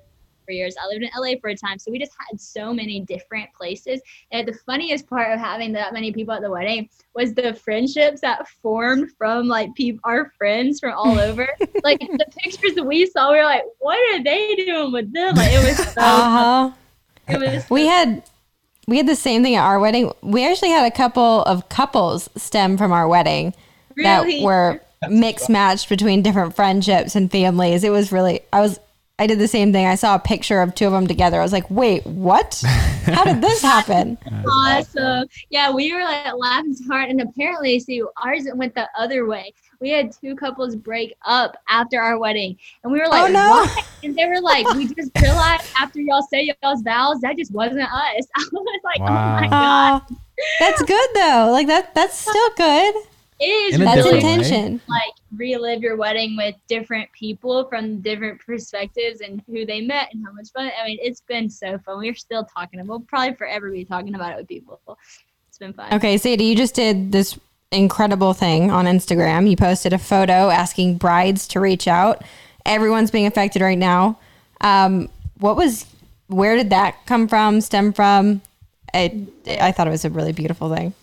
four 0.46 0.54
years. 0.54 0.74
I 0.82 0.86
lived 0.86 1.02
in 1.02 1.10
LA 1.16 1.38
for 1.40 1.50
a 1.50 1.56
time, 1.56 1.78
so 1.78 1.90
we 1.90 1.98
just 1.98 2.12
had 2.18 2.40
so 2.40 2.72
many 2.72 3.00
different 3.00 3.52
places. 3.52 4.00
And 4.32 4.46
the 4.46 4.54
funniest 4.66 5.06
part 5.06 5.32
of 5.32 5.38
having 5.38 5.72
that 5.72 5.92
many 5.92 6.12
people 6.12 6.34
at 6.34 6.42
the 6.42 6.50
wedding 6.50 6.88
was 7.14 7.34
the 7.34 7.54
friendships 7.54 8.20
that 8.22 8.48
formed 8.48 9.10
from 9.18 9.48
like 9.48 9.74
peop 9.74 10.00
our 10.04 10.32
friends 10.38 10.80
from 10.80 10.92
all 10.92 11.18
over. 11.18 11.48
like 11.84 12.00
the 12.00 12.26
pictures 12.42 12.74
that 12.74 12.84
we 12.84 13.06
saw, 13.06 13.32
we 13.32 13.38
were 13.38 13.44
like, 13.44 13.64
"What 13.80 13.98
are 14.14 14.22
they 14.22 14.54
doing 14.56 14.92
with 14.92 15.12
them?" 15.12 15.34
Like 15.34 15.52
it 15.52 15.64
was 15.64 15.92
so. 15.92 16.00
Uh 16.00 16.30
huh. 16.30 16.70
it 17.28 17.38
was 17.40 17.70
We 17.70 17.86
had 17.86 18.22
we 18.86 18.96
had 18.96 19.06
the 19.08 19.16
same 19.16 19.42
thing 19.42 19.56
at 19.56 19.64
our 19.64 19.80
wedding. 19.80 20.12
We 20.22 20.46
actually 20.48 20.70
had 20.70 20.90
a 20.90 20.94
couple 20.94 21.42
of 21.42 21.68
couples 21.68 22.30
stem 22.36 22.78
from 22.78 22.92
our 22.92 23.08
wedding 23.08 23.54
really 23.96 24.40
that 24.40 24.44
were 24.44 24.80
mixed 25.08 25.48
matched 25.48 25.88
between 25.88 26.22
different 26.22 26.54
friendships 26.54 27.16
and 27.16 27.30
families. 27.30 27.84
It 27.84 27.90
was 27.90 28.12
really 28.12 28.40
I 28.52 28.60
was 28.60 28.78
I 29.18 29.26
did 29.26 29.38
the 29.38 29.48
same 29.48 29.72
thing. 29.72 29.86
I 29.86 29.94
saw 29.94 30.14
a 30.14 30.18
picture 30.18 30.60
of 30.60 30.74
two 30.74 30.86
of 30.86 30.92
them 30.92 31.06
together. 31.06 31.40
I 31.40 31.42
was 31.42 31.52
like, 31.52 31.70
"Wait, 31.70 32.04
what? 32.04 32.62
How 33.06 33.24
did 33.24 33.40
this 33.40 33.62
happen?" 33.74 34.18
awesome. 34.46 35.26
Yeah, 35.48 35.72
we 35.72 35.92
were 35.94 36.02
like 36.02 36.34
laughing 36.36 36.74
so 36.74 36.84
hard, 36.86 37.08
and 37.08 37.22
apparently, 37.22 37.80
see, 37.80 38.02
ours 38.22 38.46
went 38.54 38.74
the 38.74 38.88
other 38.98 39.26
way. 39.26 39.54
We 39.80 39.88
had 39.90 40.12
two 40.12 40.36
couples 40.36 40.76
break 40.76 41.14
up 41.24 41.56
after 41.68 41.98
our 41.98 42.18
wedding, 42.18 42.58
and 42.82 42.92
we 42.92 42.98
were 42.98 43.08
like, 43.08 43.30
Oh, 43.30 43.32
no. 43.32 43.50
"Why?" 43.50 43.82
And 44.04 44.14
they 44.14 44.26
were 44.26 44.40
like, 44.40 44.68
"We 44.74 44.86
just 44.86 45.10
realized 45.20 45.64
after 45.80 46.00
y'all 46.00 46.26
say 46.30 46.54
y'all's 46.62 46.82
vows, 46.82 47.20
that 47.22 47.38
just 47.38 47.52
wasn't 47.52 47.80
us." 47.90 47.90
I 48.36 48.44
was 48.52 48.80
like, 48.84 49.00
"Oh 49.00 49.04
my 49.04 49.48
god, 49.48 50.02
Uh, 50.10 50.14
that's 50.60 50.82
good 50.82 51.10
though. 51.14 51.48
Like 51.52 51.68
that 51.68 51.94
that's 51.94 52.18
still 52.18 52.50
good. 52.58 52.94
It 53.38 53.74
is 53.74 53.78
That's 53.78 53.98
really 53.98 54.18
intention. 54.18 54.80
like 54.88 55.12
relive 55.36 55.82
your 55.82 55.96
wedding 55.96 56.36
with 56.36 56.54
different 56.68 57.10
people 57.12 57.66
from 57.68 58.00
different 58.00 58.40
perspectives 58.40 59.20
and 59.20 59.42
who 59.46 59.66
they 59.66 59.80
met 59.80 60.08
and 60.12 60.24
how 60.24 60.32
much 60.32 60.50
fun. 60.52 60.70
I 60.80 60.86
mean, 60.86 60.98
it's 61.02 61.20
been 61.20 61.50
so 61.50 61.78
fun. 61.78 61.98
We're 61.98 62.14
still 62.14 62.44
talking. 62.44 62.84
We'll 62.86 63.00
probably 63.00 63.34
forever 63.34 63.70
be 63.70 63.84
talking 63.84 64.14
about 64.14 64.32
it 64.32 64.36
with 64.36 64.48
people. 64.48 64.80
It's 65.48 65.58
been 65.58 65.72
fun. 65.72 65.92
Okay, 65.94 66.16
Sadie, 66.16 66.44
you 66.44 66.56
just 66.56 66.74
did 66.74 67.12
this 67.12 67.38
incredible 67.72 68.32
thing 68.32 68.70
on 68.70 68.86
Instagram. 68.86 69.48
You 69.50 69.56
posted 69.56 69.92
a 69.92 69.98
photo 69.98 70.48
asking 70.50 70.96
brides 70.96 71.46
to 71.48 71.60
reach 71.60 71.86
out. 71.88 72.22
Everyone's 72.64 73.10
being 73.10 73.26
affected 73.26 73.60
right 73.60 73.78
now. 73.78 74.18
Um, 74.60 75.10
what 75.38 75.56
was, 75.56 75.84
where 76.28 76.56
did 76.56 76.70
that 76.70 77.04
come 77.06 77.28
from, 77.28 77.60
stem 77.60 77.92
from? 77.92 78.40
I, 78.94 79.26
I 79.46 79.72
thought 79.72 79.86
it 79.86 79.90
was 79.90 80.04
a 80.04 80.10
really 80.10 80.32
beautiful 80.32 80.74
thing. 80.74 80.94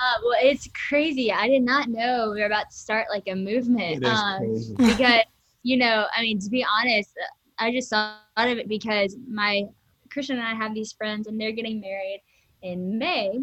Uh, 0.00 0.18
well, 0.24 0.38
it's 0.40 0.68
crazy. 0.88 1.30
I 1.30 1.48
did 1.48 1.62
not 1.62 1.88
know 1.88 2.30
we 2.32 2.40
were 2.40 2.46
about 2.46 2.70
to 2.70 2.76
start 2.76 3.06
like 3.10 3.24
a 3.28 3.34
movement. 3.34 4.02
It 4.02 4.06
is 4.06 4.18
Um, 4.22 4.38
crazy. 4.38 4.76
because 4.86 5.22
you 5.64 5.76
know, 5.76 6.06
I 6.16 6.22
mean, 6.22 6.38
to 6.40 6.50
be 6.50 6.64
honest, 6.64 7.10
I 7.58 7.70
just 7.70 7.88
thought 7.90 8.18
of 8.36 8.58
it 8.58 8.68
because 8.68 9.16
my 9.28 9.62
Christian 10.10 10.38
and 10.38 10.46
I 10.46 10.54
have 10.54 10.74
these 10.74 10.92
friends, 10.92 11.26
and 11.26 11.40
they're 11.40 11.52
getting 11.52 11.80
married 11.80 12.20
in 12.62 12.98
May, 12.98 13.38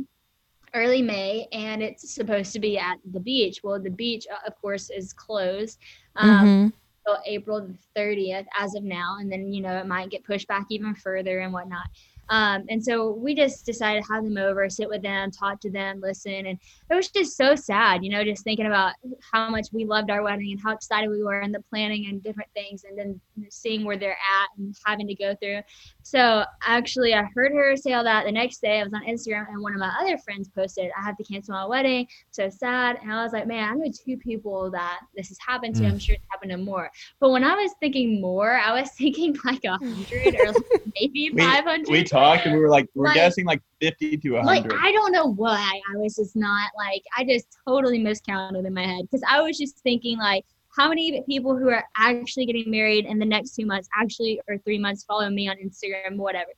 early 0.73 1.01
May, 1.01 1.47
and 1.51 1.81
it's 1.81 2.13
supposed 2.13 2.51
to 2.53 2.59
be 2.59 2.77
at 2.77 2.97
the 3.11 3.19
beach. 3.19 3.61
Well, 3.63 3.79
the 3.81 3.89
beach, 3.89 4.27
uh, 4.31 4.45
of 4.47 4.59
course, 4.61 4.89
is 4.89 5.13
closed. 5.13 5.79
Um, 6.15 6.49
Mhm. 6.49 6.73
until 7.07 7.23
April 7.25 7.61
the 7.61 7.77
30th 7.95 8.45
as 8.57 8.75
of 8.75 8.83
now. 8.83 9.17
And 9.19 9.31
then, 9.31 9.53
you 9.53 9.61
know, 9.61 9.77
it 9.77 9.87
might 9.87 10.09
get 10.09 10.23
pushed 10.25 10.47
back 10.47 10.65
even 10.69 10.93
further 10.93 11.39
and 11.39 11.53
whatnot. 11.53 11.87
Um, 12.29 12.65
and 12.69 12.83
so 12.83 13.11
we 13.11 13.35
just 13.35 13.65
decided 13.65 14.03
to 14.03 14.13
have 14.13 14.23
them 14.23 14.37
over, 14.37 14.69
sit 14.69 14.89
with 14.89 15.01
them, 15.01 15.31
talk 15.31 15.59
to 15.61 15.69
them, 15.71 15.99
listen. 16.01 16.45
And 16.45 16.59
it 16.89 16.95
was 16.95 17.09
just 17.09 17.35
so 17.35 17.55
sad, 17.55 18.03
you 18.03 18.11
know, 18.11 18.23
just 18.23 18.43
thinking 18.43 18.67
about 18.67 18.93
how 19.31 19.49
much 19.49 19.67
we 19.71 19.85
loved 19.85 20.09
our 20.11 20.21
wedding 20.23 20.51
and 20.51 20.59
how 20.61 20.71
excited 20.73 21.09
we 21.09 21.23
were 21.23 21.39
and 21.39 21.53
the 21.53 21.61
planning 21.69 22.07
and 22.07 22.21
different 22.21 22.49
things, 22.53 22.83
and 22.83 22.97
then 22.97 23.19
seeing 23.49 23.83
where 23.83 23.97
they're 23.97 24.11
at 24.11 24.49
and 24.57 24.75
having 24.85 25.07
to 25.07 25.15
go 25.15 25.35
through. 25.41 25.61
So 26.03 26.43
actually, 26.63 27.13
I 27.13 27.23
heard 27.35 27.51
her 27.51 27.75
say 27.75 27.93
all 27.93 28.03
that 28.03 28.25
the 28.25 28.31
next 28.31 28.61
day. 28.61 28.79
I 28.79 28.83
was 28.83 28.93
on 28.93 29.05
Instagram, 29.05 29.47
and 29.49 29.61
one 29.61 29.73
of 29.73 29.79
my 29.79 29.93
other 29.99 30.17
friends 30.17 30.49
posted, 30.49 30.91
I 30.99 31.03
have 31.03 31.17
to 31.17 31.23
cancel 31.23 31.53
my 31.53 31.65
wedding. 31.65 32.07
So 32.31 32.49
sad. 32.49 32.97
And 33.01 33.11
I 33.11 33.23
was 33.23 33.33
like, 33.33 33.47
man, 33.47 33.69
I 33.69 33.73
know 33.73 33.91
two 34.05 34.17
people 34.17 34.71
that 34.71 34.99
this 35.15 35.29
has 35.29 35.37
happened 35.45 35.75
to. 35.77 35.83
Mm. 35.83 35.91
I'm 35.91 35.99
sure 35.99 36.15
it's 36.15 36.25
happened 36.29 36.51
to 36.51 36.57
more. 36.57 36.91
But 37.19 37.31
when 37.31 37.43
I 37.43 37.53
was 37.55 37.71
thinking 37.79 38.21
more, 38.21 38.57
I 38.57 38.79
was 38.79 38.91
thinking 38.97 39.35
like 39.45 39.63
a 39.65 39.77
hundred 39.77 40.35
or 40.35 40.45
like 40.53 40.83
maybe 40.99 41.31
We- 41.33 41.41
five 41.41 41.63
hundred. 41.63 41.89
We 42.19 42.25
talked 42.25 42.45
and 42.45 42.55
we 42.55 42.61
were 42.61 42.69
like, 42.69 42.87
we're 42.95 43.05
Like- 43.05 43.15
guessing 43.15 43.45
like 43.45 43.61
50 43.81 44.17
to 44.17 44.29
100. 44.31 44.45
like 44.45 44.73
I 44.81 44.91
don't 44.91 45.11
know 45.11 45.25
why 45.33 45.79
I 45.93 45.97
was 45.97 46.15
just 46.15 46.35
not 46.35 46.69
like 46.77 47.03
I 47.17 47.23
just 47.23 47.47
totally 47.67 47.99
miscounted 47.99 48.65
in 48.65 48.73
my 48.73 48.85
head 48.85 49.01
because 49.03 49.23
I 49.27 49.41
was 49.41 49.57
just 49.57 49.79
thinking 49.79 50.17
like 50.17 50.45
how 50.77 50.87
many 50.87 51.21
people 51.27 51.57
who 51.57 51.69
are 51.69 51.83
actually 51.97 52.45
getting 52.45 52.69
married 52.69 53.05
in 53.05 53.17
the 53.19 53.25
next 53.25 53.55
two 53.55 53.65
months 53.65 53.89
actually 53.99 54.39
or 54.47 54.57
three 54.59 54.77
months 54.77 55.03
follow 55.03 55.29
me 55.29 55.49
on 55.49 55.55
Instagram 55.57 56.17
whatever. 56.17 56.51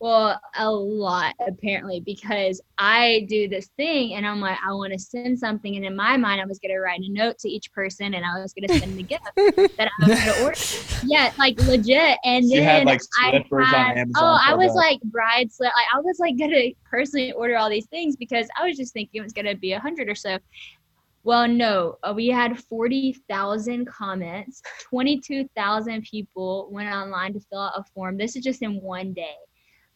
Well, 0.00 0.40
a 0.56 0.70
lot 0.70 1.34
apparently 1.46 1.98
because 2.00 2.60
I 2.78 3.26
do 3.28 3.48
this 3.48 3.68
thing 3.76 4.14
and 4.14 4.24
I'm 4.24 4.40
like 4.40 4.56
I 4.64 4.72
want 4.72 4.92
to 4.92 4.98
send 4.98 5.36
something 5.38 5.74
and 5.74 5.84
in 5.84 5.96
my 5.96 6.16
mind 6.16 6.40
I 6.40 6.46
was 6.46 6.60
gonna 6.60 6.78
write 6.78 7.00
a 7.00 7.08
note 7.12 7.38
to 7.40 7.48
each 7.48 7.72
person 7.72 8.14
and 8.14 8.24
I 8.24 8.40
was 8.40 8.54
gonna 8.54 8.78
send 8.78 8.96
the 8.96 9.02
gift 9.02 9.24
that 9.34 9.90
I 10.00 10.08
was 10.08 10.18
gonna 10.20 10.44
order. 10.44 10.58
Yeah, 11.04 11.32
like 11.38 11.60
legit. 11.66 12.18
And 12.24 12.48
then 12.50 12.62
had, 12.62 12.84
like, 12.86 13.00
I 13.20 13.30
had- 13.30 14.08
Oh, 14.16 14.38
I 14.40 14.54
was 14.54 14.68
that. 14.68 14.74
like 14.74 15.00
bride 15.02 15.50
slip. 15.52 15.72
Like 15.74 15.86
I 15.94 16.00
was 16.00 16.18
like 16.20 16.38
gonna 16.38 16.70
personally 16.88 17.32
order 17.32 17.56
all 17.56 17.68
these 17.70 17.86
things 17.86 18.14
because 18.16 18.48
I 18.60 18.66
was 18.68 18.76
just 18.76 18.92
thinking 18.92 19.20
it 19.20 19.24
was 19.24 19.32
gonna 19.32 19.56
be 19.56 19.72
a 19.72 19.80
hundred 19.80 20.08
or 20.08 20.14
so. 20.14 20.38
Well, 21.24 21.48
no, 21.48 21.96
uh, 22.04 22.12
we 22.16 22.28
had 22.28 22.58
40,000 22.58 23.86
comments. 23.86 24.62
22,000 24.88 26.02
people 26.02 26.68
went 26.70 26.88
online 26.88 27.32
to 27.34 27.40
fill 27.50 27.60
out 27.60 27.72
a 27.76 27.82
form. 27.94 28.16
This 28.16 28.36
is 28.36 28.42
just 28.44 28.62
in 28.62 28.80
one 28.80 29.12
day. 29.12 29.34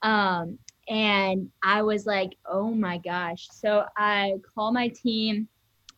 Um, 0.02 0.58
and 0.88 1.48
I 1.62 1.82
was 1.82 2.06
like, 2.06 2.36
oh 2.46 2.70
my 2.70 2.98
gosh. 2.98 3.48
So 3.52 3.84
I 3.96 4.34
called 4.54 4.74
my 4.74 4.88
team 4.88 5.48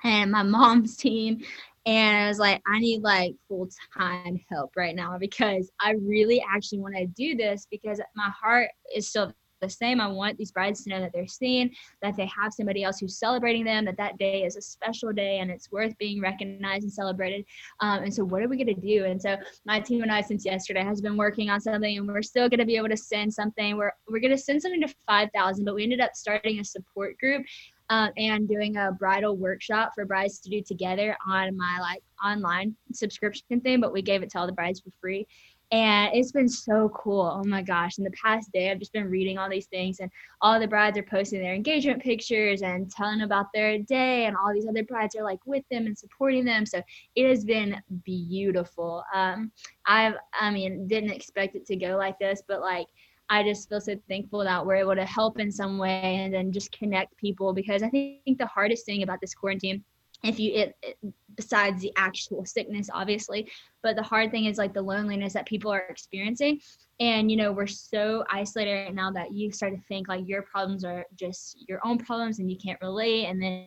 and 0.04 0.30
my 0.30 0.42
mom's 0.44 0.96
team 0.96 1.42
and 1.86 2.16
I 2.24 2.28
was 2.28 2.38
like, 2.38 2.62
I 2.66 2.78
need 2.78 3.02
like 3.02 3.34
full 3.48 3.68
time 3.96 4.40
help 4.50 4.72
right 4.76 4.94
now 4.94 5.18
because 5.18 5.70
I 5.80 5.92
really 5.92 6.42
actually 6.54 6.78
want 6.80 6.96
to 6.96 7.06
do 7.06 7.36
this 7.36 7.66
because 7.70 8.00
my 8.14 8.30
heart 8.30 8.70
is 8.94 9.08
still 9.08 9.32
the 9.64 9.70
same. 9.70 10.00
I 10.00 10.06
want 10.06 10.36
these 10.36 10.52
brides 10.52 10.84
to 10.84 10.90
know 10.90 11.00
that 11.00 11.12
they're 11.12 11.26
seen, 11.26 11.74
that 12.02 12.16
they 12.16 12.26
have 12.26 12.52
somebody 12.52 12.84
else 12.84 12.98
who's 12.98 13.18
celebrating 13.18 13.64
them, 13.64 13.84
that 13.86 13.96
that 13.96 14.18
day 14.18 14.44
is 14.44 14.56
a 14.56 14.62
special 14.62 15.12
day 15.12 15.38
and 15.38 15.50
it's 15.50 15.72
worth 15.72 15.96
being 15.98 16.20
recognized 16.20 16.84
and 16.84 16.92
celebrated. 16.92 17.44
Um, 17.80 18.04
and 18.04 18.14
so, 18.14 18.24
what 18.24 18.42
are 18.42 18.48
we 18.48 18.56
going 18.56 18.74
to 18.74 18.80
do? 18.80 19.04
And 19.04 19.20
so, 19.20 19.36
my 19.64 19.80
team 19.80 20.02
and 20.02 20.12
I, 20.12 20.20
since 20.20 20.44
yesterday, 20.44 20.82
has 20.82 21.00
been 21.00 21.16
working 21.16 21.50
on 21.50 21.60
something, 21.60 21.98
and 21.98 22.06
we're 22.06 22.22
still 22.22 22.48
going 22.48 22.60
to 22.60 22.66
be 22.66 22.76
able 22.76 22.88
to 22.88 22.96
send 22.96 23.32
something. 23.32 23.76
We're 23.76 23.92
we're 24.08 24.20
going 24.20 24.30
to 24.30 24.38
send 24.38 24.62
something 24.62 24.82
to 24.82 24.94
five 25.06 25.30
thousand, 25.34 25.64
but 25.64 25.74
we 25.74 25.82
ended 25.82 26.00
up 26.00 26.14
starting 26.14 26.60
a 26.60 26.64
support 26.64 27.18
group 27.18 27.44
um, 27.90 28.10
and 28.16 28.48
doing 28.48 28.76
a 28.76 28.92
bridal 28.92 29.36
workshop 29.36 29.92
for 29.94 30.04
brides 30.04 30.38
to 30.40 30.50
do 30.50 30.62
together 30.62 31.16
on 31.28 31.56
my 31.56 31.78
like 31.80 32.02
online 32.24 32.74
subscription 32.92 33.60
thing. 33.60 33.80
But 33.80 33.92
we 33.92 34.02
gave 34.02 34.22
it 34.22 34.30
to 34.30 34.38
all 34.38 34.46
the 34.46 34.52
brides 34.52 34.80
for 34.80 34.90
free 35.00 35.26
and 35.74 36.14
it's 36.14 36.30
been 36.30 36.48
so 36.48 36.88
cool. 36.90 37.22
Oh 37.22 37.42
my 37.42 37.60
gosh. 37.60 37.98
In 37.98 38.04
the 38.04 38.12
past 38.12 38.52
day, 38.52 38.70
I've 38.70 38.78
just 38.78 38.92
been 38.92 39.10
reading 39.10 39.38
all 39.38 39.50
these 39.50 39.66
things, 39.66 39.98
and 39.98 40.08
all 40.40 40.60
the 40.60 40.68
brides 40.68 40.96
are 40.96 41.02
posting 41.02 41.40
their 41.40 41.52
engagement 41.52 42.00
pictures 42.00 42.62
and 42.62 42.88
telling 42.88 43.22
about 43.22 43.46
their 43.52 43.80
day, 43.80 44.26
and 44.26 44.36
all 44.36 44.54
these 44.54 44.68
other 44.68 44.84
brides 44.84 45.16
are 45.16 45.24
like 45.24 45.40
with 45.46 45.64
them 45.72 45.86
and 45.86 45.98
supporting 45.98 46.44
them. 46.44 46.64
So 46.64 46.80
it 47.16 47.28
has 47.28 47.44
been 47.44 47.76
beautiful. 48.04 49.02
Um, 49.12 49.50
I've, 49.84 50.14
I 50.32 50.52
mean, 50.52 50.86
didn't 50.86 51.10
expect 51.10 51.56
it 51.56 51.66
to 51.66 51.74
go 51.74 51.96
like 51.96 52.20
this, 52.20 52.40
but 52.46 52.60
like, 52.60 52.86
I 53.28 53.42
just 53.42 53.68
feel 53.68 53.80
so 53.80 53.96
thankful 54.08 54.44
that 54.44 54.64
we're 54.64 54.76
able 54.76 54.94
to 54.94 55.04
help 55.04 55.40
in 55.40 55.50
some 55.50 55.76
way 55.76 56.20
and 56.22 56.32
then 56.32 56.52
just 56.52 56.70
connect 56.70 57.16
people 57.16 57.52
because 57.52 57.82
I 57.82 57.88
think 57.88 58.38
the 58.38 58.46
hardest 58.46 58.86
thing 58.86 59.02
about 59.02 59.20
this 59.20 59.34
quarantine 59.34 59.82
if 60.24 60.40
you 60.40 60.52
it, 60.54 60.76
it 60.82 60.98
besides 61.36 61.82
the 61.82 61.92
actual 61.96 62.44
sickness 62.44 62.88
obviously 62.92 63.48
but 63.84 63.96
the 63.96 64.02
hard 64.02 64.30
thing 64.32 64.46
is 64.46 64.56
like 64.56 64.72
the 64.72 64.82
loneliness 64.82 65.34
that 65.34 65.46
people 65.46 65.70
are 65.70 65.86
experiencing. 65.90 66.58
And 66.98 67.30
you 67.30 67.36
know 67.36 67.52
we're 67.52 67.66
so 67.66 68.24
isolated 68.30 68.86
right 68.86 68.94
now 68.94 69.12
that 69.12 69.32
you 69.32 69.52
start 69.52 69.74
to 69.74 69.80
think 69.86 70.08
like 70.08 70.26
your 70.26 70.42
problems 70.42 70.84
are 70.84 71.04
just 71.14 71.64
your 71.68 71.80
own 71.84 71.98
problems 71.98 72.38
and 72.38 72.50
you 72.50 72.56
can't 72.56 72.80
relate 72.80 73.26
and 73.26 73.40
then 73.40 73.66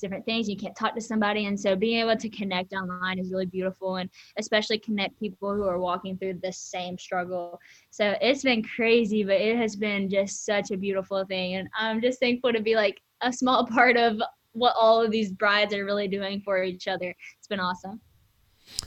different 0.00 0.24
things 0.24 0.48
you 0.48 0.56
can't 0.56 0.76
talk 0.76 0.94
to 0.94 1.00
somebody. 1.02 1.44
And 1.46 1.58
so 1.58 1.76
being 1.76 2.00
able 2.00 2.16
to 2.16 2.28
connect 2.30 2.72
online 2.72 3.18
is 3.18 3.30
really 3.30 3.46
beautiful 3.46 3.96
and 3.96 4.08
especially 4.38 4.78
connect 4.78 5.18
people 5.18 5.54
who 5.54 5.64
are 5.64 5.78
walking 5.78 6.16
through 6.16 6.40
the 6.42 6.52
same 6.52 6.96
struggle. 6.96 7.58
So 7.90 8.14
it's 8.20 8.42
been 8.42 8.62
crazy 8.62 9.24
but 9.24 9.40
it 9.40 9.56
has 9.56 9.76
been 9.76 10.08
just 10.08 10.46
such 10.46 10.70
a 10.70 10.76
beautiful 10.76 11.24
thing. 11.24 11.56
And 11.56 11.68
i'm 11.76 12.00
just 12.00 12.20
thankful 12.20 12.52
to 12.52 12.62
be 12.62 12.76
like 12.76 13.00
a 13.22 13.32
small 13.32 13.66
part 13.76 13.96
of 13.96 14.20
what 14.52 14.74
all 14.78 15.02
of 15.02 15.10
these 15.10 15.30
brides 15.30 15.74
are 15.74 15.84
really 15.84 16.08
doing 16.08 16.40
for 16.40 16.62
each 16.62 16.88
other 16.88 17.14
it's 17.38 17.48
been 17.48 17.60
awesome 17.60 18.00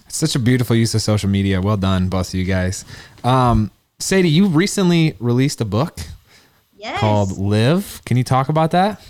Such 0.08 0.36
a 0.36 0.40
beautiful 0.40 0.76
use 0.76 0.96
of 0.96 1.02
social 1.02 1.30
media. 1.30 1.62
Well 1.62 1.78
done, 1.78 2.10
both 2.10 2.30
of 2.30 2.36
you 2.36 2.46
guys. 2.46 2.86
Um, 3.24 3.72
Sadie, 4.00 4.30
you 4.30 4.48
recently 4.48 5.16
released 5.20 5.62
a 5.62 5.66
book 5.66 6.00
yes 6.76 7.00
called 7.00 7.38
Live. 7.38 8.02
Can 8.06 8.18
you 8.18 8.24
talk 8.24 8.50
about 8.50 8.72
that? 8.72 9.02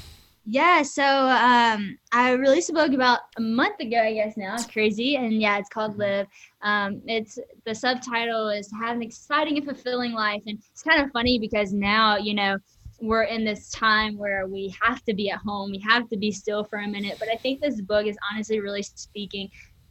Yeah, 0.48 0.84
so 0.84 1.04
um, 1.04 1.98
I 2.12 2.34
released 2.34 2.70
a 2.70 2.74
book 2.74 2.94
about 2.94 3.22
a 3.38 3.42
month 3.42 3.80
ago, 3.80 4.00
I 4.00 4.14
guess 4.14 4.38
now. 4.38 4.54
It's 4.54 4.68
crazy, 4.68 5.16
and 5.16 5.34
yeah, 5.34 5.58
it's 5.58 5.70
called 5.70 5.98
Live. 5.98 6.28
Um, 6.62 7.02
it's 7.08 7.40
the 7.66 7.74
subtitle 7.74 8.50
is 8.50 8.72
Have 8.80 8.96
an 8.96 9.02
Exciting 9.02 9.58
and 9.58 9.66
Fulfilling 9.66 10.14
Life, 10.14 10.44
and 10.46 10.60
it's 10.72 10.84
kind 10.84 11.02
of 11.04 11.12
funny 11.12 11.40
because 11.40 11.74
now 11.74 12.18
you 12.18 12.36
know 12.36 12.58
we're 13.02 13.24
in 13.24 13.44
this 13.44 13.70
time 13.72 14.18
where 14.18 14.48
we 14.48 14.74
have 14.82 15.04
to 15.06 15.14
be 15.14 15.30
at 15.30 15.40
home, 15.40 15.72
we 15.72 15.80
have 15.80 16.10
to 16.10 16.18
be 16.18 16.32
still 16.32 16.64
for 16.64 16.80
a 16.80 16.88
minute. 16.88 17.18
But 17.20 17.30
I 17.30 17.36
think 17.36 17.62
this 17.62 17.82
book 17.82 18.06
is 18.06 18.18
honestly 18.32 18.60
really 18.60 18.84
speaking 18.84 19.50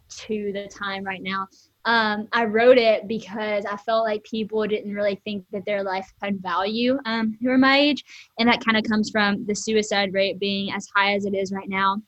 to 0.09 0.53
the 0.53 0.69
time 0.69 1.05
right 1.05 1.23
now. 1.23 1.49
Um, 1.87 2.29
I 2.33 2.45
wrote 2.45 2.79
it 2.79 3.09
because 3.09 3.67
I 3.67 3.77
felt 3.77 4.05
like 4.05 4.25
people 4.25 4.67
didn't 4.67 4.95
really 4.95 5.21
think 5.25 5.45
that 5.53 5.67
their 5.67 5.83
life 5.83 6.11
had 6.23 6.41
value 6.41 6.99
um, 7.05 7.37
who 7.43 7.51
are 7.51 7.59
my 7.59 7.79
age 7.79 8.05
and 8.39 8.49
that 8.49 8.65
kind 8.65 8.77
of 8.77 8.85
comes 8.85 9.11
from 9.11 9.45
the 9.47 9.55
suicide 9.55 10.15
rate 10.15 10.39
being 10.39 10.73
as 10.73 10.89
high 10.95 11.15
as 11.15 11.27
it 11.27 11.35
is 11.35 11.53
right 11.53 11.69
now 11.69 12.01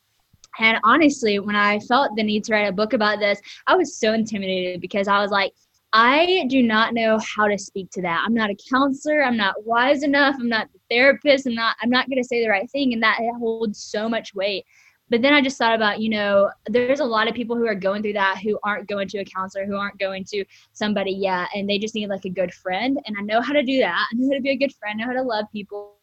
and 0.59 0.77
honestly 0.83 1.39
when 1.39 1.55
i 1.55 1.79
felt 1.79 2.15
the 2.15 2.23
need 2.23 2.43
to 2.43 2.53
write 2.53 2.67
a 2.67 2.71
book 2.71 2.93
about 2.93 3.19
this 3.19 3.39
i 3.67 3.75
was 3.75 3.97
so 3.97 4.13
intimidated 4.13 4.81
because 4.81 5.07
i 5.07 5.21
was 5.21 5.31
like 5.31 5.53
i 5.93 6.45
do 6.49 6.61
not 6.61 6.93
know 6.93 7.19
how 7.19 7.47
to 7.47 7.57
speak 7.57 7.89
to 7.91 8.01
that. 8.01 8.23
I'm 8.25 8.33
not 8.33 8.49
a 8.49 8.57
counselor. 8.69 9.23
I'm 9.23 9.37
not 9.37 9.65
wise 9.65 10.03
enough. 10.03 10.35
I'm 10.39 10.49
not 10.49 10.67
the 10.73 10.79
therapist. 10.89 11.47
I'm 11.47 11.55
not 11.55 11.75
i'm 11.81 11.89
not 11.89 12.07
going 12.09 12.21
to 12.21 12.27
say 12.27 12.43
the 12.43 12.49
right 12.49 12.69
thing 12.69 12.93
and 12.93 13.03
that 13.03 13.19
holds 13.39 13.81
so 13.81 14.09
much 14.09 14.35
weight. 14.35 14.65
But 15.09 15.21
then 15.21 15.33
I 15.33 15.41
just 15.41 15.57
thought 15.57 15.73
about, 15.73 16.01
you 16.01 16.09
know, 16.09 16.51
there's 16.67 16.99
a 16.99 17.05
lot 17.05 17.29
of 17.29 17.33
people 17.33 17.55
who 17.55 17.65
are 17.65 17.75
going 17.75 18.01
through 18.01 18.13
that 18.13 18.39
who 18.43 18.59
aren't 18.63 18.89
going 18.89 19.07
to 19.09 19.19
a 19.19 19.25
counselor, 19.25 19.65
who 19.65 19.77
aren't 19.77 19.97
going 19.99 20.25
to 20.25 20.43
somebody 20.73 21.11
yet, 21.11 21.47
and 21.55 21.69
they 21.69 21.79
just 21.79 21.95
need 21.95 22.09
like 22.09 22.25
a 22.25 22.29
good 22.29 22.53
friend. 22.53 22.99
And 23.05 23.15
I 23.17 23.21
know 23.21 23.41
how 23.41 23.53
to 23.53 23.63
do 23.63 23.79
that. 23.79 24.05
I 24.11 24.15
know 24.15 24.29
how 24.29 24.35
to 24.35 24.41
be 24.41 24.49
a 24.49 24.57
good 24.57 24.73
friend, 24.75 24.99
I 25.01 25.05
know 25.05 25.13
how 25.13 25.21
to 25.21 25.27
love 25.27 25.45
people 25.53 25.96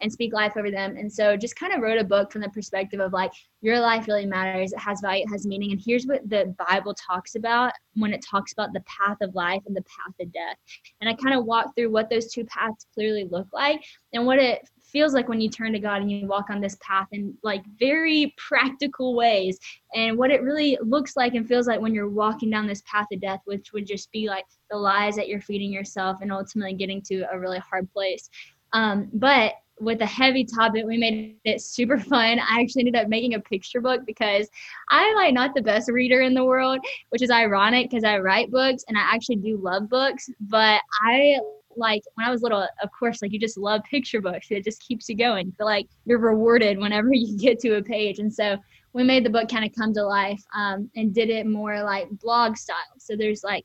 and 0.00 0.12
speak 0.12 0.32
life 0.32 0.56
over 0.56 0.70
them. 0.70 0.96
And 0.96 1.12
so 1.12 1.36
just 1.36 1.56
kind 1.56 1.72
of 1.72 1.80
wrote 1.80 1.98
a 1.98 2.04
book 2.04 2.32
from 2.32 2.42
the 2.42 2.48
perspective 2.50 3.00
of 3.00 3.12
like, 3.12 3.32
your 3.62 3.78
life 3.80 4.08
really 4.08 4.26
matters. 4.26 4.72
It 4.72 4.78
has 4.80 5.00
value, 5.00 5.22
it 5.22 5.30
has 5.30 5.46
meaning. 5.46 5.70
And 5.70 5.80
here's 5.82 6.04
what 6.04 6.28
the 6.28 6.54
Bible 6.68 6.94
talks 6.94 7.36
about 7.36 7.72
when 7.94 8.12
it 8.12 8.24
talks 8.28 8.52
about 8.52 8.72
the 8.72 8.82
path 8.82 9.18
of 9.22 9.34
life 9.34 9.62
and 9.66 9.76
the 9.76 9.82
path 9.82 10.14
of 10.20 10.32
death. 10.32 10.56
And 11.00 11.08
I 11.08 11.14
kind 11.14 11.36
of 11.36 11.44
walked 11.44 11.76
through 11.76 11.90
what 11.90 12.10
those 12.10 12.32
two 12.32 12.44
paths 12.44 12.86
clearly 12.92 13.28
look 13.30 13.46
like 13.52 13.82
and 14.12 14.26
what 14.26 14.38
it 14.38 14.68
feels 14.92 15.14
like 15.14 15.28
when 15.28 15.40
you 15.40 15.48
turn 15.48 15.72
to 15.72 15.78
God 15.78 16.02
and 16.02 16.10
you 16.10 16.26
walk 16.26 16.50
on 16.50 16.60
this 16.60 16.76
path 16.82 17.08
in 17.12 17.34
like 17.42 17.62
very 17.78 18.34
practical 18.36 19.14
ways 19.14 19.58
and 19.94 20.18
what 20.18 20.30
it 20.30 20.42
really 20.42 20.78
looks 20.82 21.16
like 21.16 21.34
and 21.34 21.48
feels 21.48 21.66
like 21.66 21.80
when 21.80 21.94
you're 21.94 22.10
walking 22.10 22.50
down 22.50 22.66
this 22.66 22.82
path 22.84 23.06
of 23.10 23.20
death 23.20 23.40
which 23.46 23.72
would 23.72 23.86
just 23.86 24.12
be 24.12 24.28
like 24.28 24.44
the 24.70 24.76
lies 24.76 25.16
that 25.16 25.28
you're 25.28 25.40
feeding 25.40 25.72
yourself 25.72 26.18
and 26.20 26.30
ultimately 26.30 26.74
getting 26.74 27.00
to 27.00 27.22
a 27.32 27.38
really 27.38 27.58
hard 27.58 27.90
place 27.92 28.28
um, 28.72 29.08
but 29.12 29.54
with 29.80 30.00
a 30.00 30.06
heavy 30.06 30.44
topic 30.44 30.84
we 30.86 30.96
made 30.96 31.36
it 31.44 31.60
super 31.60 31.98
fun 31.98 32.38
i 32.38 32.60
actually 32.60 32.82
ended 32.82 32.94
up 32.94 33.08
making 33.08 33.34
a 33.34 33.40
picture 33.40 33.80
book 33.80 34.02
because 34.06 34.48
i'm 34.90 35.14
like 35.16 35.34
not 35.34 35.54
the 35.54 35.62
best 35.62 35.90
reader 35.90 36.20
in 36.20 36.34
the 36.34 36.44
world 36.44 36.78
which 37.08 37.22
is 37.22 37.30
ironic 37.30 37.90
because 37.90 38.04
i 38.04 38.16
write 38.16 38.50
books 38.50 38.84
and 38.86 38.96
i 38.96 39.00
actually 39.00 39.36
do 39.36 39.56
love 39.56 39.88
books 39.88 40.28
but 40.40 40.80
i 41.02 41.36
like 41.76 42.02
when 42.14 42.26
I 42.26 42.30
was 42.30 42.42
little, 42.42 42.66
of 42.82 42.90
course, 42.98 43.22
like 43.22 43.32
you 43.32 43.38
just 43.38 43.58
love 43.58 43.82
picture 43.84 44.20
books. 44.20 44.48
It 44.50 44.64
just 44.64 44.82
keeps 44.82 45.08
you 45.08 45.16
going. 45.16 45.52
Feel 45.52 45.66
like 45.66 45.86
you're 46.04 46.18
rewarded 46.18 46.78
whenever 46.78 47.08
you 47.12 47.36
get 47.38 47.58
to 47.60 47.76
a 47.76 47.82
page. 47.82 48.18
And 48.18 48.32
so 48.32 48.56
we 48.92 49.02
made 49.02 49.24
the 49.24 49.30
book 49.30 49.48
kind 49.48 49.64
of 49.64 49.72
come 49.74 49.92
to 49.94 50.04
life 50.04 50.42
um, 50.54 50.90
and 50.96 51.14
did 51.14 51.30
it 51.30 51.46
more 51.46 51.82
like 51.82 52.10
blog 52.10 52.56
style. 52.56 52.76
So 52.98 53.16
there's 53.16 53.42
like 53.42 53.64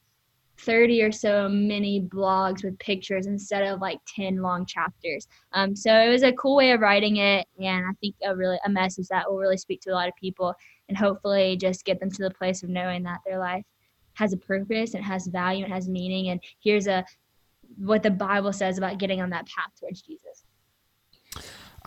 30 0.60 1.04
or 1.04 1.12
so 1.12 1.48
mini 1.48 2.02
blogs 2.02 2.64
with 2.64 2.78
pictures 2.80 3.28
instead 3.28 3.64
of 3.64 3.80
like 3.80 4.00
10 4.16 4.42
long 4.42 4.66
chapters. 4.66 5.28
Um, 5.54 5.76
so 5.76 5.94
it 5.94 6.10
was 6.10 6.24
a 6.24 6.34
cool 6.34 6.56
way 6.56 6.72
of 6.72 6.82
writing 6.82 7.18
it, 7.18 7.48
and 7.60 7.86
I 7.86 7.92
think 8.02 8.16
a 8.26 8.36
really 8.36 8.58
a 8.66 8.70
message 8.70 9.08
that 9.10 9.30
will 9.30 9.38
really 9.38 9.58
speak 9.58 9.82
to 9.82 9.92
a 9.92 9.94
lot 9.94 10.08
of 10.08 10.16
people, 10.16 10.54
and 10.90 10.98
hopefully 10.98 11.58
just 11.58 11.86
get 11.86 12.00
them 12.00 12.12
to 12.12 12.24
the 12.24 12.32
place 12.32 12.64
of 12.64 12.70
knowing 12.70 13.04
that 13.04 13.20
their 13.26 13.40
life 13.40 13.66
has 14.14 14.34
a 14.34 14.38
purpose 14.38 14.96
and 14.96 15.04
has 15.04 15.28
value 15.28 15.64
and 15.64 15.74
has 15.74 15.88
meaning, 15.88 16.30
and 16.30 16.42
here's 16.60 16.88
a 16.88 17.06
what 17.78 18.02
the 18.02 18.12
Bible 18.12 18.54
says 18.54 18.78
about 18.78 18.98
getting 18.98 19.22
on 19.22 19.30
that 19.30 19.48
path 19.48 19.72
towards 19.80 20.02
Jesus. 20.02 20.46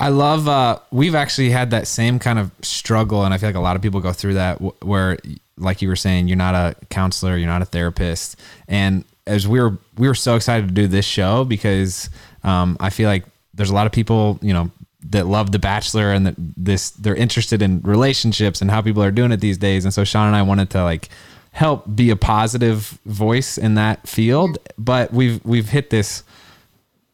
I 0.00 0.08
love. 0.08 0.48
Uh, 0.48 0.78
we've 0.90 1.14
actually 1.14 1.50
had 1.50 1.70
that 1.72 1.86
same 1.86 2.18
kind 2.18 2.38
of 2.38 2.52
struggle, 2.62 3.24
and 3.24 3.34
I 3.34 3.38
feel 3.38 3.48
like 3.48 3.56
a 3.56 3.60
lot 3.60 3.76
of 3.76 3.82
people 3.82 4.00
go 4.00 4.12
through 4.12 4.34
that. 4.34 4.60
Where, 4.82 5.18
like 5.61 5.82
you 5.82 5.88
were 5.88 5.96
saying, 5.96 6.28
you're 6.28 6.36
not 6.36 6.54
a 6.54 6.74
counselor, 6.88 7.36
you're 7.36 7.48
not 7.48 7.62
a 7.62 7.66
therapist, 7.66 8.36
and 8.68 9.04
as 9.26 9.46
we 9.46 9.61
were, 9.61 9.78
we 9.96 10.08
were 10.08 10.14
so 10.14 10.34
excited 10.34 10.68
to 10.68 10.74
do 10.74 10.88
this 10.88 11.04
show 11.04 11.44
because 11.44 12.11
um, 12.42 12.76
I 12.80 12.90
feel 12.90 13.08
like 13.08 13.24
there's 13.54 13.70
a 13.70 13.74
lot 13.74 13.86
of 13.86 13.92
people, 13.92 14.38
you 14.42 14.52
know, 14.52 14.70
that 15.11 15.26
love 15.26 15.52
The 15.52 15.58
Bachelor 15.58 16.12
and 16.12 16.26
that 16.26 16.34
this 16.36 16.90
they're 16.90 17.14
interested 17.14 17.62
in 17.62 17.80
relationships 17.82 18.61
and 18.61 18.70
how 18.70 18.82
people 18.82 19.02
are 19.02 19.11
doing 19.11 19.32
it 19.32 19.40
these 19.40 19.58
days. 19.58 19.84
And 19.84 19.94
so 19.94 20.04
Shawn 20.04 20.26
and 20.26 20.36
I 20.36 20.42
wanted 20.42 20.70
to 20.70 20.82
like 20.82 21.08
help 21.52 21.84
be 21.94 22.11
a 22.11 22.16
positive 22.16 22.98
voice 23.06 23.56
in 23.56 23.74
that 23.74 24.06
field, 24.06 24.58
but 24.78 25.12
we've 25.12 25.44
we've 25.44 25.68
hit 25.68 25.90
this 25.90 26.22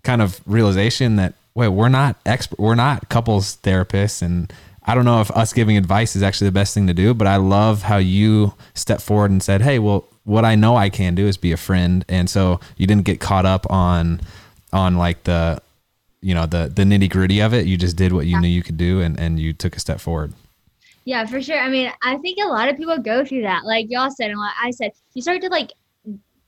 kind 0.03 0.21
of 0.21 0.41
realization 0.47 1.17
that 1.17 1.35
wait 1.55 1.69
we're 1.69 1.89
not 1.89 2.17
expert 2.27 2.59
we're 2.59 2.75
not 2.75 3.09
couples 3.09 3.57
therapists. 3.63 4.23
And 4.23 4.53
i 4.87 4.95
don't 4.95 5.05
know 5.05 5.21
if 5.21 5.31
us 5.33 5.53
giving 5.53 5.77
advice 5.77 6.17
is 6.17 6.23
actually 6.23 6.47
the 6.47 6.53
best 6.53 6.75
thing 6.75 6.87
to 6.87 6.95
do 6.95 7.15
but 7.15 7.27
i 7.27 7.37
love 7.37 7.83
how 7.83 7.97
you 7.97 8.55
stepped 8.75 9.03
forward 9.03 9.31
and 9.31 9.43
said 9.43 9.61
hey 9.63 9.79
well 9.79 10.09
what 10.25 10.45
i 10.45 10.55
know 10.55 10.77
i 10.77 10.89
can 10.89 11.15
do 11.15 11.27
is 11.27 11.37
be 11.37 11.53
a 11.53 11.57
friend 11.57 12.05
and 12.09 12.29
so 12.29 12.61
you 12.77 12.87
didn't 12.87 13.05
get 13.05 13.21
caught 13.21 13.47
up 13.47 13.71
on 13.71 14.21
on 14.73 14.97
like 14.97 15.23
the 15.25 15.61
you 16.21 16.35
know 16.35 16.47
the 16.47 16.71
the 16.75 16.83
nitty 16.83 17.11
gritty 17.11 17.41
of 17.41 17.53
it 17.55 17.67
you 17.67 17.77
just 17.77 17.97
did 17.97 18.13
what 18.13 18.27
you 18.27 18.41
knew 18.41 18.49
you 18.49 18.63
could 18.63 18.77
do 18.77 19.01
and 19.01 19.19
and 19.19 19.39
you 19.39 19.53
took 19.53 19.77
a 19.77 19.81
step 19.81 20.01
forward 20.01 20.33
Yeah, 21.07 21.25
for 21.25 21.41
sure. 21.41 21.61
I 21.61 21.69
mean, 21.69 21.93
I 22.03 22.17
think 22.19 22.39
a 22.43 22.49
lot 22.49 22.69
of 22.69 22.77
people 22.77 22.99
go 22.99 23.25
through 23.25 23.43
that. 23.43 23.65
Like 23.65 23.87
y'all 23.89 24.11
said 24.11 24.31
and 24.31 24.39
what 24.41 24.53
I 24.61 24.73
said, 24.73 24.91
you 25.15 25.23
start 25.23 25.41
to 25.43 25.49
like 25.49 25.71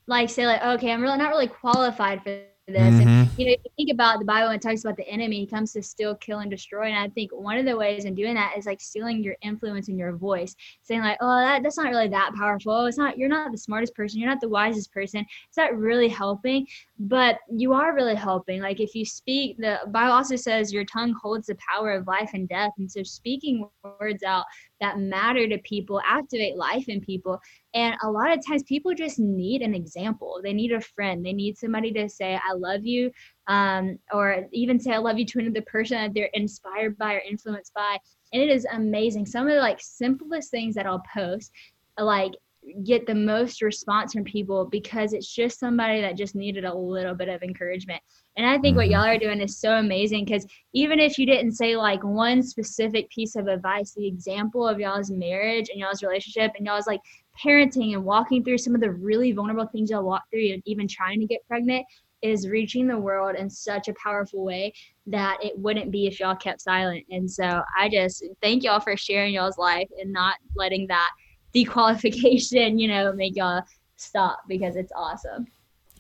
like 0.09 0.29
say 0.31 0.47
like, 0.47 0.63
okay, 0.63 0.91
I'm 0.91 1.01
really 1.01 1.17
not 1.17 1.31
really 1.31 1.47
qualified 1.47 2.25
for 2.25 2.43
this. 2.73 2.99
And 2.99 3.09
Mhm. 3.09 3.31
you 3.37 3.47
know, 3.47 3.53
if 3.53 3.61
you 3.65 3.71
think 3.77 3.91
about 3.93 4.19
the 4.19 4.25
Bible 4.25 4.49
and 4.49 4.57
it 4.57 4.67
talks 4.67 4.85
about 4.85 4.97
the 4.97 5.09
enemy, 5.09 5.41
he 5.41 5.47
comes 5.47 5.73
to 5.73 5.83
steal, 5.83 6.15
kill, 6.17 6.41
and 6.41 6.51
destroy. 6.51 6.87
And 6.87 6.97
I 6.97 7.09
think 7.09 7.31
one 7.33 7.59
of 7.59 7.65
the 7.65 7.77
ways 7.77 8.05
in 8.05 8.15
doing 8.15 8.35
that 8.35 8.57
is 8.57 8.67
like 8.67 8.81
stealing 8.81 9.23
your 9.23 9.37
influence 9.43 9.89
and 9.89 9.99
your 9.99 10.13
voice, 10.17 10.55
saying 10.83 11.01
like, 11.03 11.19
oh, 11.21 11.41
that, 11.41 11.63
that's 11.63 11.77
not 11.79 11.91
really 11.91 12.09
that 12.09 12.33
powerful. 12.35 12.87
It's 12.87 12.99
not 12.99 13.19
you're 13.19 13.29
not 13.29 13.53
the 13.53 13.59
smartest 13.59 13.95
person, 13.95 14.21
you're 14.21 14.31
not 14.31 14.41
the 14.41 14.49
wisest 14.49 14.93
person. 14.93 15.25
It's 15.49 15.57
not 15.57 15.77
really 15.77 16.09
helping, 16.09 16.67
but 16.99 17.39
you 17.49 17.73
are 17.73 17.95
really 17.95 18.17
helping. 18.17 18.61
Like 18.61 18.81
if 18.81 18.95
you 18.95 19.05
speak, 19.05 19.57
the 19.59 19.79
Bible 19.89 20.13
also 20.13 20.35
says 20.35 20.73
your 20.73 20.85
tongue 20.85 21.15
holds 21.21 21.47
the 21.47 21.57
power 21.73 21.93
of 21.93 22.09
life 22.09 22.31
and 22.35 22.49
death. 22.49 22.73
And 22.79 22.91
so 22.91 23.05
speaking 23.05 23.69
words 24.01 24.25
out 24.25 24.45
that 24.81 24.99
matter 24.99 25.49
to 25.49 25.59
people 25.59 26.01
activate 26.05 26.57
life 26.57 26.89
in 26.89 27.01
people. 27.01 27.41
And 27.73 27.95
a 28.03 28.11
lot 28.11 28.37
of 28.37 28.45
times 28.45 28.65
people 28.65 28.95
just 28.95 29.21
need 29.21 29.63
an 29.63 29.75
example. 29.75 30.41
They 30.43 30.53
need 30.53 30.73
a 30.73 30.81
friend. 30.81 31.25
They 31.25 31.33
need 31.33 31.57
somebody 31.57 31.93
to 31.93 32.09
say, 32.09 32.35
I 32.35 32.55
love 32.55 32.85
you, 32.85 33.13
um, 33.47 33.99
or 34.13 34.49
even 34.53 34.81
say, 34.81 34.93
I 34.93 34.99
love 34.99 35.19
you 35.19 35.27
to 35.27 35.39
another 35.39 35.63
person 35.63 35.99
that 35.99 36.15
they're 36.15 36.31
inspired 36.35 36.99
by 36.99 37.15
or 37.15 37.21
influenced 37.21 37.75
by. 37.75 37.99
And 38.33 38.43
it 38.43 38.51
is 38.51 38.67
amazing. 38.73 39.27
Some 39.27 39.47
of 39.47 39.55
the 39.55 39.61
like 39.61 39.79
simplest 39.81 40.51
things 40.51 40.75
that 40.75 40.87
I'll 40.87 41.05
post, 41.15 41.53
like 41.97 42.33
get 42.85 43.07
the 43.07 43.15
most 43.15 43.63
response 43.63 44.13
from 44.13 44.25
people 44.25 44.67
because 44.67 45.13
it's 45.13 45.33
just 45.33 45.59
somebody 45.59 46.01
that 46.01 46.17
just 46.17 46.35
needed 46.35 46.65
a 46.65 46.75
little 46.75 47.15
bit 47.15 47.29
of 47.29 47.43
encouragement. 47.43 48.03
And 48.37 48.47
I 48.47 48.59
think 48.59 48.77
what 48.77 48.87
Mhm. 48.87 48.91
y'all 48.93 49.05
are 49.05 49.19
doing 49.19 49.41
is 49.41 49.59
so 49.59 49.75
amazing 49.79 50.25
because 50.25 50.47
even 50.73 51.01
if 51.01 51.19
you 51.19 51.27
didn't 51.27 51.53
say 51.53 51.77
like 51.77 52.03
one 52.05 52.43
specific 52.43 53.09
piece 53.11 53.37
of 53.37 53.49
advice, 53.49 53.93
the 53.95 54.07
example 54.07 54.67
of 54.67 54.79
y'all's 54.79 55.11
marriage 55.11 55.69
and 55.71 55.81
y'all's 55.81 56.03
relationship 56.03 56.53
and 56.57 56.67
y'all's 56.67 56.87
like 56.87 57.01
parenting 57.43 57.95
and 57.95 58.05
walking 58.05 58.45
through 58.45 58.59
some 58.59 58.75
of 58.75 58.81
the 58.81 58.91
really 58.91 59.33
vulnerable 59.33 59.67
things 59.67 59.91
y'all 59.91 60.05
walk 60.05 60.25
through 60.31 60.53
and 60.53 60.63
even 60.67 60.87
trying 60.89 61.21
to 61.21 61.27
get 61.27 61.47
pregnant 61.47 61.85
is 62.23 62.49
reaching 62.49 62.87
the 62.89 62.99
world 62.99 63.37
in 63.37 63.49
such 63.49 63.89
a 63.89 63.95
powerful 63.95 64.45
way 64.45 64.73
that 65.07 65.39
it 65.43 65.57
wouldn't 65.57 65.91
be 65.91 66.07
if 66.07 66.19
y'all 66.19 66.35
kept 66.35 66.61
silent. 66.61 67.05
And 67.11 67.31
so 67.31 67.63
I 67.77 67.89
just 67.89 68.25
thank 68.43 68.65
y'all 68.65 68.81
for 68.81 68.97
sharing 68.97 69.35
y'all's 69.35 69.59
life 69.59 69.89
and 70.01 70.13
not 70.13 70.37
letting 70.57 70.89
that 70.89 71.11
dequalification, 71.65 72.81
you 72.81 72.89
know, 72.89 73.13
make 73.13 73.37
y'all 73.37 73.63
stop 73.97 74.41
because 74.49 74.77
it's 74.77 74.93
awesome. 74.97 75.47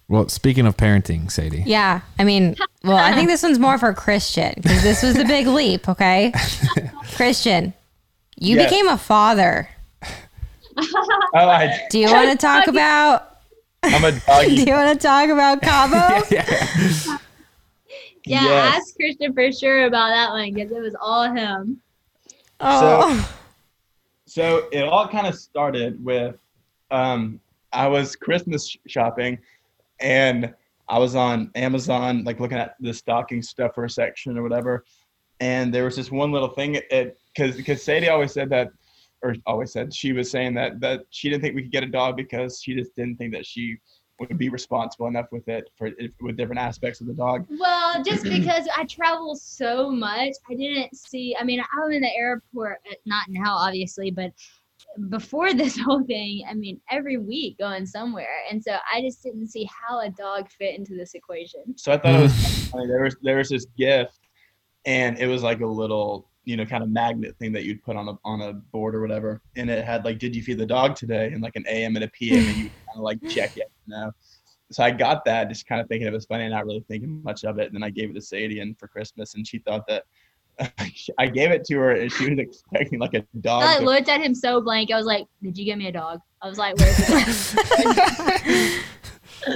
well 0.09 0.28
speaking 0.28 0.66
of 0.66 0.76
parenting 0.76 1.30
sadie 1.30 1.62
Yeah. 1.66 2.00
I 2.18 2.24
mean, 2.24 2.56
well, 2.84 2.96
I 2.96 3.12
think 3.14 3.28
this 3.28 3.42
one's 3.42 3.59
more 3.59 3.78
for 3.78 3.92
Christian 3.92 4.54
because 4.56 4.82
this 4.82 5.02
was 5.02 5.14
the 5.14 5.24
big 5.24 5.46
leap, 5.59 5.88
okay? 5.88 6.32
Christian, 7.16 7.74
you 8.38 8.56
Yes. 8.56 8.70
became 8.70 8.88
a 8.88 8.96
father. 8.98 9.68
Oh, 11.34 11.48
I, 11.48 11.86
Do 11.90 11.98
you 11.98 12.06
want 12.12 12.30
to 12.30 12.36
talk 12.46 12.66
about 12.68 13.36
I'm 13.82 14.04
a 14.04 14.12
Do 14.12 14.54
you 14.64 14.72
want 14.74 15.00
to 15.00 15.06
talk 15.06 15.28
about 15.28 15.61
Cabo? 15.62 16.24
Yeah, 16.30 17.18
Yes. 18.44 18.76
ask 18.76 18.96
Christian 18.96 19.32
for 19.32 19.50
sure 19.52 19.86
about 19.86 20.11
that 20.11 20.30
one 20.30 20.52
because 20.52 20.70
it 20.70 20.80
was 20.80 20.94
all 21.00 21.32
him. 21.32 21.80
Oh. 22.61 23.18
So 23.24 23.38
it 24.37 24.85
all 24.85 25.09
kind 25.09 25.26
of 25.26 25.35
started 25.35 26.03
with 26.05 26.37
um, 26.91 27.41
I 27.72 27.87
was 27.87 28.16
Christmas 28.16 28.76
shopping 28.87 29.39
and 30.01 30.55
I 30.89 30.99
was 30.99 31.14
on 31.14 31.51
Amazon, 31.55 32.24
like 32.24 32.41
looking 32.41 32.59
at 32.59 32.76
the 32.81 32.95
stocking 32.95 33.43
stuffer 33.43 33.89
section 33.89 34.39
or 34.39 34.43
whatever. 34.43 34.85
And 35.41 35.72
there 35.72 35.85
was 35.85 35.97
this 35.97 36.11
one 36.11 36.33
little 36.33 36.49
thing, 36.49 36.76
it 36.91 37.18
because 37.35 37.57
because 37.57 37.83
Sadie 37.83 38.09
always 38.09 38.33
said 38.33 38.51
that, 38.51 38.70
or 39.22 39.35
always 39.47 39.72
said 39.72 39.95
she 39.95 40.12
was 40.12 40.31
saying 40.31 40.55
that 40.55 40.81
that 40.81 41.03
she 41.11 41.29
didn't 41.29 41.43
think 41.43 41.55
we 41.55 41.62
could 41.62 41.72
get 41.72 41.85
a 41.85 41.89
dog 41.89 42.16
because 42.16 42.61
she 42.62 42.74
just 42.74 42.95
didn't 42.97 43.16
think 43.16 43.33
that 43.35 43.47
she 43.47 43.76
would 44.18 44.38
be 44.38 44.48
responsible 44.48 45.06
enough 45.06 45.26
with 45.30 45.48
it 45.48 45.70
for 45.76 45.90
with 46.20 46.36
different 46.36 46.60
aspects 46.60 47.00
of 47.00 47.06
the 47.06 47.12
dog. 47.12 47.46
Well, 47.58 48.02
just 48.02 48.24
because 48.24 48.68
I 48.76 48.84
travel 48.84 49.36
so 49.36 49.90
much, 49.90 50.34
I 50.50 50.54
didn't 50.54 50.96
see. 50.96 51.36
I 51.38 51.44
mean, 51.44 51.60
I'm 51.60 51.92
in 51.92 52.02
the 52.02 52.14
airport, 52.14 52.78
uh, 52.90 52.94
not 53.06 53.26
now, 53.28 53.54
obviously, 53.54 54.10
but 54.10 54.32
before 55.08 55.54
this 55.54 55.78
whole 55.78 56.02
thing, 56.04 56.44
I 56.48 56.54
mean, 56.54 56.80
every 56.90 57.18
week 57.18 57.58
going 57.58 57.86
somewhere. 57.86 58.42
And 58.50 58.62
so 58.62 58.76
I 58.92 59.00
just 59.00 59.22
didn't 59.22 59.48
see 59.48 59.68
how 59.72 60.00
a 60.00 60.10
dog 60.10 60.50
fit 60.50 60.78
into 60.78 60.94
this 60.94 61.14
equation. 61.14 61.76
So 61.76 61.92
I 61.92 61.98
thought 61.98 62.14
it 62.14 62.22
was 62.22 62.68
funny. 62.70 62.86
There 62.86 63.02
was 63.02 63.16
there 63.22 63.36
was 63.38 63.48
this 63.48 63.66
gift, 63.76 64.20
and 64.84 65.18
it 65.18 65.26
was 65.26 65.42
like 65.42 65.60
a 65.60 65.66
little 65.66 66.28
you 66.49 66.57
know 66.57 66.64
kind 66.64 66.82
of 66.82 66.88
magnet 66.88 67.36
thing 67.38 67.53
that 67.53 67.64
you'd 67.64 67.82
put 67.82 67.94
on 67.94 68.09
a 68.09 68.14
on 68.24 68.40
a 68.40 68.55
board 68.55 68.94
or 68.94 69.03
whatever, 69.03 69.42
and 69.57 69.68
it 69.68 69.84
had 69.84 70.07
like, 70.07 70.18
did 70.18 70.34
you 70.34 70.42
feed 70.42 70.57
the 70.57 70.64
dog 70.64 70.96
today? 70.96 71.26
And 71.26 71.42
like 71.42 71.57
an 71.57 71.64
AM 71.68 71.94
and 71.94 72.05
a 72.05 72.09
PM, 72.09 72.46
and 72.46 72.57
you 72.57 72.62
kind 72.86 72.96
of 72.96 73.03
like 73.03 73.18
check 73.28 73.59
it, 73.59 73.70
you 73.86 73.94
know. 73.94 74.11
So 74.70 74.82
I 74.82 74.90
got 74.90 75.26
that, 75.26 75.51
just 75.51 75.66
kind 75.66 75.78
of 75.78 75.88
thinking 75.88 76.09
it 76.09 76.12
was 76.12 76.24
funny, 76.24 76.44
and 76.44 76.55
not 76.55 76.64
really 76.64 76.82
thinking 76.88 77.22
much 77.22 77.44
of 77.44 77.59
it. 77.59 77.66
And 77.66 77.74
then 77.74 77.82
I 77.82 77.90
gave 77.90 78.09
it 78.09 78.14
to 78.14 78.22
Sadie 78.22 78.61
and 78.61 78.78
for 78.78 78.88
Christmas, 78.88 79.34
and 79.34 79.46
she 79.46 79.59
thought 79.59 79.86
that. 79.88 80.05
I 81.18 81.26
gave 81.28 81.53
it 81.53 81.64
to 81.66 81.76
her, 81.76 81.92
and 81.92 82.11
she 82.11 82.30
was 82.30 82.38
expecting 82.38 82.99
like 82.99 83.14
a 83.14 83.24
dog. 83.42 83.62
I 83.62 83.78
to- 83.78 83.84
looked 83.84 84.09
at 84.09 84.20
him 84.20 84.34
so 84.34 84.61
blank. 84.61 84.90
I 84.90 84.96
was 84.96 85.07
like, 85.07 85.26
"Did 85.40 85.57
you 85.57 85.64
get 85.64 85.78
me 85.78 85.86
a 85.86 85.92
dog?" 85.92 86.18
I 86.42 86.49
was 86.49 86.59
like, 86.59 86.76
"Where's 86.78 86.96
the 86.96 87.62
dog?" 88.64 88.82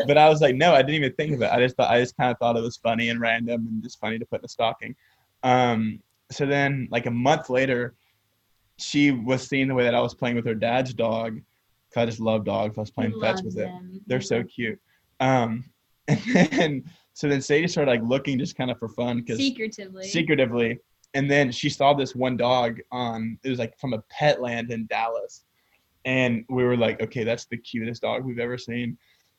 but 0.06 0.16
I 0.16 0.28
was 0.28 0.40
like, 0.40 0.54
no, 0.54 0.74
I 0.74 0.82
didn't 0.82 0.94
even 0.94 1.12
think 1.14 1.32
of 1.32 1.42
it. 1.42 1.50
I 1.50 1.58
just 1.58 1.76
thought 1.76 1.90
I 1.90 2.00
just 2.00 2.16
kind 2.16 2.30
of 2.30 2.38
thought 2.38 2.56
it 2.56 2.62
was 2.62 2.76
funny 2.76 3.08
and 3.08 3.20
random 3.20 3.66
and 3.66 3.82
just 3.82 3.98
funny 3.98 4.18
to 4.18 4.26
put 4.26 4.42
in 4.42 4.44
a 4.44 4.48
stocking. 4.48 4.94
Um, 5.42 5.98
so 6.34 6.46
then, 6.46 6.88
like 6.90 7.06
a 7.06 7.10
month 7.10 7.50
later, 7.50 7.94
she 8.78 9.10
was 9.10 9.46
seeing 9.46 9.68
the 9.68 9.74
way 9.74 9.84
that 9.84 9.94
I 9.94 10.00
was 10.00 10.14
playing 10.14 10.36
with 10.36 10.46
her 10.46 10.54
dad's 10.54 10.94
dog 10.94 11.40
because 11.88 12.02
I 12.02 12.06
just 12.06 12.20
love 12.20 12.44
dogs. 12.44 12.76
I 12.78 12.80
was 12.80 12.90
playing 12.90 13.12
He 13.12 13.20
fetch 13.20 13.36
loves 13.36 13.42
with 13.42 13.58
it. 13.58 13.66
them. 13.66 14.00
They're 14.06 14.20
so 14.20 14.42
cute. 14.42 14.80
Um, 15.20 15.64
and 16.08 16.20
then 16.24 16.84
so 17.14 17.28
then 17.28 17.40
Sadie 17.42 17.68
started 17.68 17.90
like 17.90 18.02
looking 18.02 18.38
just 18.38 18.56
kind 18.56 18.70
of 18.70 18.78
for 18.78 18.88
fun 18.88 19.20
because 19.20 19.38
secretively. 19.38 20.04
secretively. 20.08 20.78
And 21.14 21.30
then 21.30 21.52
she 21.52 21.68
saw 21.68 21.92
this 21.92 22.14
one 22.14 22.36
dog 22.36 22.80
on 22.90 23.38
it 23.44 23.50
was 23.50 23.58
like 23.58 23.78
from 23.78 23.92
a 23.92 24.02
Petland 24.12 24.70
in 24.70 24.86
Dallas. 24.86 25.44
And 26.04 26.44
we 26.48 26.64
were 26.64 26.76
like, 26.76 27.00
okay, 27.02 27.22
that's 27.22 27.44
the 27.44 27.58
cutest 27.58 28.02
dog 28.02 28.24
we've 28.24 28.38
ever 28.38 28.58
seen. 28.58 28.96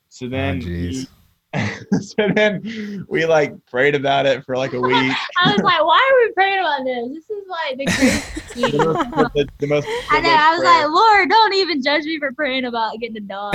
So 0.08 0.28
then 0.28 0.62
jeez. 0.62 0.90
we, 0.90 1.06
so 2.00 2.28
then 2.34 3.06
we 3.08 3.24
like 3.26 3.54
prayed 3.66 3.94
about 3.94 4.26
it 4.26 4.44
for 4.44 4.56
like 4.56 4.72
a 4.72 4.80
week. 4.80 4.92
I 5.42 5.52
was 5.52 5.62
like, 5.62 5.84
"Why 5.84 5.98
are 5.98 6.26
we 6.26 6.32
praying 6.32 6.60
about 6.60 6.84
this? 6.84 7.08
This 7.12 7.30
is 7.30 7.48
like 7.48 7.78
the 7.78 7.86
crazy." 7.86 8.76
the 8.76 8.84
most, 8.84 9.34
the, 9.34 9.48
the 9.58 9.66
most 9.66 9.86
I 10.10 10.20
know. 10.20 10.30
I 10.30 10.50
was 10.52 10.60
prayer. 10.60 10.82
like, 10.82 10.90
Lord, 10.90 11.30
don't 11.30 11.54
even 11.54 11.82
judge 11.82 12.04
me 12.04 12.18
for 12.18 12.32
praying 12.32 12.64
about 12.64 12.98
getting 12.98 13.16
a 13.16 13.20
dog. 13.20 13.54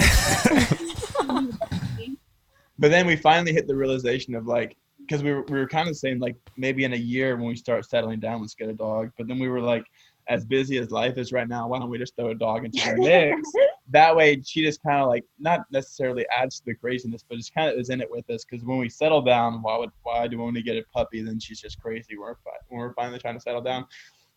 but 2.78 2.90
then 2.92 3.06
we 3.06 3.16
finally 3.16 3.54
hit 3.54 3.68
the 3.68 3.76
realization 3.76 4.36
of 4.36 4.46
like 4.48 4.78
because 5.00 5.24
we 5.24 5.34
were, 5.34 5.42
we 5.44 5.58
were 5.58 5.68
kind 5.68 5.90
of 5.90 5.98
saying 5.98 6.20
like 6.20 6.36
maybe 6.56 6.84
in 6.84 6.94
a 6.94 6.98
year 6.98 7.36
when 7.36 7.48
we 7.48 7.56
start 7.56 7.84
settling 7.90 8.20
down 8.20 8.42
let's 8.42 8.54
get 8.54 8.70
a 8.70 8.74
dog 8.74 9.12
but 9.18 9.28
then 9.28 9.40
we 9.40 9.50
were 9.50 9.60
like 9.60 9.84
as 10.30 10.46
busy 10.46 10.78
as 10.78 10.92
life 10.92 11.18
is 11.18 11.32
right 11.34 11.48
now, 11.48 11.68
why 11.68 11.80
don't 11.80 11.90
we 11.90 11.98
just 11.98 12.16
throw 12.16 12.30
a 12.30 12.36
dog 12.36 12.64
into 12.64 12.80
the 12.80 12.96
mix? 12.98 13.52
that 13.92 14.16
way, 14.16 14.40
she 14.46 14.64
just 14.64 14.82
kind 14.84 15.02
of 15.02 15.08
like 15.10 15.26
not 15.40 15.62
necessarily 15.72 16.26
adds 16.36 16.60
to 16.60 16.66
the 16.68 16.76
craziness, 16.76 17.24
but 17.28 17.38
just 17.38 17.54
kind 17.54 17.70
of 17.74 17.80
is 17.80 17.90
in 17.90 18.00
it 18.00 18.10
with 18.10 18.30
us. 18.30 18.46
Because 18.46 18.64
when 18.64 18.78
we 18.78 18.88
settle 18.88 19.22
down, 19.22 19.62
why 19.64 19.76
would 19.78 19.90
why 20.04 20.28
do 20.28 20.38
we 20.38 20.44
want 20.44 20.56
to 20.56 20.62
get 20.62 20.78
a 20.78 20.84
puppy? 20.94 21.22
Then 21.24 21.40
she's 21.40 21.60
just 21.60 21.82
crazy. 21.82 22.16
We're 22.18 22.36
fi- 22.36 22.52
when 22.70 22.80
we're 22.80 22.94
finally 22.94 23.20
trying 23.20 23.34
to 23.34 23.42
settle 23.42 23.62
down. 23.62 23.86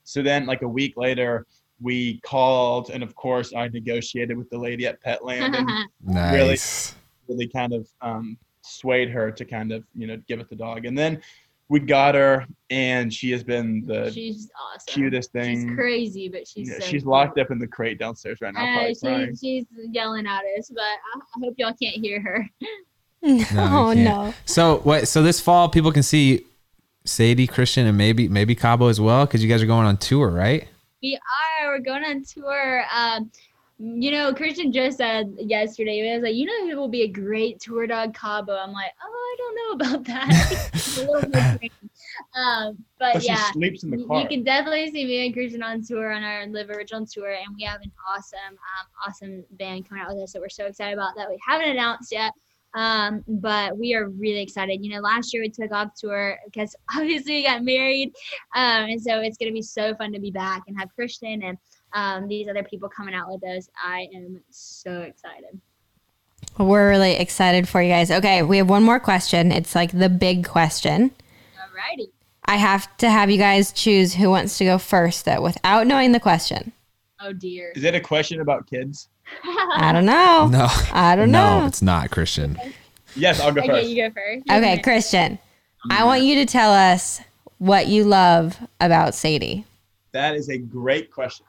So 0.04 0.22
then, 0.22 0.46
like 0.46 0.62
a 0.62 0.68
week 0.68 0.94
later, 0.96 1.46
we 1.80 2.20
called, 2.20 2.90
and 2.90 3.02
of 3.02 3.14
course, 3.14 3.52
I 3.54 3.68
negotiated 3.68 4.36
with 4.38 4.48
the 4.50 4.58
lady 4.58 4.86
at 4.86 5.02
Petland 5.02 5.56
and 5.56 5.68
Nice. 6.02 6.94
really 7.28 7.46
kind 7.48 7.72
of 7.74 7.86
um, 8.00 8.38
swayed 8.62 9.10
her 9.10 9.30
to 9.30 9.44
kind 9.44 9.72
of 9.72 9.84
you 9.94 10.06
know 10.06 10.16
give 10.26 10.40
it 10.40 10.48
the 10.48 10.56
dog. 10.56 10.86
And 10.86 10.96
then 10.96 11.20
we 11.68 11.80
got 11.80 12.14
her, 12.14 12.46
and 12.70 13.12
she 13.12 13.30
has 13.30 13.42
been 13.42 13.84
the 13.86 14.10
she's 14.10 14.50
awesome. 14.74 14.92
cutest 14.94 15.32
thing. 15.32 15.68
She's 15.68 15.76
crazy, 15.76 16.28
but 16.28 16.46
she's 16.46 16.68
Yeah, 16.68 16.74
so 16.76 16.80
she's 16.84 16.90
cute. 17.02 17.06
locked 17.06 17.38
up 17.38 17.50
in 17.50 17.58
the 17.58 17.66
crate 17.66 17.98
downstairs 17.98 18.38
right 18.42 18.52
now, 18.52 18.60
Uh, 18.62 18.92
probably 18.94 19.26
she's, 19.30 19.40
she's 19.40 19.64
yelling 19.90 20.26
at 20.26 20.42
us, 20.58 20.70
but 20.70 20.82
I, 20.82 21.18
I 21.18 21.40
hope 21.40 21.54
y'all 21.58 21.74
can't 21.80 21.96
hear 21.96 22.20
her. 22.20 22.46
No, 23.24 23.38
can't. 23.44 23.98
no. 24.00 24.34
So 24.46 24.78
what? 24.78 25.06
So 25.06 25.22
this 25.22 25.40
fall, 25.40 25.68
people 25.68 25.92
can 25.92 26.02
see 26.02 26.44
Sadie, 27.04 27.46
Christian, 27.46 27.86
and 27.86 27.96
maybe 27.96 28.28
maybe 28.28 28.56
Cabo 28.56 28.88
as 28.88 29.00
well, 29.00 29.26
because 29.26 29.44
you 29.44 29.48
guys 29.48 29.62
are 29.62 29.66
going 29.66 29.86
on 29.86 29.96
tour, 29.96 30.28
right? 30.28 30.66
We 31.04 31.16
are. 31.62 31.68
We're 31.68 31.78
going 31.78 32.02
on 32.02 32.24
tour. 32.24 32.84
Um, 32.92 33.30
you 33.84 34.12
know, 34.12 34.32
Christian 34.32 34.70
just 34.70 34.98
said 34.98 35.34
yesterday, 35.38 35.96
he 36.02 36.12
was 36.14 36.22
like, 36.22 36.34
you 36.36 36.46
know, 36.46 36.70
it 36.70 36.76
will 36.76 36.86
be 36.88 37.02
a 37.02 37.08
great 37.08 37.58
tour 37.58 37.84
dog, 37.88 38.14
Cabo. 38.14 38.54
I'm 38.54 38.72
like, 38.72 38.92
oh, 39.04 39.08
I 39.08 39.36
don't 39.38 39.56
know 39.56 39.86
about 39.86 40.04
that. 40.06 40.70
It's 40.72 40.98
a 40.98 41.10
little 41.10 41.28
bit 41.28 41.32
crazy. 41.58 41.72
um, 42.36 42.78
but, 43.00 43.14
But 43.14 43.24
yeah. 43.24 43.50
sleeps 43.50 43.82
in 43.82 43.90
the 43.90 43.98
You- 43.98 44.06
car. 44.06 44.20
You 44.22 44.28
can 44.28 44.44
definitely 44.44 44.90
see 44.92 45.04
me 45.04 45.24
and 45.26 45.34
Christian 45.34 45.64
on 45.64 45.82
tour 45.82 46.12
on 46.12 46.22
our 46.22 46.46
Live 46.46 46.70
Original 46.70 47.04
tour, 47.06 47.32
and 47.32 47.56
we 47.56 47.64
have 47.64 47.80
an 47.82 47.90
awesome, 48.08 48.38
um, 48.52 48.86
awesome 49.06 49.44
band 49.52 49.88
coming 49.88 50.04
out 50.04 50.14
with 50.14 50.22
us 50.22 50.32
that 50.32 50.40
we're 50.40 50.48
so 50.48 50.66
excited 50.66 50.94
about 50.94 51.16
that 51.16 51.28
we 51.28 51.38
haven't 51.44 51.70
announced 51.70 52.12
yet. 52.12 52.32
Um, 52.74 53.22
but 53.28 53.76
we 53.76 53.94
are 53.94 54.08
really 54.08 54.40
excited. 54.40 54.82
You 54.82 54.92
know, 54.94 55.00
last 55.00 55.34
year 55.34 55.42
we 55.42 55.50
took 55.50 55.72
off 55.72 55.90
tour 55.98 56.38
because 56.46 56.74
obviously 56.96 57.32
we 57.34 57.42
got 57.42 57.64
married, 57.64 58.12
um, 58.54 58.84
and 58.90 59.02
so 59.02 59.20
it's 59.20 59.36
gonna 59.36 59.52
be 59.52 59.60
so 59.60 59.94
fun 59.96 60.12
to 60.12 60.20
be 60.20 60.30
back 60.30 60.62
and 60.68 60.78
have 60.78 60.88
Christian 60.94 61.42
and 61.42 61.58
um, 61.94 62.28
these 62.28 62.48
other 62.48 62.62
people 62.62 62.88
coming 62.88 63.14
out 63.14 63.30
with 63.30 63.44
us. 63.44 63.68
I 63.82 64.08
am 64.14 64.40
so 64.50 65.02
excited. 65.02 65.60
We're 66.58 66.88
really 66.90 67.14
excited 67.14 67.68
for 67.68 67.80
you 67.82 67.88
guys. 67.90 68.10
Okay, 68.10 68.42
we 68.42 68.58
have 68.58 68.68
one 68.68 68.82
more 68.82 69.00
question. 69.00 69.52
It's 69.52 69.74
like 69.74 69.92
the 69.92 70.08
big 70.08 70.46
question. 70.46 71.10
Alrighty. 71.56 72.08
I 72.44 72.56
have 72.56 72.94
to 72.98 73.08
have 73.08 73.30
you 73.30 73.38
guys 73.38 73.72
choose 73.72 74.14
who 74.14 74.28
wants 74.28 74.58
to 74.58 74.64
go 74.64 74.76
first, 74.78 75.24
though, 75.24 75.40
without 75.40 75.86
knowing 75.86 76.12
the 76.12 76.20
question. 76.20 76.72
Oh 77.20 77.32
dear. 77.32 77.72
Is 77.76 77.84
it 77.84 77.94
a 77.94 78.00
question 78.00 78.40
about 78.40 78.66
kids? 78.68 79.08
I 79.44 79.92
don't 79.92 80.04
know. 80.04 80.48
No, 80.52 80.66
I 80.92 81.14
don't 81.16 81.30
no, 81.30 81.38
know. 81.54 81.60
No, 81.60 81.66
it's 81.66 81.82
not 81.82 82.10
Christian. 82.10 82.58
Yes, 83.14 83.40
I'll 83.40 83.52
go 83.52 83.60
okay, 83.60 83.68
first. 83.68 83.88
you 83.88 83.96
go 83.96 84.10
first. 84.10 84.42
You 84.46 84.56
Okay, 84.56 84.76
go 84.76 84.82
Christian, 84.82 85.38
I 85.90 86.04
want 86.04 86.22
you 86.22 86.34
to 86.36 86.46
tell 86.46 86.72
us 86.72 87.20
what 87.58 87.86
you 87.86 88.04
love 88.04 88.58
about 88.80 89.14
Sadie. 89.14 89.64
That 90.12 90.34
is 90.34 90.48
a 90.48 90.58
great 90.58 91.10
question. 91.10 91.46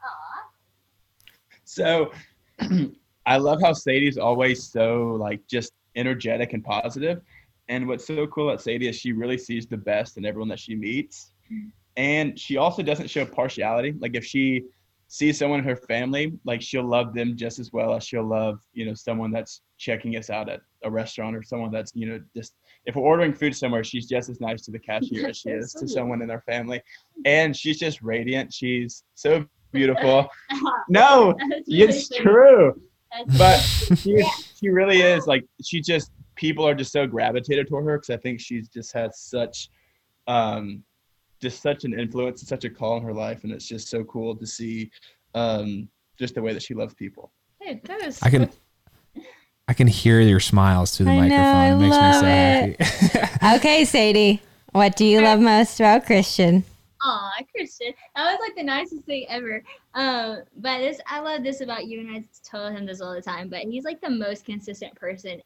So 1.74 2.12
I 3.26 3.36
love 3.36 3.60
how 3.60 3.72
Sadie's 3.72 4.16
always 4.16 4.62
so 4.62 5.16
like 5.18 5.40
just 5.48 5.72
energetic 5.96 6.52
and 6.52 6.62
positive. 6.62 7.20
And 7.68 7.88
what's 7.88 8.06
so 8.06 8.26
cool 8.28 8.50
about 8.50 8.62
Sadie 8.62 8.88
is 8.88 8.96
she 8.96 9.12
really 9.12 9.38
sees 9.38 9.66
the 9.66 9.76
best 9.76 10.16
in 10.16 10.24
everyone 10.24 10.48
that 10.50 10.60
she 10.60 10.76
meets. 10.76 11.32
Mm-hmm. 11.52 11.68
And 11.96 12.38
she 12.38 12.58
also 12.58 12.82
doesn't 12.82 13.08
show 13.08 13.24
partiality. 13.24 13.94
Like 13.98 14.14
if 14.14 14.24
she 14.24 14.64
sees 15.08 15.38
someone 15.38 15.60
in 15.60 15.64
her 15.64 15.76
family, 15.76 16.32
like 16.44 16.62
she'll 16.62 16.86
love 16.86 17.12
them 17.12 17.36
just 17.36 17.58
as 17.58 17.72
well 17.72 17.94
as 17.94 18.04
she'll 18.04 18.26
love, 18.26 18.60
you 18.72 18.86
know, 18.86 18.94
someone 18.94 19.32
that's 19.32 19.62
checking 19.78 20.16
us 20.16 20.30
out 20.30 20.48
at 20.48 20.60
a 20.84 20.90
restaurant 20.90 21.34
or 21.34 21.42
someone 21.42 21.72
that's, 21.72 21.92
you 21.94 22.08
know, 22.08 22.20
just 22.36 22.54
if 22.86 22.94
we're 22.94 23.02
ordering 23.02 23.32
food 23.32 23.56
somewhere, 23.56 23.82
she's 23.82 24.06
just 24.06 24.28
as 24.28 24.40
nice 24.40 24.62
to 24.62 24.70
the 24.70 24.78
cashier 24.78 25.28
as 25.28 25.38
she 25.38 25.48
is 25.50 25.72
to 25.72 25.88
someone 25.88 26.22
in 26.22 26.30
our 26.30 26.42
family. 26.42 26.78
Mm-hmm. 26.78 27.22
And 27.26 27.56
she's 27.56 27.78
just 27.78 28.02
radiant. 28.02 28.52
She's 28.52 29.02
so 29.14 29.46
beautiful. 29.74 30.28
No, 30.88 31.34
it's 31.66 32.08
true. 32.08 32.80
But 33.36 33.58
she, 33.96 34.24
she 34.54 34.68
really 34.68 35.00
is 35.02 35.26
like 35.26 35.44
she 35.62 35.80
just 35.80 36.10
people 36.36 36.66
are 36.66 36.74
just 36.74 36.92
so 36.92 37.06
gravitated 37.06 37.68
toward 37.68 37.84
her 37.86 37.98
because 37.98 38.10
I 38.10 38.16
think 38.16 38.40
she's 38.40 38.68
just 38.68 38.92
had 38.92 39.14
such 39.14 39.70
um 40.26 40.82
just 41.40 41.62
such 41.62 41.84
an 41.84 41.98
influence 41.98 42.40
and 42.40 42.48
such 42.48 42.64
a 42.64 42.70
call 42.70 42.96
in 42.96 43.02
her 43.02 43.12
life 43.12 43.44
and 43.44 43.52
it's 43.52 43.66
just 43.66 43.88
so 43.88 44.04
cool 44.04 44.36
to 44.36 44.46
see 44.46 44.90
um 45.34 45.88
just 46.18 46.34
the 46.34 46.42
way 46.42 46.52
that 46.52 46.62
she 46.62 46.74
loves 46.74 46.94
people. 46.94 47.32
Hey, 47.60 47.80
that 47.84 48.04
was 48.04 48.22
I 48.22 48.30
can 48.30 48.50
I 49.66 49.74
can 49.74 49.86
hear 49.86 50.20
your 50.20 50.40
smiles 50.40 50.96
through 50.96 51.06
the 51.06 51.12
I 51.12 51.28
know, 51.28 51.36
microphone. 51.36 51.56
I 51.56 51.72
it 51.72 51.76
makes 51.76 51.96
love 51.96 52.76
me 52.76 52.76
so 52.78 53.20
happy. 53.20 53.56
Okay, 53.56 53.84
Sadie, 53.84 54.42
what 54.72 54.96
do 54.96 55.04
you 55.04 55.20
love 55.20 55.40
most 55.40 55.80
about 55.80 56.06
Christian? 56.06 56.64
Aw, 57.04 57.32
Christian. 57.54 57.92
That 58.16 58.32
was 58.32 58.38
like 58.40 58.56
the 58.56 58.62
nicest 58.62 59.04
thing 59.04 59.26
ever. 59.28 59.62
Um, 59.94 60.42
but 60.56 60.78
this 60.78 61.00
I 61.06 61.20
love 61.20 61.42
this 61.42 61.60
about 61.60 61.86
you, 61.86 62.00
and 62.00 62.10
I 62.10 62.24
tell 62.42 62.68
him 62.70 62.86
this 62.86 63.00
all 63.00 63.14
the 63.14 63.20
time, 63.20 63.48
but 63.48 63.60
he's 63.60 63.84
like 63.84 64.00
the 64.00 64.10
most 64.10 64.46
consistent 64.46 64.94
person 64.94 65.40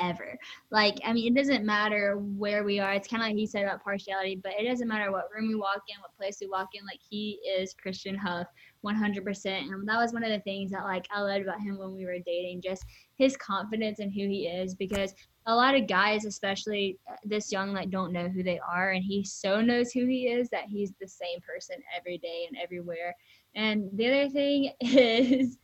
ever. 0.00 0.36
Like, 0.70 0.98
I 1.04 1.12
mean, 1.12 1.32
it 1.32 1.40
doesn't 1.40 1.64
matter 1.64 2.16
where 2.18 2.64
we 2.64 2.80
are. 2.80 2.92
It's 2.94 3.06
kind 3.06 3.22
of 3.22 3.28
like 3.28 3.36
he 3.36 3.46
said 3.46 3.62
about 3.62 3.84
partiality, 3.84 4.40
but 4.42 4.52
it 4.58 4.68
doesn't 4.68 4.88
matter 4.88 5.12
what 5.12 5.28
room 5.32 5.48
we 5.48 5.54
walk 5.54 5.82
in, 5.88 6.00
what 6.00 6.16
place 6.16 6.38
we 6.40 6.48
walk 6.48 6.70
in. 6.74 6.84
Like, 6.84 7.00
he 7.08 7.38
is 7.48 7.74
Christian 7.74 8.16
Huff 8.16 8.48
100%. 8.84 9.46
And 9.46 9.88
that 9.88 9.98
was 9.98 10.12
one 10.12 10.24
of 10.24 10.30
the 10.30 10.40
things 10.40 10.70
that, 10.70 10.84
like, 10.84 11.06
I 11.10 11.20
loved 11.20 11.42
about 11.42 11.60
him 11.60 11.78
when 11.78 11.94
we 11.94 12.04
were 12.04 12.18
dating, 12.24 12.62
just 12.62 12.84
his 13.16 13.36
confidence 13.36 13.98
in 14.00 14.10
who 14.10 14.26
he 14.28 14.46
is. 14.46 14.74
Because 14.74 15.14
a 15.46 15.54
lot 15.54 15.74
of 15.74 15.86
guys, 15.86 16.24
especially 16.24 16.98
uh, 17.10 17.16
this 17.24 17.50
young, 17.50 17.72
like, 17.72 17.90
don't 17.90 18.12
know 18.12 18.28
who 18.28 18.42
they 18.42 18.60
are. 18.60 18.90
And 18.90 19.04
he 19.04 19.24
so 19.24 19.60
knows 19.60 19.92
who 19.92 20.06
he 20.06 20.28
is 20.28 20.48
that 20.50 20.64
he's 20.66 20.92
the 21.00 21.08
same 21.08 21.40
person 21.40 21.76
every 21.96 22.18
day 22.18 22.46
and 22.48 22.58
everywhere. 22.62 23.14
And 23.54 23.88
the 23.94 24.06
other 24.08 24.30
thing 24.30 24.72
is, 24.80 25.58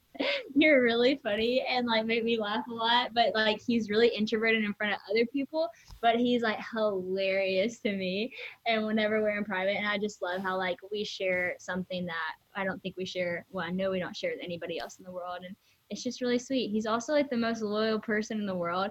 you're 0.54 0.82
really 0.82 1.20
funny 1.22 1.64
and 1.68 1.86
like 1.86 2.04
make 2.04 2.24
me 2.24 2.38
laugh 2.38 2.64
a 2.68 2.72
lot 2.72 3.10
but 3.14 3.34
like 3.34 3.60
he's 3.64 3.88
really 3.88 4.08
introverted 4.08 4.64
in 4.64 4.74
front 4.74 4.92
of 4.92 4.98
other 5.10 5.24
people 5.32 5.68
but 6.02 6.16
he's 6.16 6.42
like 6.42 6.58
hilarious 6.74 7.78
to 7.78 7.92
me 7.92 8.32
and 8.66 8.84
whenever 8.84 9.22
we're 9.22 9.38
in 9.38 9.44
private 9.44 9.76
and 9.76 9.86
i 9.86 9.96
just 9.96 10.20
love 10.22 10.42
how 10.42 10.56
like 10.56 10.76
we 10.90 11.04
share 11.04 11.54
something 11.58 12.04
that 12.06 12.34
i 12.56 12.64
don't 12.64 12.80
think 12.82 12.96
we 12.96 13.04
share 13.04 13.44
well 13.50 13.66
i 13.66 13.70
know 13.70 13.90
we 13.90 13.98
don't 13.98 14.16
share 14.16 14.30
with 14.30 14.44
anybody 14.44 14.78
else 14.78 14.98
in 14.98 15.04
the 15.04 15.12
world 15.12 15.38
and 15.44 15.54
it's 15.90 16.02
just 16.02 16.20
really 16.20 16.38
sweet 16.38 16.70
he's 16.70 16.86
also 16.86 17.12
like 17.12 17.30
the 17.30 17.36
most 17.36 17.62
loyal 17.62 17.98
person 17.98 18.38
in 18.38 18.46
the 18.46 18.54
world 18.54 18.90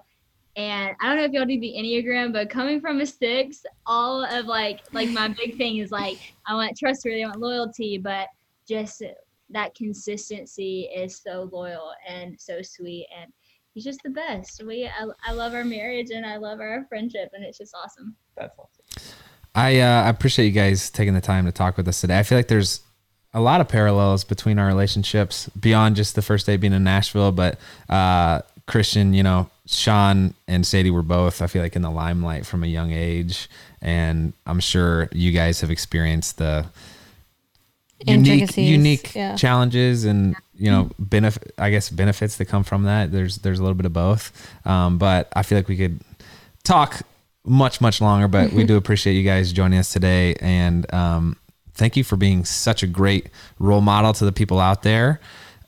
and 0.55 0.95
I 0.99 1.07
don't 1.07 1.17
know 1.17 1.23
if 1.23 1.31
y'all 1.31 1.45
do 1.45 1.59
the 1.59 1.75
Enneagram, 1.77 2.33
but 2.33 2.49
coming 2.49 2.81
from 2.81 2.99
a 2.99 3.05
six, 3.05 3.63
all 3.85 4.25
of 4.25 4.47
like 4.47 4.81
like 4.91 5.07
my 5.09 5.27
big 5.27 5.57
thing 5.57 5.77
is 5.77 5.91
like 5.91 6.17
I 6.47 6.55
want 6.55 6.75
trustworthy, 6.75 7.23
I 7.23 7.27
want 7.27 7.39
loyalty, 7.39 7.99
but 7.99 8.27
just 8.67 9.03
that 9.49 9.73
consistency 9.75 10.89
is 10.95 11.21
so 11.21 11.49
loyal 11.51 11.91
and 12.07 12.39
so 12.39 12.61
sweet 12.61 13.07
and 13.19 13.31
he's 13.73 13.83
just 13.83 14.01
the 14.03 14.09
best 14.09 14.61
we 14.65 14.85
I, 14.85 15.07
I 15.25 15.31
love 15.31 15.53
our 15.53 15.65
marriage 15.65 16.11
and 16.11 16.25
i 16.25 16.37
love 16.37 16.59
our 16.59 16.85
friendship 16.87 17.29
and 17.33 17.43
it's 17.43 17.57
just 17.57 17.75
awesome 17.75 18.15
That's 18.37 18.55
awesome. 18.57 19.13
I 19.55 19.79
uh, 19.79 20.03
I 20.03 20.09
appreciate 20.09 20.45
you 20.45 20.51
guys 20.51 20.91
taking 20.91 21.15
the 21.15 21.21
time 21.21 21.45
to 21.45 21.51
talk 21.51 21.75
with 21.75 21.87
us 21.87 21.99
today. 21.99 22.19
I 22.19 22.23
feel 22.23 22.37
like 22.37 22.47
there's 22.47 22.81
a 23.33 23.41
lot 23.41 23.61
of 23.61 23.67
parallels 23.67 24.23
between 24.23 24.57
our 24.57 24.67
relationships 24.67 25.49
beyond 25.49 25.95
just 25.95 26.15
the 26.15 26.21
first 26.21 26.45
day 26.45 26.57
being 26.57 26.73
in 26.73 26.83
Nashville, 26.83 27.31
but 27.31 27.59
uh, 27.87 28.41
Christian, 28.65 29.13
you 29.13 29.23
know, 29.23 29.49
Shawn 29.67 30.33
and 30.47 30.65
Sadie 30.65 30.89
were 30.89 31.03
both, 31.03 31.41
I 31.41 31.47
feel 31.47 31.61
like, 31.61 31.75
in 31.75 31.83
the 31.83 31.91
limelight 31.91 32.45
from 32.45 32.63
a 32.63 32.67
young 32.67 32.91
age. 32.91 33.49
And 33.81 34.33
I'm 34.47 34.59
sure 34.59 35.09
you 35.11 35.31
guys 35.31 35.61
have 35.61 35.69
experienced 35.69 36.37
the 36.37 36.65
unique, 38.05 38.57
unique 38.57 39.13
yeah. 39.13 39.35
challenges 39.35 40.05
and, 40.05 40.35
you 40.55 40.71
know, 40.71 40.89
benefit, 40.97 41.53
I 41.57 41.69
guess, 41.69 41.89
benefits 41.89 42.37
that 42.37 42.45
come 42.45 42.63
from 42.63 42.83
that. 42.83 43.11
There's, 43.11 43.37
there's 43.37 43.59
a 43.59 43.61
little 43.61 43.75
bit 43.75 43.85
of 43.85 43.93
both. 43.93 44.31
Um, 44.65 44.97
but 44.97 45.31
I 45.35 45.43
feel 45.43 45.59
like 45.59 45.67
we 45.67 45.77
could 45.77 45.99
talk 46.63 47.01
much, 47.45 47.79
much 47.79 48.01
longer, 48.01 48.27
but 48.27 48.51
we 48.51 48.63
do 48.63 48.75
appreciate 48.81 49.13
you 49.13 49.23
guys 49.23 49.53
joining 49.53 49.77
us 49.77 49.93
today. 49.93 50.35
And, 50.41 50.91
um, 50.91 51.37
thank 51.79 51.97
you 51.97 52.03
for 52.03 52.15
being 52.17 52.45
such 52.45 52.83
a 52.83 52.87
great 52.87 53.29
role 53.57 53.81
model 53.81 54.13
to 54.13 54.25
the 54.25 54.31
people 54.31 54.59
out 54.59 54.83
there 54.83 55.19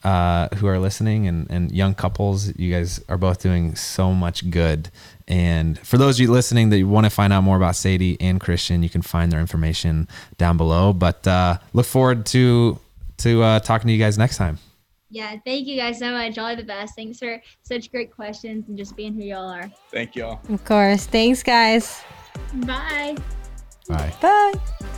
uh, 0.04 0.48
who 0.58 0.68
are 0.68 0.78
listening 0.80 1.28
and, 1.28 1.50
and 1.50 1.72
young 1.72 1.94
couples. 1.96 2.56
You 2.58 2.72
guys 2.72 3.02
are 3.10 3.18
both 3.18 3.42
doing 3.42 3.76
so 3.76 4.14
much 4.14 4.50
good. 4.52 4.90
And 5.28 5.80
for 5.80 5.98
those 5.98 6.18
of 6.18 6.22
you 6.22 6.32
listening 6.32 6.70
that 6.72 6.84
want 6.86 7.06
to 7.06 7.10
find 7.10 7.32
out 7.32 7.44
more 7.44 7.56
about 7.58 7.76
Sadie 7.76 8.18
and 8.20 8.40
Christian, 8.42 8.84
you 8.84 8.90
can 8.90 9.02
find 9.02 9.32
their 9.32 9.40
information 9.40 10.08
down 10.38 10.58
below. 10.58 10.92
But 10.94 11.26
uh, 11.28 11.58
look 11.74 11.86
forward 11.86 12.26
to 12.28 12.78
to 13.20 13.42
uh, 13.44 13.60
talking 13.60 13.88
to 13.88 13.94
you 13.94 14.00
guys 14.00 14.18
next 14.18 14.38
time. 14.38 14.58
yeah 15.12 15.36
thank 15.46 15.68
you 15.68 15.78
guys 15.78 16.00
so 16.00 16.10
much 16.12 16.38
y'all 16.38 16.56
the 16.56 16.64
best 16.64 16.96
thanks 16.96 17.20
for 17.20 17.34
such 17.62 17.92
great 17.92 18.10
questions 18.16 18.68
and 18.68 18.78
just 18.78 18.96
being 18.96 19.14
who 19.14 19.22
y'all 19.24 19.48
are 19.58 19.70
Thank 19.92 20.16
y'all. 20.16 20.40
Of 20.50 20.64
course. 20.66 21.06
Thanks, 21.06 21.44
guys. 21.44 22.02
bye 22.66 23.16
Bye. 23.88 24.14
Bye. 24.22 24.98